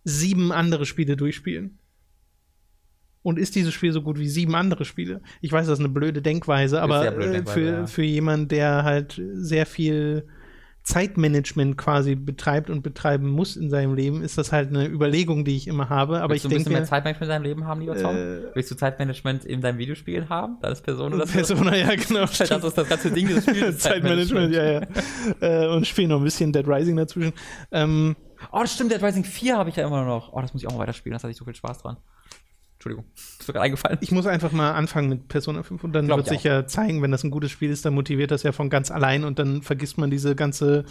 [0.03, 1.79] sieben andere Spiele durchspielen
[3.21, 5.21] und ist dieses Spiel so gut wie sieben andere Spiele?
[5.41, 7.87] Ich weiß, das ist eine blöde Denkweise, aber blöde äh, Denkweise, für, ja.
[7.87, 10.27] für jemanden, der halt sehr viel
[10.83, 15.55] Zeitmanagement quasi betreibt und betreiben muss in seinem Leben, ist das halt eine Überlegung, die
[15.55, 16.21] ich immer habe.
[16.21, 18.15] Aber Willst ich du ein bisschen denke, mehr Zeitmanagement in deinem Leben haben, lieber Tom?
[18.15, 20.57] Äh, Willst du Zeitmanagement in deinem Videospiel haben?
[20.61, 21.31] Da ist Persona das.
[21.31, 22.21] Persona, ja, genau.
[22.25, 23.77] das ist das ganze Ding des Spiels.
[23.79, 24.81] Zeitmanagement, ja, ja.
[25.41, 27.33] äh, und spiele noch ein bisschen Dead Rising dazwischen.
[27.71, 28.15] Ähm,
[28.51, 30.31] Oh, das stimmt, Dead Rising 4 habe ich ja immer noch.
[30.31, 31.97] Oh, das muss ich auch mal weiterspielen, das hatte ich so viel Spaß dran.
[32.79, 33.97] Entschuldigung, ist mir gerade eingefallen.
[33.99, 36.65] ich muss einfach mal anfangen mit Persona 5 und dann Glaub wird ich sich ja
[36.65, 39.37] zeigen, wenn das ein gutes Spiel ist, dann motiviert das ja von ganz allein und
[39.37, 40.85] dann vergisst man diese ganze,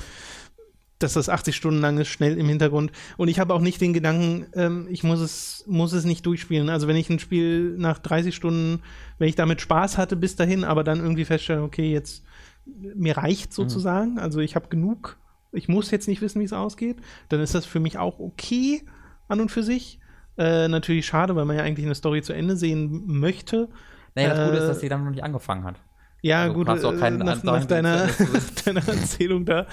[0.99, 2.93] dass das 80 Stunden lang ist, schnell im Hintergrund.
[3.17, 6.69] Und ich habe auch nicht den Gedanken, ähm, ich muss es, muss es nicht durchspielen.
[6.69, 8.83] Also wenn ich ein Spiel nach 30 Stunden,
[9.17, 12.23] wenn ich damit Spaß hatte bis dahin, aber dann irgendwie feststelle, okay, jetzt
[12.67, 15.17] mir reicht sozusagen, also ich habe genug,
[15.53, 16.99] ich muss jetzt nicht wissen, wie es ausgeht,
[17.31, 18.83] dann ist das für mich auch okay
[19.27, 20.01] an und für sich.
[20.39, 23.69] Äh, natürlich schade, weil man ja eigentlich eine Story zu Ende sehen möchte.
[24.15, 25.77] Naja, das Gute ist, Äh, dass sie dann noch nicht angefangen hat.
[26.23, 28.09] Ja, Also gut, auch äh, keinen nach, nach deiner,
[28.65, 29.67] deiner Erzählung da.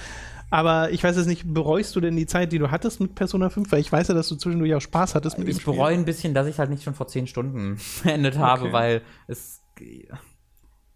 [0.50, 3.50] Aber ich weiß jetzt nicht, bereust du denn die Zeit, die du hattest mit Persona
[3.50, 3.70] 5?
[3.72, 6.04] Weil ich weiß ja, dass du zwischendurch auch Spaß hattest mit dem Ich bereue ein
[6.04, 8.72] bisschen, dass ich halt nicht schon vor 10 Stunden beendet habe, Okay.
[8.72, 9.62] weil es.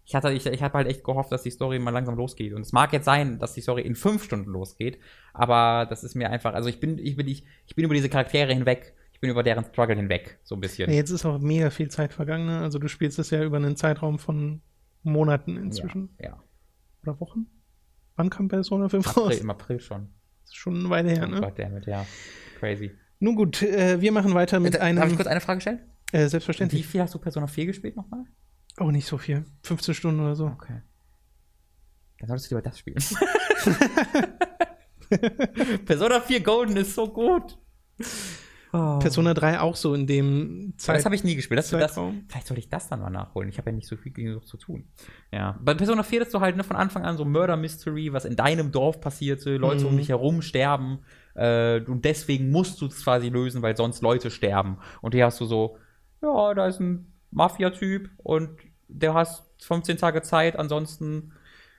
[0.05, 2.53] Ich hatte, ich, ich habe halt echt gehofft, dass die Story mal langsam losgeht.
[2.53, 4.99] Und es mag jetzt sein, dass die Story in fünf Stunden losgeht,
[5.33, 8.09] aber das ist mir einfach, also ich bin, ich bin, ich, ich bin über diese
[8.09, 8.93] Charaktere hinweg.
[9.21, 10.89] Ich bin über deren Struggle hinweg, so ein bisschen.
[10.89, 12.47] Ja, jetzt ist auch mega viel Zeit vergangen.
[12.47, 12.61] Ne?
[12.61, 14.63] Also du spielst das ja über einen Zeitraum von
[15.03, 16.09] Monaten inzwischen.
[16.19, 16.43] Ja, ja.
[17.03, 17.45] Oder Wochen?
[18.15, 19.37] Wann kam Persona 5 April, raus?
[19.37, 20.09] Im April schon.
[20.41, 21.39] Das ist schon eine Weile her, ne?
[21.39, 22.03] Gott, damit, ja.
[22.57, 22.93] Crazy.
[23.19, 25.15] Nun gut, äh, wir machen weiter mit Darf ich einem.
[25.15, 25.81] kurz eine Frage stellen?
[26.13, 26.87] Äh, Wie selbstverständlich.
[26.87, 28.23] viel hast du Persona 4 gespielt nochmal?
[28.79, 29.45] Oh, nicht so viel.
[29.61, 30.47] 15 Stunden oder so.
[30.47, 30.81] Okay.
[32.17, 32.97] Dann solltest du lieber das spielen.
[35.85, 37.59] Persona 4 Golden ist so gut.
[38.73, 38.99] Oh.
[38.99, 41.05] Persona 3 auch so in dem das Zeit.
[41.05, 41.57] habe ich nie gespielt.
[41.57, 43.49] Das, das, vielleicht sollte ich das dann mal nachholen.
[43.49, 44.85] Ich habe ja nicht so viel genug zu tun.
[45.31, 45.59] Ja.
[45.61, 48.35] Bei Persona 4 ist so halt ne, von Anfang an so Murder Mystery, was in
[48.37, 49.89] deinem Dorf passierte, Leute Mhm.
[49.89, 50.99] um dich herum sterben.
[51.35, 54.77] Äh, und deswegen musst du es quasi lösen, weil sonst Leute sterben.
[55.01, 55.77] Und hier hast du so,
[56.21, 58.49] ja, da ist ein Mafia-Typ und
[58.87, 61.33] der hast 15 Tage Zeit, ansonsten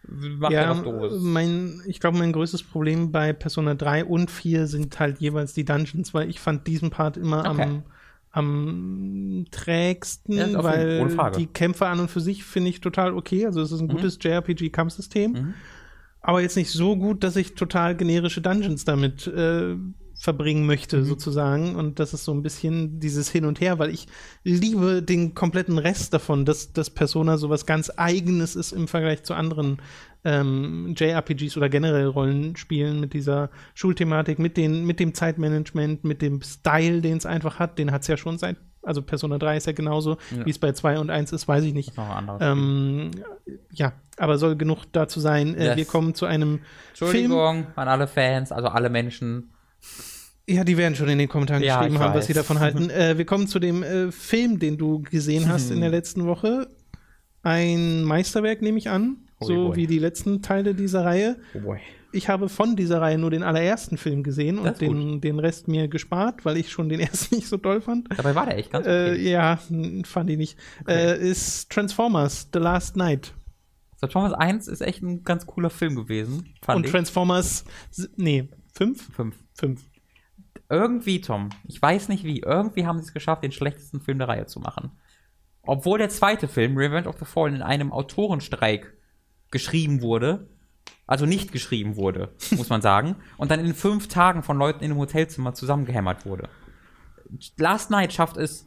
[0.09, 1.23] macht er ja, was Doofes.
[1.23, 5.65] mein, ich glaube, mein größtes Problem bei Persona 3 und 4 sind halt jeweils die
[5.65, 7.63] Dungeons, weil ich fand diesen Part immer Okay.
[7.63, 7.83] am,
[8.31, 13.47] am trägsten, Ja, weil die Kämpfe an und für sich finde ich total okay.
[13.47, 15.55] Also es ist ein gutes JRPG-Kampfsystem, Mhm.
[16.21, 19.77] aber jetzt nicht so gut, dass ich total generische Dungeons damit äh,
[20.23, 21.05] verbringen möchte, Mhm.
[21.05, 21.75] sozusagen.
[21.75, 24.07] Und das ist so ein bisschen dieses Hin und Her, weil ich
[24.45, 29.35] liebe den kompletten Rest davon, dass, dass Persona sowas ganz Eigenes ist im Vergleich zu
[29.35, 29.79] anderen
[30.25, 36.41] ähm, JRPGs oder generell Rollenspielen mit dieser Schulthematik, mit, den, mit dem Zeitmanagement, mit dem
[36.41, 37.77] Style, den es einfach hat.
[37.81, 40.47] Den hat es ja schon seit, also Persona 3 ist ja genauso, Ja.
[40.47, 41.97] wie es bei 2 und 1 ist, weiß ich nicht.
[41.97, 43.11] Noch Ähm,
[43.73, 45.57] ja, aber soll genug dazu sein.
[45.57, 45.77] Äh, Yes.
[45.79, 46.61] Wir kommen zu einem
[46.93, 47.11] Film.
[47.11, 49.51] Entschuldigung an alle Fans, also alle Menschen.
[50.49, 52.91] Ja, die werden schon in den Kommentaren Ja, geschrieben haben, was sie davon halten.
[52.91, 56.69] äh, wir kommen zu dem äh, Film, den du gesehen hast in der letzten Woche.
[57.43, 59.17] Ein Meisterwerk, nehme ich an.
[59.41, 59.77] Ui, so ui.
[59.77, 61.37] wie die letzten Teile dieser Reihe.
[61.55, 61.79] Oh boy.
[62.15, 65.89] Ich habe von dieser Reihe nur den allerersten Film gesehen und den, den Rest mir
[65.89, 68.09] gespart, weil ich schon den ersten nicht so toll fand.
[68.17, 69.31] Dabei war der echt ganz Äh, okay.
[69.31, 70.59] ja, n- fand ich nicht.
[70.87, 73.33] Äh, ist Transformers, The Last Night.
[74.11, 76.91] Thomas 1 ist echt ein ganz cooler Film gewesen, und ich.
[76.91, 77.65] Transformers,
[78.17, 79.09] nee, fünf?
[79.15, 79.37] Fünf.
[79.55, 79.81] Fünf.
[80.73, 84.29] Irgendwie, Tom, ich weiß nicht wie, irgendwie haben sie es geschafft, den schlechtesten Film der
[84.29, 84.93] Reihe zu machen.
[85.61, 88.97] Obwohl der zweite Film, Revenge of the Fallen, in einem Autorenstreik
[89.51, 90.49] geschrieben wurde,
[91.07, 94.93] also nicht geschrieben wurde, muss man sagen, und dann in fünf Tagen von Leuten in
[94.93, 96.49] einem Hotelzimmer zusammengehämmert wurde.
[97.59, 98.67] Last Night schafft es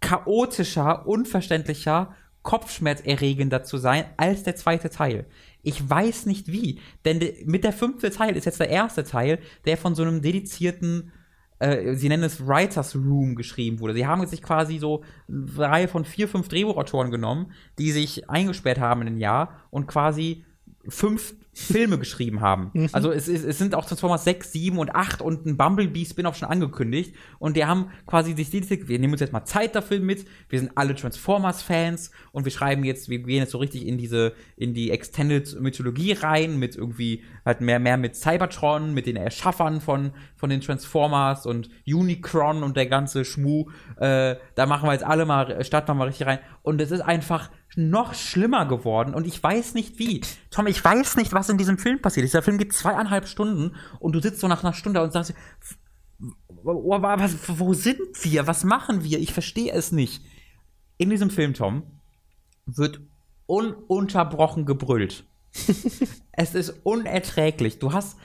[0.00, 5.24] chaotischer, unverständlicher, kopfschmerzerregender zu sein als der zweite Teil.
[5.62, 9.38] Ich weiß nicht wie, denn de, mit der fünfte Teil ist jetzt der erste Teil,
[9.66, 11.12] der von so einem dedizierten,
[11.58, 13.94] äh, sie nennen es Writers Room geschrieben wurde.
[13.94, 18.78] Sie haben sich quasi so eine Reihe von vier, fünf Drehbuchautoren genommen, die sich eingesperrt
[18.78, 20.44] haben in ein Jahr und quasi
[20.88, 22.70] fünf Filme geschrieben haben.
[22.92, 26.48] Also es, ist, es sind auch Transformers 6, 7 und 8 und ein Bumblebee-Spin-Off schon
[26.48, 27.14] angekündigt.
[27.40, 30.60] Und die haben quasi sich dediziert, wir nehmen uns jetzt mal Zeit dafür mit, wir
[30.60, 34.74] sind alle Transformers-Fans und wir schreiben jetzt, wir gehen jetzt so richtig in diese, in
[34.74, 40.50] die Extended-Mythologie rein, mit irgendwie halt mehr, mehr mit Cybertron, mit den Erschaffern von, von
[40.50, 43.66] den Transformers und Unicron und der ganze Schmu.
[43.96, 46.38] Äh, da machen wir jetzt alle mal, starten wir mal richtig rein.
[46.62, 50.22] Und es ist einfach noch schlimmer geworden und ich weiß nicht wie.
[50.50, 52.34] Tom, ich weiß nicht, was in diesem Film passiert ist.
[52.34, 55.34] Der Film geht zweieinhalb Stunden und du sitzt so nach einer Stunde und sagst,
[56.62, 58.46] was, wo sind wir?
[58.46, 59.18] Was machen wir?
[59.18, 60.24] Ich verstehe es nicht.
[60.98, 61.84] In diesem Film, Tom,
[62.66, 63.00] wird
[63.46, 65.24] ununterbrochen gebrüllt.
[66.32, 67.78] es ist unerträglich.
[67.78, 68.18] Du hast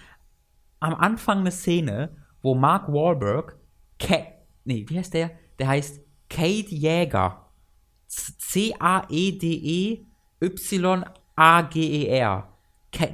[0.79, 3.57] am Anfang eine Szene, wo Mark Wahlberg,
[3.99, 4.17] Ka
[4.65, 5.31] nee, wie heißt der?
[5.57, 7.44] Der heißt Kate Jäger.
[8.55, 10.07] C-A-E-D-E-Y-A-G-E-R.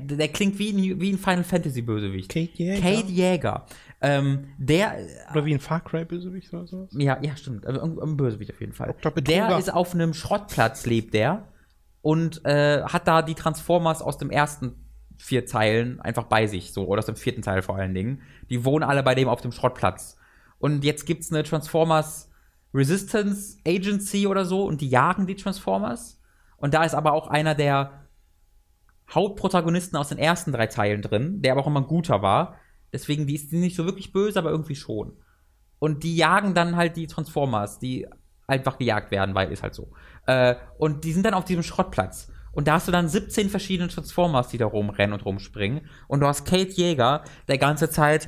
[0.04, 2.30] Der klingt wie ein, wie ein Final Fantasy Bösewicht.
[2.30, 2.80] Kate Jäger.
[2.80, 3.66] Kate Jäger.
[4.00, 4.96] Ähm, der.
[5.32, 6.90] Oder wie ein Far Cry Bösewicht oder sowas.
[6.94, 7.66] Ja, ja, stimmt.
[7.66, 8.94] Also ein, ein Bösewicht auf jeden Fall.
[9.22, 11.48] Der ist auf einem Schrottplatz, lebt der.
[12.04, 14.76] Und äh, hat da die Transformers aus dem ersten
[15.18, 18.22] vier Teilen einfach bei sich, so, oder aus dem vierten Teil vor allen Dingen.
[18.52, 20.18] Die wohnen alle bei dem auf dem Schrottplatz.
[20.60, 22.31] Und jetzt gibt's eine Transformers
[22.74, 26.20] Resistance Agency oder so und die jagen die Transformers.
[26.58, 28.08] Und da ist aber auch einer der
[29.10, 32.56] Hauptprotagonisten aus den ersten drei Teilen drin, der aber auch immer ein guter war.
[32.94, 35.18] Deswegen, die ist nicht so wirklich böse, aber irgendwie schon.
[35.80, 38.08] Und die jagen dann halt die Transformers, die
[38.48, 39.92] einfach gejagt werden, weil ist halt so.
[40.28, 42.31] Äh, und die sind dann auf diesem Schrottplatz.
[42.54, 45.82] Und da hast du dann 17 verschiedene Transformers, die da rumrennen und rumspringen.
[46.08, 48.28] Und du hast Kate Jäger, der ganze Zeit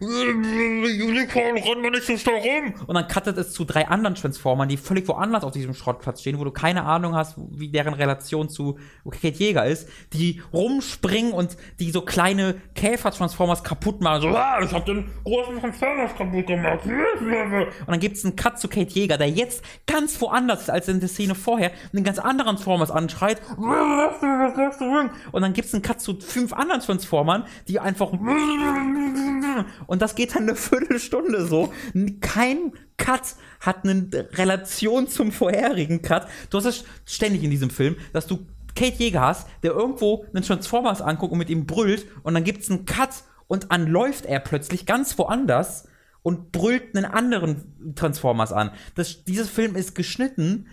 [0.00, 2.74] Unicorn, renn mal nicht so schnell rum.
[2.86, 6.38] Und dann cuttet es zu drei anderen Transformern, die völlig woanders auf diesem Schrottplatz stehen,
[6.38, 8.78] wo du keine Ahnung hast, wie deren Relation zu
[9.10, 14.22] Kate Jäger ist, die rumspringen und die so kleine Käfer-Transformers kaputt machen.
[14.22, 16.80] So, ah, ich hab den großen Transformers kaputt gemacht.
[16.84, 21.00] Und dann gibt's einen Cut zu Kate Jäger, der jetzt ganz woanders ist als in
[21.00, 23.40] der Szene vorher den ganz anderen Transformers anschreit.
[25.32, 28.12] Und dann gibt's einen Cut zu fünf anderen Transformern, die einfach
[29.86, 31.72] und das geht dann eine Viertelstunde so.
[32.20, 36.26] Kein Cut hat eine Relation zum vorherigen Cut.
[36.50, 40.44] Du hast es ständig in diesem Film, dass du Kate Jäger hast, der irgendwo einen
[40.44, 44.86] Transformers anguckt und mit ihm brüllt und dann gibt's einen Cut und anläuft er plötzlich
[44.86, 45.88] ganz woanders
[46.22, 48.70] und brüllt einen anderen Transformers an.
[48.94, 50.66] Das, dieses Film ist geschnitten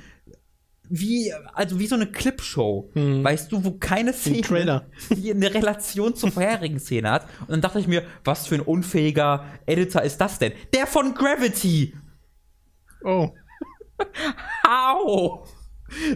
[0.89, 3.23] wie, also wie so eine Clipshow, Hm.
[3.23, 7.27] weißt du, wo keine Szene eine Relation zur vorherigen Szene hat.
[7.41, 10.53] Und dann dachte ich mir, was für ein unfähiger Editor ist das denn?
[10.73, 11.93] Der von Gravity!
[13.03, 13.29] Oh.
[14.67, 15.45] Au!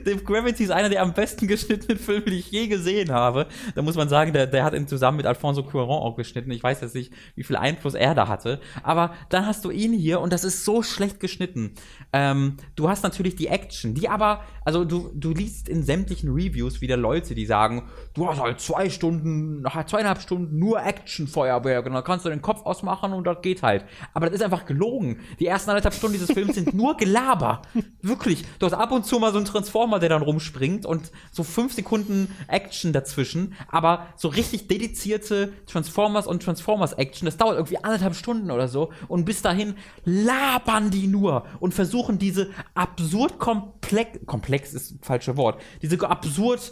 [0.05, 3.47] Der Gravity ist einer der am besten geschnittenen Filme, die ich je gesehen habe.
[3.75, 6.51] Da muss man sagen, der, der hat ihn zusammen mit Alfonso Cuarón auch geschnitten.
[6.51, 8.59] Ich weiß jetzt nicht, wie viel Einfluss er da hatte.
[8.83, 11.75] Aber dann hast du ihn hier und das ist so schlecht geschnitten.
[12.13, 16.81] Ähm, du hast natürlich die Action, die aber, also du, du liest in sämtlichen Reviews
[16.81, 17.83] wieder Leute, die sagen,
[18.15, 22.65] du hast halt zwei Stunden, zweieinhalb Stunden nur Action-Feuerwerk und dann kannst du den Kopf
[22.65, 23.85] ausmachen und das geht halt.
[24.13, 25.19] Aber das ist einfach gelogen.
[25.39, 27.61] Die ersten anderthalb Stunden dieses Films sind nur Gelaber.
[28.01, 28.45] Wirklich.
[28.57, 31.73] Du hast ab und zu mal so einen Transformer, der dann rumspringt und so fünf
[31.73, 38.15] Sekunden Action dazwischen, aber so richtig dedizierte Transformers und Transformers Action, das dauert irgendwie anderthalb
[38.15, 39.75] Stunden oder so und bis dahin
[40.05, 46.71] labern die nur und versuchen diese absurd komplex, komplex ist das falsche Wort, diese absurd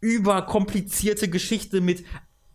[0.00, 2.04] überkomplizierte Geschichte mit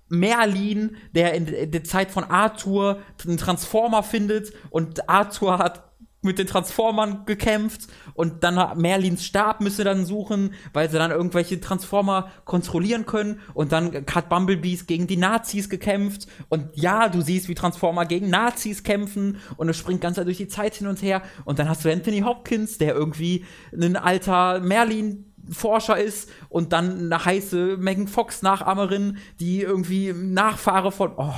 [0.07, 5.86] Merlin, der in der Zeit von Arthur einen Transformer findet und Arthur hat
[6.21, 11.11] mit den Transformern gekämpft und dann Merlins Stab müssen sie dann suchen, weil sie dann
[11.11, 13.39] irgendwelche Transformer kontrollieren können.
[13.53, 16.27] Und dann hat Bumblebees gegen die Nazis gekämpft.
[16.49, 19.37] Und ja, du siehst, wie Transformer gegen Nazis kämpfen.
[19.57, 21.21] Und es springt ganz durch die Zeit hin und her.
[21.45, 26.29] Und dann hast du Anthony Hopkins, der irgendwie ein alter Merlin Forscher ist.
[26.49, 31.33] Und dann eine heiße Megan Fox Nachahmerin, die irgendwie Nachfahre von oh,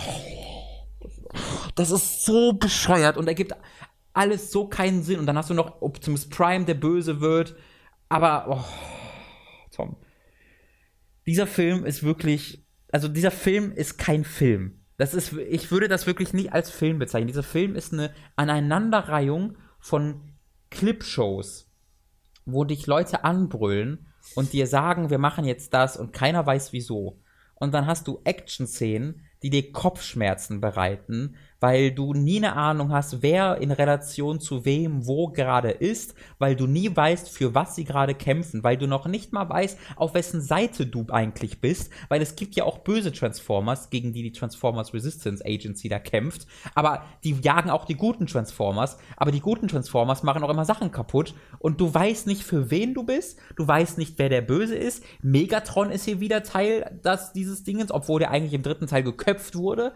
[1.76, 3.18] das ist so bescheuert.
[3.18, 3.54] Und ergibt
[4.20, 7.56] alles so keinen Sinn und dann hast du noch Optimus Prime, der böse wird,
[8.10, 8.66] aber oh,
[9.72, 9.96] Tom,
[11.26, 14.82] dieser Film ist wirklich, also dieser Film ist kein Film.
[14.98, 17.28] Das ist, ich würde das wirklich nicht als Film bezeichnen.
[17.28, 20.34] Dieser Film ist eine Aneinanderreihung von
[20.70, 21.72] Clipshows,
[22.44, 27.22] wo dich Leute anbrüllen und dir sagen, wir machen jetzt das und keiner weiß wieso.
[27.56, 33.22] Und dann hast du Action-Szenen, die dir Kopfschmerzen bereiten, weil du nie eine Ahnung hast,
[33.22, 37.84] wer in Relation zu wem wo gerade ist, weil du nie weißt, für was sie
[37.84, 42.22] gerade kämpfen, weil du noch nicht mal weißt, auf wessen Seite du eigentlich bist, weil
[42.22, 47.04] es gibt ja auch böse Transformers, gegen die die Transformers Resistance Agency da kämpft, aber
[47.24, 51.34] die jagen auch die guten Transformers, aber die guten Transformers machen auch immer Sachen kaputt
[51.60, 55.04] und du weißt nicht, für wen du bist, du weißt nicht, wer der Böse ist.
[55.22, 59.56] Megatron ist hier wieder Teil das, dieses Dingens, obwohl der eigentlich im dritten Teil geköpft
[59.56, 59.94] wurde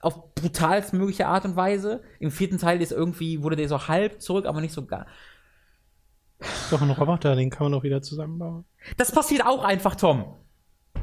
[0.00, 2.02] auf brutalst mögliche Art und Weise.
[2.18, 5.06] Im vierten Teil ist irgendwie, wurde der so halb zurück, aber nicht so gar.
[6.70, 8.64] Doch ein Roboter, den kann man doch wieder zusammenbauen.
[8.96, 10.24] Das passiert auch einfach, Tom.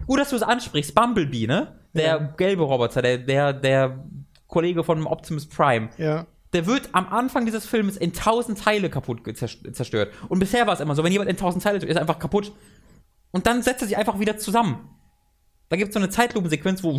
[0.08, 0.96] Gut, dass du es ansprichst.
[0.96, 1.80] Bumblebee, ne?
[1.94, 2.18] Der Ja.
[2.18, 4.04] gelbe Roboter, der, der, der
[4.48, 5.90] Kollege von Optimus Prime.
[5.98, 6.26] Ja.
[6.54, 10.14] Der wird am Anfang dieses Films in tausend Teile kaputt zerstört.
[10.30, 12.52] Und bisher war es immer so, wenn jemand in tausend Teile ist er einfach kaputt.
[13.32, 14.90] Und dann setzt er sich einfach wieder zusammen.
[15.70, 16.98] Da gibt es so eine Zeitlupensequenz, wo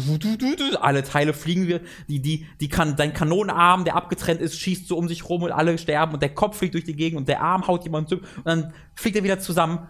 [0.80, 5.08] alle Teile fliegen die, die, die kann, dein Kanonenarm, der abgetrennt ist, schießt so um
[5.08, 7.66] sich rum und alle sterben und der Kopf fliegt durch die Gegend und der Arm
[7.66, 9.88] haut jemand zu und dann fliegt er wieder zusammen.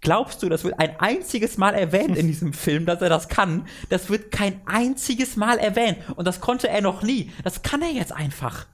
[0.00, 3.66] Glaubst du, das wird ein einziges Mal erwähnt in diesem Film, dass er das kann?
[3.88, 5.96] Das wird kein einziges Mal erwähnt.
[6.16, 7.30] Und das konnte er noch nie.
[7.42, 8.66] Das kann er jetzt einfach.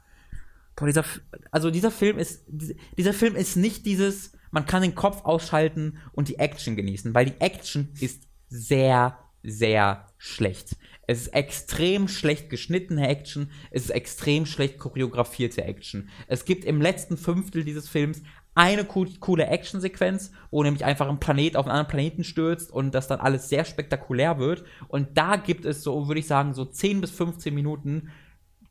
[0.75, 1.05] Boah, dieser,
[1.53, 6.29] also dieser Film ist, dieser Film ist nicht dieses, man kann den Kopf ausschalten und
[6.29, 10.77] die Action genießen, weil die Action ist sehr, sehr schlecht.
[11.07, 16.09] Es ist extrem schlecht geschnittene Action, es ist extrem schlecht choreografierte Action.
[16.29, 18.23] Es gibt im letzten Fünftel dieses Films
[18.55, 23.09] eine coole Actionsequenz, wo nämlich einfach ein Planet auf einen anderen Planeten stürzt und das
[23.09, 24.65] dann alles sehr spektakulär wird.
[24.89, 28.11] Und da gibt es so, würde ich sagen, so 10 bis 15 Minuten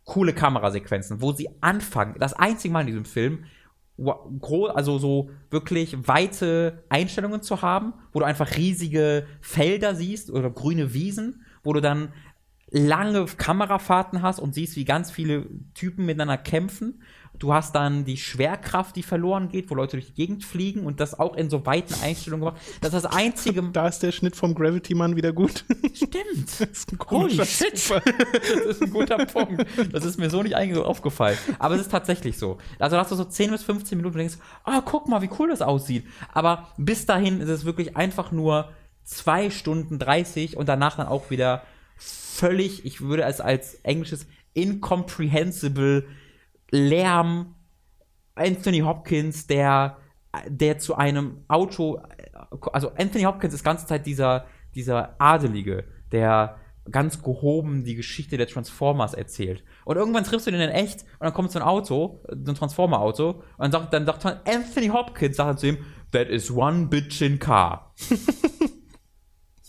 [0.03, 3.45] coole Kamerasequenzen, wo sie anfangen, das einzige Mal in diesem Film,
[4.73, 10.93] also so wirklich weite Einstellungen zu haben, wo du einfach riesige Felder siehst oder grüne
[10.93, 12.13] Wiesen, wo du dann
[12.71, 17.01] lange Kamerafahrten hast und siehst, wie ganz viele Typen miteinander kämpfen
[17.39, 20.99] Du hast dann die Schwerkraft, die verloren geht, wo Leute durch die Gegend fliegen und
[20.99, 22.61] das auch in so weiten Einstellungen gemacht.
[22.81, 23.63] Das ist das einzige.
[23.63, 25.63] Da ist der Schnitt vom Gravity Man wieder gut.
[25.93, 26.19] Stimmt.
[26.59, 27.73] Das ist ein Holy shit.
[27.73, 29.65] das ist ein guter Punkt.
[29.91, 31.37] Das ist mir so nicht eigentlich aufgefallen.
[31.57, 32.57] Aber es ist tatsächlich so.
[32.77, 35.21] Also da hast du so 10 bis 15 Minuten und denkst, ah, oh, guck mal,
[35.21, 36.05] wie cool das aussieht.
[36.33, 38.69] Aber bis dahin ist es wirklich einfach nur
[39.05, 41.63] 2 Stunden 30 und danach dann auch wieder
[41.97, 46.05] völlig, ich würde es als englisches incomprehensible
[46.71, 47.55] Lärm,
[48.35, 49.97] Anthony Hopkins, der,
[50.47, 52.01] der zu einem Auto,
[52.71, 56.57] also Anthony Hopkins ist ganze Zeit dieser, dieser Adelige, der
[56.91, 59.63] ganz gehoben die Geschichte der Transformers erzählt.
[59.85, 62.55] Und irgendwann triffst du den in echt und dann kommt so ein Auto, so ein
[62.55, 65.77] Transformer-Auto, und dann sagt, dann sagt Anthony Hopkins, sagt zu ihm,
[66.11, 67.93] that is one bitch in car.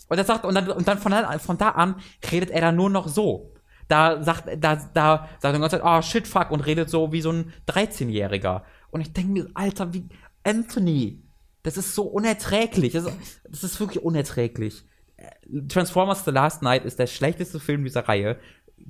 [0.09, 1.95] und er sagt, und dann, und dann von, von da an
[2.31, 3.53] redet er dann nur noch so
[3.91, 7.11] da sagt, da, da sagt er die ganze Zeit, oh shit, fuck, und redet so
[7.11, 8.63] wie so ein 13-Jähriger.
[8.89, 10.07] Und ich denke mir, Alter, wie
[10.43, 11.23] Anthony,
[11.63, 12.93] das ist so unerträglich.
[12.93, 14.85] Das ist, das ist wirklich unerträglich.
[15.67, 18.39] Transformers The Last Night ist der schlechteste Film dieser Reihe.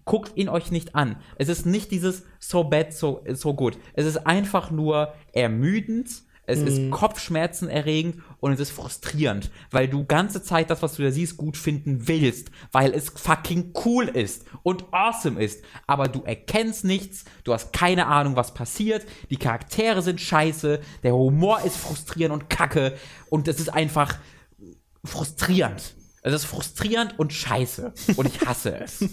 [0.06, 1.18] Guckt ihn euch nicht an.
[1.38, 3.78] Es ist nicht dieses so bad, so, so gut.
[3.94, 6.68] Es ist einfach nur ermüdend es mhm.
[6.68, 11.38] ist kopfschmerzenerregend und es ist frustrierend, weil du ganze Zeit das, was du da siehst,
[11.38, 15.64] gut finden willst, weil es fucking cool ist und awesome ist.
[15.88, 21.14] Aber du erkennst nichts, du hast keine Ahnung, was passiert, die Charaktere sind scheiße, der
[21.14, 22.98] Humor ist frustrierend und kacke
[23.30, 24.18] und es ist einfach
[25.06, 25.96] frustrierend.
[26.24, 29.06] Es ist frustrierend und scheiße und ich hasse es.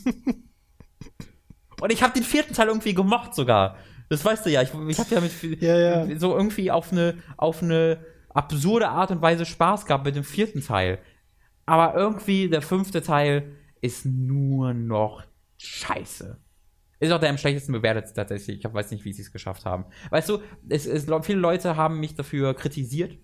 [1.81, 3.77] Und ich habe den vierten Teil irgendwie gemocht sogar.
[4.09, 4.63] Das weißt du ja.
[4.63, 6.19] Ich, ich habe ja mit ja, ja.
[6.19, 7.99] so irgendwie auf eine, auf eine
[8.39, 11.01] absurde Art und Weise Spaß gehabt mit dem vierten Teil.
[11.67, 15.25] Aber irgendwie der fünfte Teil ist nur noch
[15.59, 16.41] scheiße.
[17.01, 18.65] Ist auch der am schlechtesten bewertet tatsächlich.
[18.65, 19.87] Ich weiß nicht, wie sie es geschafft haben.
[20.11, 20.39] Weißt du,
[20.69, 23.19] es, es, viele Leute haben mich dafür kritisiert,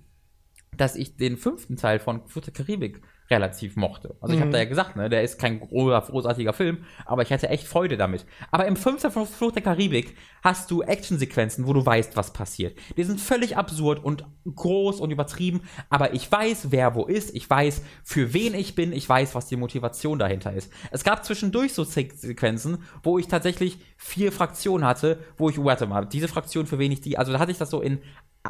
[0.77, 4.17] dass ich den fünften Teil von Flucht der Karibik relativ mochte.
[4.21, 4.53] Also ich habe mhm.
[4.53, 8.27] da ja gesagt, ne, der ist kein großartiger Film, aber ich hatte echt Freude damit.
[8.51, 12.79] Aber im fünften Flucht der Karibik hast du Actionsequenzen, wo du weißt, was passiert.
[12.97, 17.49] Die sind völlig absurd und groß und übertrieben, aber ich weiß, wer wo ist, ich
[17.49, 20.71] weiß, für wen ich bin, ich weiß, was die Motivation dahinter ist.
[20.91, 26.05] Es gab zwischendurch so Sequenzen, wo ich tatsächlich vier Fraktionen hatte, wo ich, warte mal,
[26.05, 28.01] diese Fraktion, für wen ich die, also da hatte ich das so in,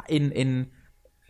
[0.07, 0.71] in, in,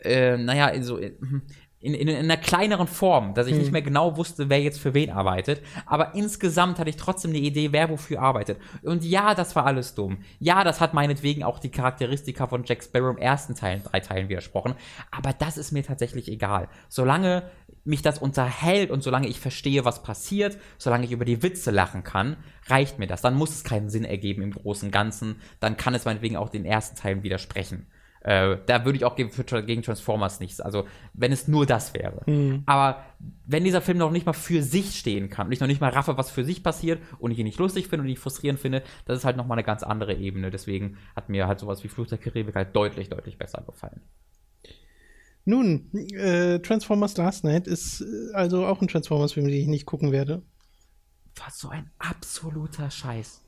[0.01, 1.41] äh, naja, in so, in, hm,
[1.85, 3.59] in, in, in einer kleineren Form, dass ich hm.
[3.59, 5.61] nicht mehr genau wusste, wer jetzt für wen arbeitet.
[5.85, 8.59] Aber insgesamt hatte ich trotzdem eine Idee, wer wofür arbeitet.
[8.81, 10.17] Und ja, das war alles dumm.
[10.39, 14.29] Ja, das hat meinetwegen auch die Charakteristika von Jack Sparrow im ersten Teil, drei Teilen
[14.29, 14.73] widersprochen.
[15.11, 16.67] Aber das ist mir tatsächlich egal.
[16.89, 17.43] Solange
[17.83, 22.03] mich das unterhält und solange ich verstehe, was passiert, solange ich über die Witze lachen
[22.03, 22.37] kann,
[22.67, 23.21] reicht mir das.
[23.21, 25.35] Dann muss es keinen Sinn ergeben im großen Ganzen.
[25.59, 27.85] Dann kann es meinetwegen auch den ersten Teilen widersprechen.
[28.25, 29.29] Äh, da würde ich auch gegen,
[29.67, 30.59] gegen, Transformers nichts.
[30.59, 32.23] Also, wenn es nur das wäre.
[32.25, 32.63] Mhm.
[32.65, 33.05] Aber
[33.45, 35.91] wenn dieser Film noch nicht mal für sich stehen kann und ich noch nicht mal
[35.91, 38.81] raffe, was für sich passiert und ich ihn nicht lustig finde und nicht frustrierend finde,
[39.05, 40.49] das ist halt nochmal eine ganz andere Ebene.
[40.49, 44.01] Deswegen hat mir halt sowas wie Fluch der Karibik halt deutlich, deutlich besser gefallen.
[45.43, 50.11] Nun, äh, Transformers Last Night ist äh, also auch ein Transformers-Film, den ich nicht gucken
[50.11, 50.41] werde.
[51.35, 53.43] Was so ein absoluter Scheiß.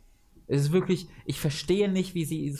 [0.46, 2.56] Es ist wirklich, ich verstehe nicht, wie sie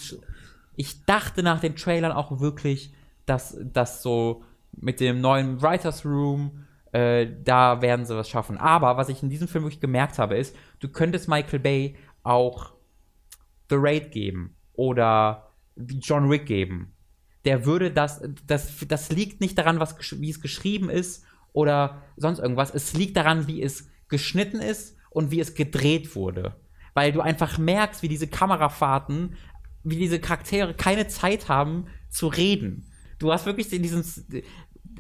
[0.78, 2.94] ich dachte nach den Trailern auch wirklich,
[3.26, 8.58] dass das so mit dem neuen Writers Room, äh, da werden sie was schaffen.
[8.58, 12.74] Aber was ich in diesem Film wirklich gemerkt habe, ist, du könntest Michael Bay auch
[13.70, 16.94] The Raid geben oder John Wick geben.
[17.44, 22.40] Der würde das, das, das liegt nicht daran, was, wie es geschrieben ist oder sonst
[22.40, 22.74] irgendwas.
[22.74, 26.56] Es liegt daran, wie es geschnitten ist und wie es gedreht wurde.
[26.94, 29.36] Weil du einfach merkst, wie diese Kamerafahrten,
[29.90, 32.92] wie diese Charaktere keine Zeit haben zu reden.
[33.20, 34.04] Du hast wirklich in diesem,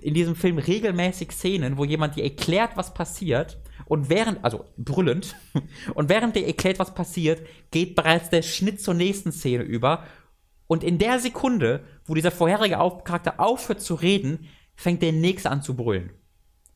[0.01, 5.35] in diesem Film regelmäßig Szenen, wo jemand dir erklärt, was passiert und während, also brüllend,
[5.93, 10.05] und während der erklärt, was passiert, geht bereits der Schnitt zur nächsten Szene über
[10.67, 15.61] und in der Sekunde, wo dieser vorherige Charakter aufhört zu reden, fängt der nächste an
[15.61, 16.11] zu brüllen.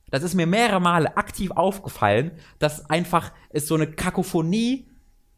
[0.09, 4.90] Das ist mir mehrere Male aktiv aufgefallen, dass einfach es so eine Kakophonie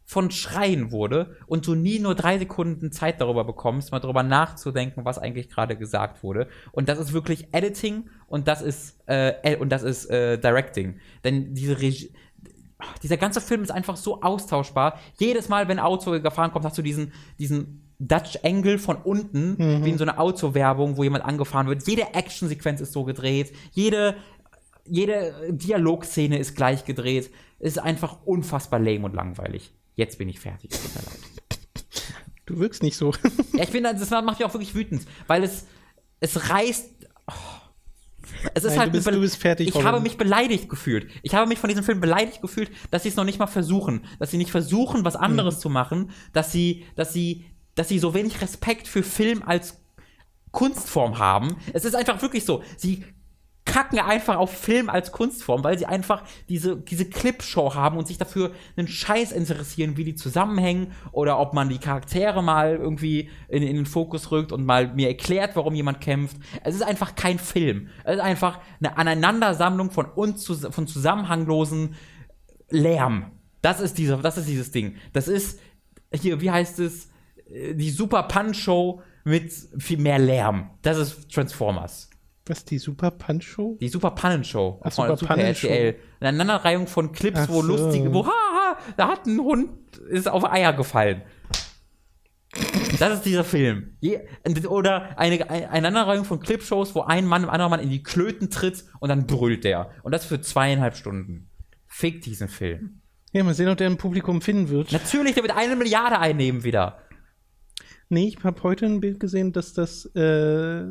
[0.06, 5.06] von Schreien wurde und du nie nur drei Sekunden Zeit darüber bekommst, mal darüber nachzudenken,
[5.06, 6.48] was eigentlich gerade gesagt wurde.
[6.72, 11.00] Und das ist wirklich Editing und das ist äh, und das ist äh, Directing.
[11.24, 12.14] Denn diese Regie
[13.02, 15.00] dieser ganze Film ist einfach so austauschbar.
[15.18, 19.56] Jedes Mal, wenn ein Auto gefahren kommt, hast du diesen, diesen Dutch Angle von unten,
[19.58, 19.86] mhm.
[19.86, 21.88] wie in so einer Autowerbung, wo jemand angefahren wird.
[21.88, 23.54] Jede Actionsequenz ist so gedreht.
[23.72, 24.16] Jede,
[24.86, 27.32] jede Dialogszene ist gleich gedreht.
[27.60, 29.74] Es ist einfach unfassbar lame und langweilig.
[29.96, 30.72] Jetzt bin ich fertig.
[32.46, 33.14] Du wirkst nicht so.
[33.54, 35.66] ja, ich finde, das macht mich auch wirklich wütend, weil es,
[36.20, 36.90] es reißt.
[37.28, 37.32] Oh.
[38.54, 39.70] Es ist Nein, halt du bist, du bist fertig.
[39.70, 41.10] Ich habe mich beleidigt gefühlt.
[41.22, 44.06] Ich habe mich von diesem Film beleidigt gefühlt, dass sie es noch nicht mal versuchen,
[44.20, 45.60] dass sie nicht versuchen, was anderes mhm.
[45.62, 47.46] zu machen, dass sie, dass sie,
[47.76, 49.82] dass sie so wenig Respekt für Film als
[50.52, 51.56] Kunstform haben.
[51.72, 52.62] Es ist einfach wirklich so.
[52.76, 53.06] Sie
[53.66, 58.18] kacken einfach auf Film als Kunstform, weil sie einfach diese, diese Clipshow haben und sich
[58.18, 63.64] dafür einen Scheiß interessieren, wie die zusammenhängen oder ob man die Charaktere mal irgendwie in,
[63.64, 66.38] in den Fokus rückt und mal mir erklärt, warum jemand kämpft.
[66.64, 67.88] Es ist einfach kein Film.
[68.04, 71.96] Es ist einfach eine Aneinandersammlung von, unzus von zusammenhanglosen
[72.70, 73.32] Lärm.
[73.62, 74.96] Das ist, diese, das ist dieses Ding.
[75.14, 75.60] Das ist,
[76.14, 77.10] hier, wie heißt es,
[77.48, 80.72] die Super Punch-Show mit viel mehr Lärm.
[80.82, 82.10] Das ist Transformers.
[82.46, 83.78] Was, die Super Punch Show?
[83.80, 85.96] Die Super Pannen Show Ach, von Super, Super RTL.
[86.20, 87.68] Eine Aneinanderreihung von Clips, Ach wo so.
[87.68, 89.70] lustige, wo, haha, da hat ein Hund,
[90.10, 91.22] ist auf Eier gefallen.
[93.00, 93.98] Das ist dieser Film.
[94.00, 94.20] Je,
[94.68, 98.50] oder eine, eine Aneinanderreihung von Clipshows, wo ein Mann dem anderen Mann in die Klöten
[98.50, 99.90] tritt und dann brüllt der.
[100.04, 101.50] Und das für zweieinhalb Stunden.
[101.88, 103.02] Fick diesen Film.
[103.32, 104.92] Ja, mal sehen, ob der im Publikum finden wird.
[104.92, 107.00] Natürlich, der wird eine Milliarde einnehmen wieder.
[108.10, 110.84] Nee, ich habe heute ein Bild gesehen, dass das äh,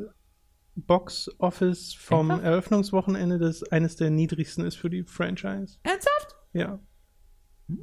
[0.74, 2.50] Box Office vom Ernsthaft?
[2.50, 5.78] Eröffnungswochenende das eines der niedrigsten ist für die Franchise.
[5.82, 6.36] Ernsthaft?
[6.52, 6.78] Ja.
[7.68, 7.78] Hm.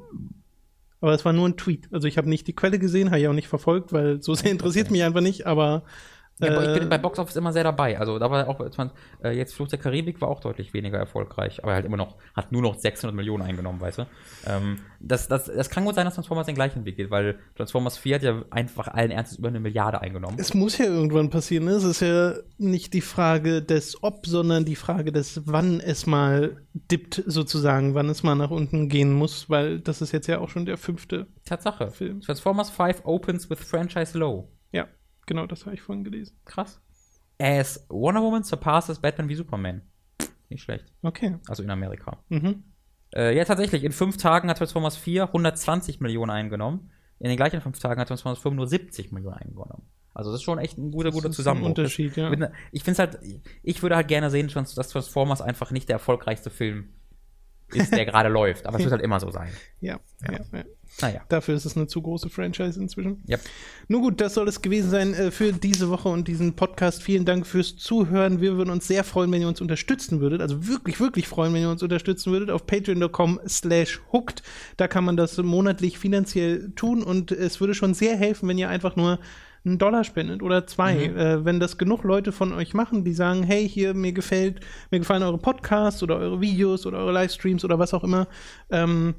[1.01, 1.87] Aber es war nur ein Tweet.
[1.91, 4.51] Also ich habe nicht die Quelle gesehen, habe ich auch nicht verfolgt, weil so sehr
[4.51, 4.93] interessiert okay.
[4.93, 5.83] mich einfach nicht, aber
[6.39, 7.99] ja, ich bin äh, bei Box Office immer sehr dabei.
[7.99, 8.59] Also da war auch
[9.23, 12.51] äh, jetzt Fluch der Karibik war auch deutlich weniger erfolgreich, aber halt immer noch hat
[12.51, 14.05] nur noch 600 Millionen eingenommen, weißt du.
[14.47, 17.97] Ähm, das, das, das kann gut sein, dass Transformers den gleichen Weg geht, weil Transformers
[17.97, 20.37] 4 hat ja einfach allen Ernstes über eine Milliarde eingenommen.
[20.39, 21.65] Es muss ja irgendwann passieren.
[21.65, 21.71] Ne?
[21.71, 26.57] Es ist ja nicht die Frage des Ob, sondern die Frage des Wann es mal
[26.73, 30.49] dippt sozusagen, wann es mal nach unten gehen muss, weil das ist jetzt ja auch
[30.49, 31.91] schon der fünfte Tatsache.
[31.91, 32.21] Film.
[32.21, 34.49] Transformers 5 opens with franchise low.
[35.29, 35.35] Ja.
[35.35, 36.35] Genau, das habe ich vorhin gelesen.
[36.45, 36.81] Krass.
[37.39, 39.83] As Wonder Woman surpasses Batman wie Superman.
[40.49, 40.91] Nicht schlecht.
[41.03, 41.37] Okay.
[41.47, 42.17] Also in Amerika.
[42.29, 42.63] Mhm.
[43.15, 43.83] Äh, ja, tatsächlich.
[43.83, 46.91] In fünf Tagen hat Transformers 4 120 Millionen eingenommen.
[47.19, 49.83] In den gleichen fünf Tagen hat Transformers 5 nur 70 Millionen eingenommen.
[50.13, 51.69] Also das ist schon echt ein guter, guter Zusammenhang.
[51.69, 52.31] Unterschied, ja.
[52.71, 53.19] Ich finde es halt,
[53.61, 56.89] ich würde halt gerne sehen, dass Transformers einfach nicht der erfolgreichste Film
[57.71, 58.65] ist, der gerade läuft.
[58.65, 59.49] Aber es wird halt immer so sein.
[59.79, 60.63] Ja, ja, ja.
[61.01, 61.21] Naja.
[61.29, 63.23] Dafür ist es eine zu große Franchise inzwischen.
[63.25, 63.37] Ja.
[63.87, 67.03] Nun gut, das soll es gewesen sein äh, für diese Woche und diesen Podcast.
[67.03, 68.41] Vielen Dank fürs Zuhören.
[68.41, 70.41] Wir würden uns sehr freuen, wenn ihr uns unterstützen würdet.
[70.41, 74.43] Also wirklich, wirklich freuen, wenn ihr uns unterstützen würdet auf patreon.com slash hooked.
[74.77, 78.69] Da kann man das monatlich finanziell tun und es würde schon sehr helfen, wenn ihr
[78.69, 79.19] einfach nur
[79.65, 81.09] einen Dollar spendet oder zwei.
[81.09, 81.17] Mhm.
[81.17, 84.61] Äh, wenn das genug Leute von euch machen, die sagen, hey, hier, mir gefällt,
[84.91, 88.27] mir gefallen eure Podcasts oder eure Videos oder eure Livestreams oder was auch immer,
[88.69, 89.15] ähm,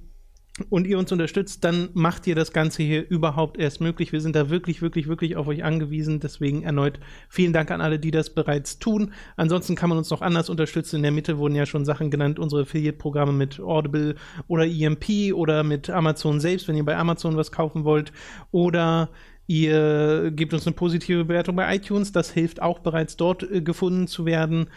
[0.68, 4.12] und ihr uns unterstützt, dann macht ihr das Ganze hier überhaupt erst möglich.
[4.12, 6.20] Wir sind da wirklich, wirklich, wirklich auf euch angewiesen.
[6.20, 9.12] Deswegen erneut vielen Dank an alle, die das bereits tun.
[9.36, 10.96] Ansonsten kann man uns noch anders unterstützen.
[10.96, 14.16] In der Mitte wurden ja schon Sachen genannt, unsere Affiliate-Programme mit Audible
[14.48, 18.12] oder EMP oder mit Amazon selbst, wenn ihr bei Amazon was kaufen wollt.
[18.50, 19.10] Oder
[19.50, 22.12] Ihr gebt uns eine positive Bewertung bei iTunes.
[22.12, 24.68] Das hilft auch bereits dort äh, gefunden zu werden.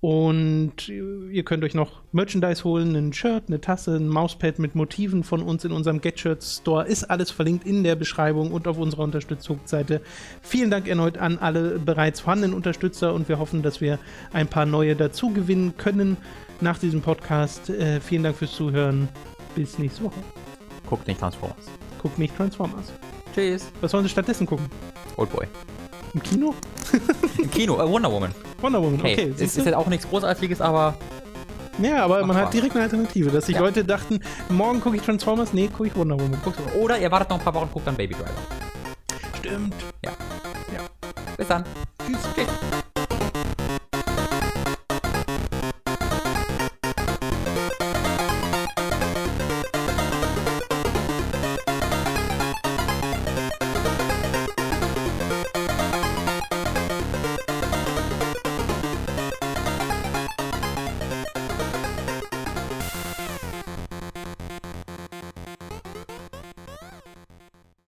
[0.00, 5.24] Und ihr könnt euch noch Merchandise holen, ein Shirt, eine Tasse, ein Mauspad mit Motiven
[5.24, 6.86] von uns in unserem Get Store.
[6.86, 10.00] Ist alles verlinkt in der Beschreibung und auf unserer Unterstützungsseite.
[10.40, 13.98] Vielen Dank erneut an alle bereits vorhandenen Unterstützer und wir hoffen, dass wir
[14.32, 16.16] ein paar neue dazu gewinnen können
[16.60, 17.68] nach diesem Podcast.
[17.68, 19.08] Äh, vielen Dank fürs Zuhören.
[19.56, 20.20] Bis nächste Woche.
[20.88, 21.66] Guckt nicht Transformers.
[22.00, 22.92] Guckt nicht Transformers.
[23.34, 23.72] Tschüss.
[23.80, 24.66] Was sollen Sie stattdessen gucken?
[25.16, 25.46] Oldboy.
[26.14, 26.54] Im Kino?
[27.38, 28.34] Im Kino, äh, Wonder Woman.
[28.60, 29.14] Wonder Woman, okay.
[29.16, 30.94] Hey, ist, ist jetzt auch nichts Großartiges, aber
[31.80, 33.60] Ja, aber man hat direkt eine Alternative, dass sich Ja.
[33.62, 36.40] Leute dachten, morgen gucke ich Transformers, nee, gucke ich Wonder Woman.
[36.44, 36.80] Guck's mal.
[36.80, 38.30] Oder ihr wartet noch ein paar Wochen, guckt dann Baby Driver.
[39.38, 39.74] Stimmt.
[40.04, 40.12] Ja.
[41.36, 41.64] Bis dann.
[42.04, 42.18] Tschüss.
[42.34, 42.84] Tschüss.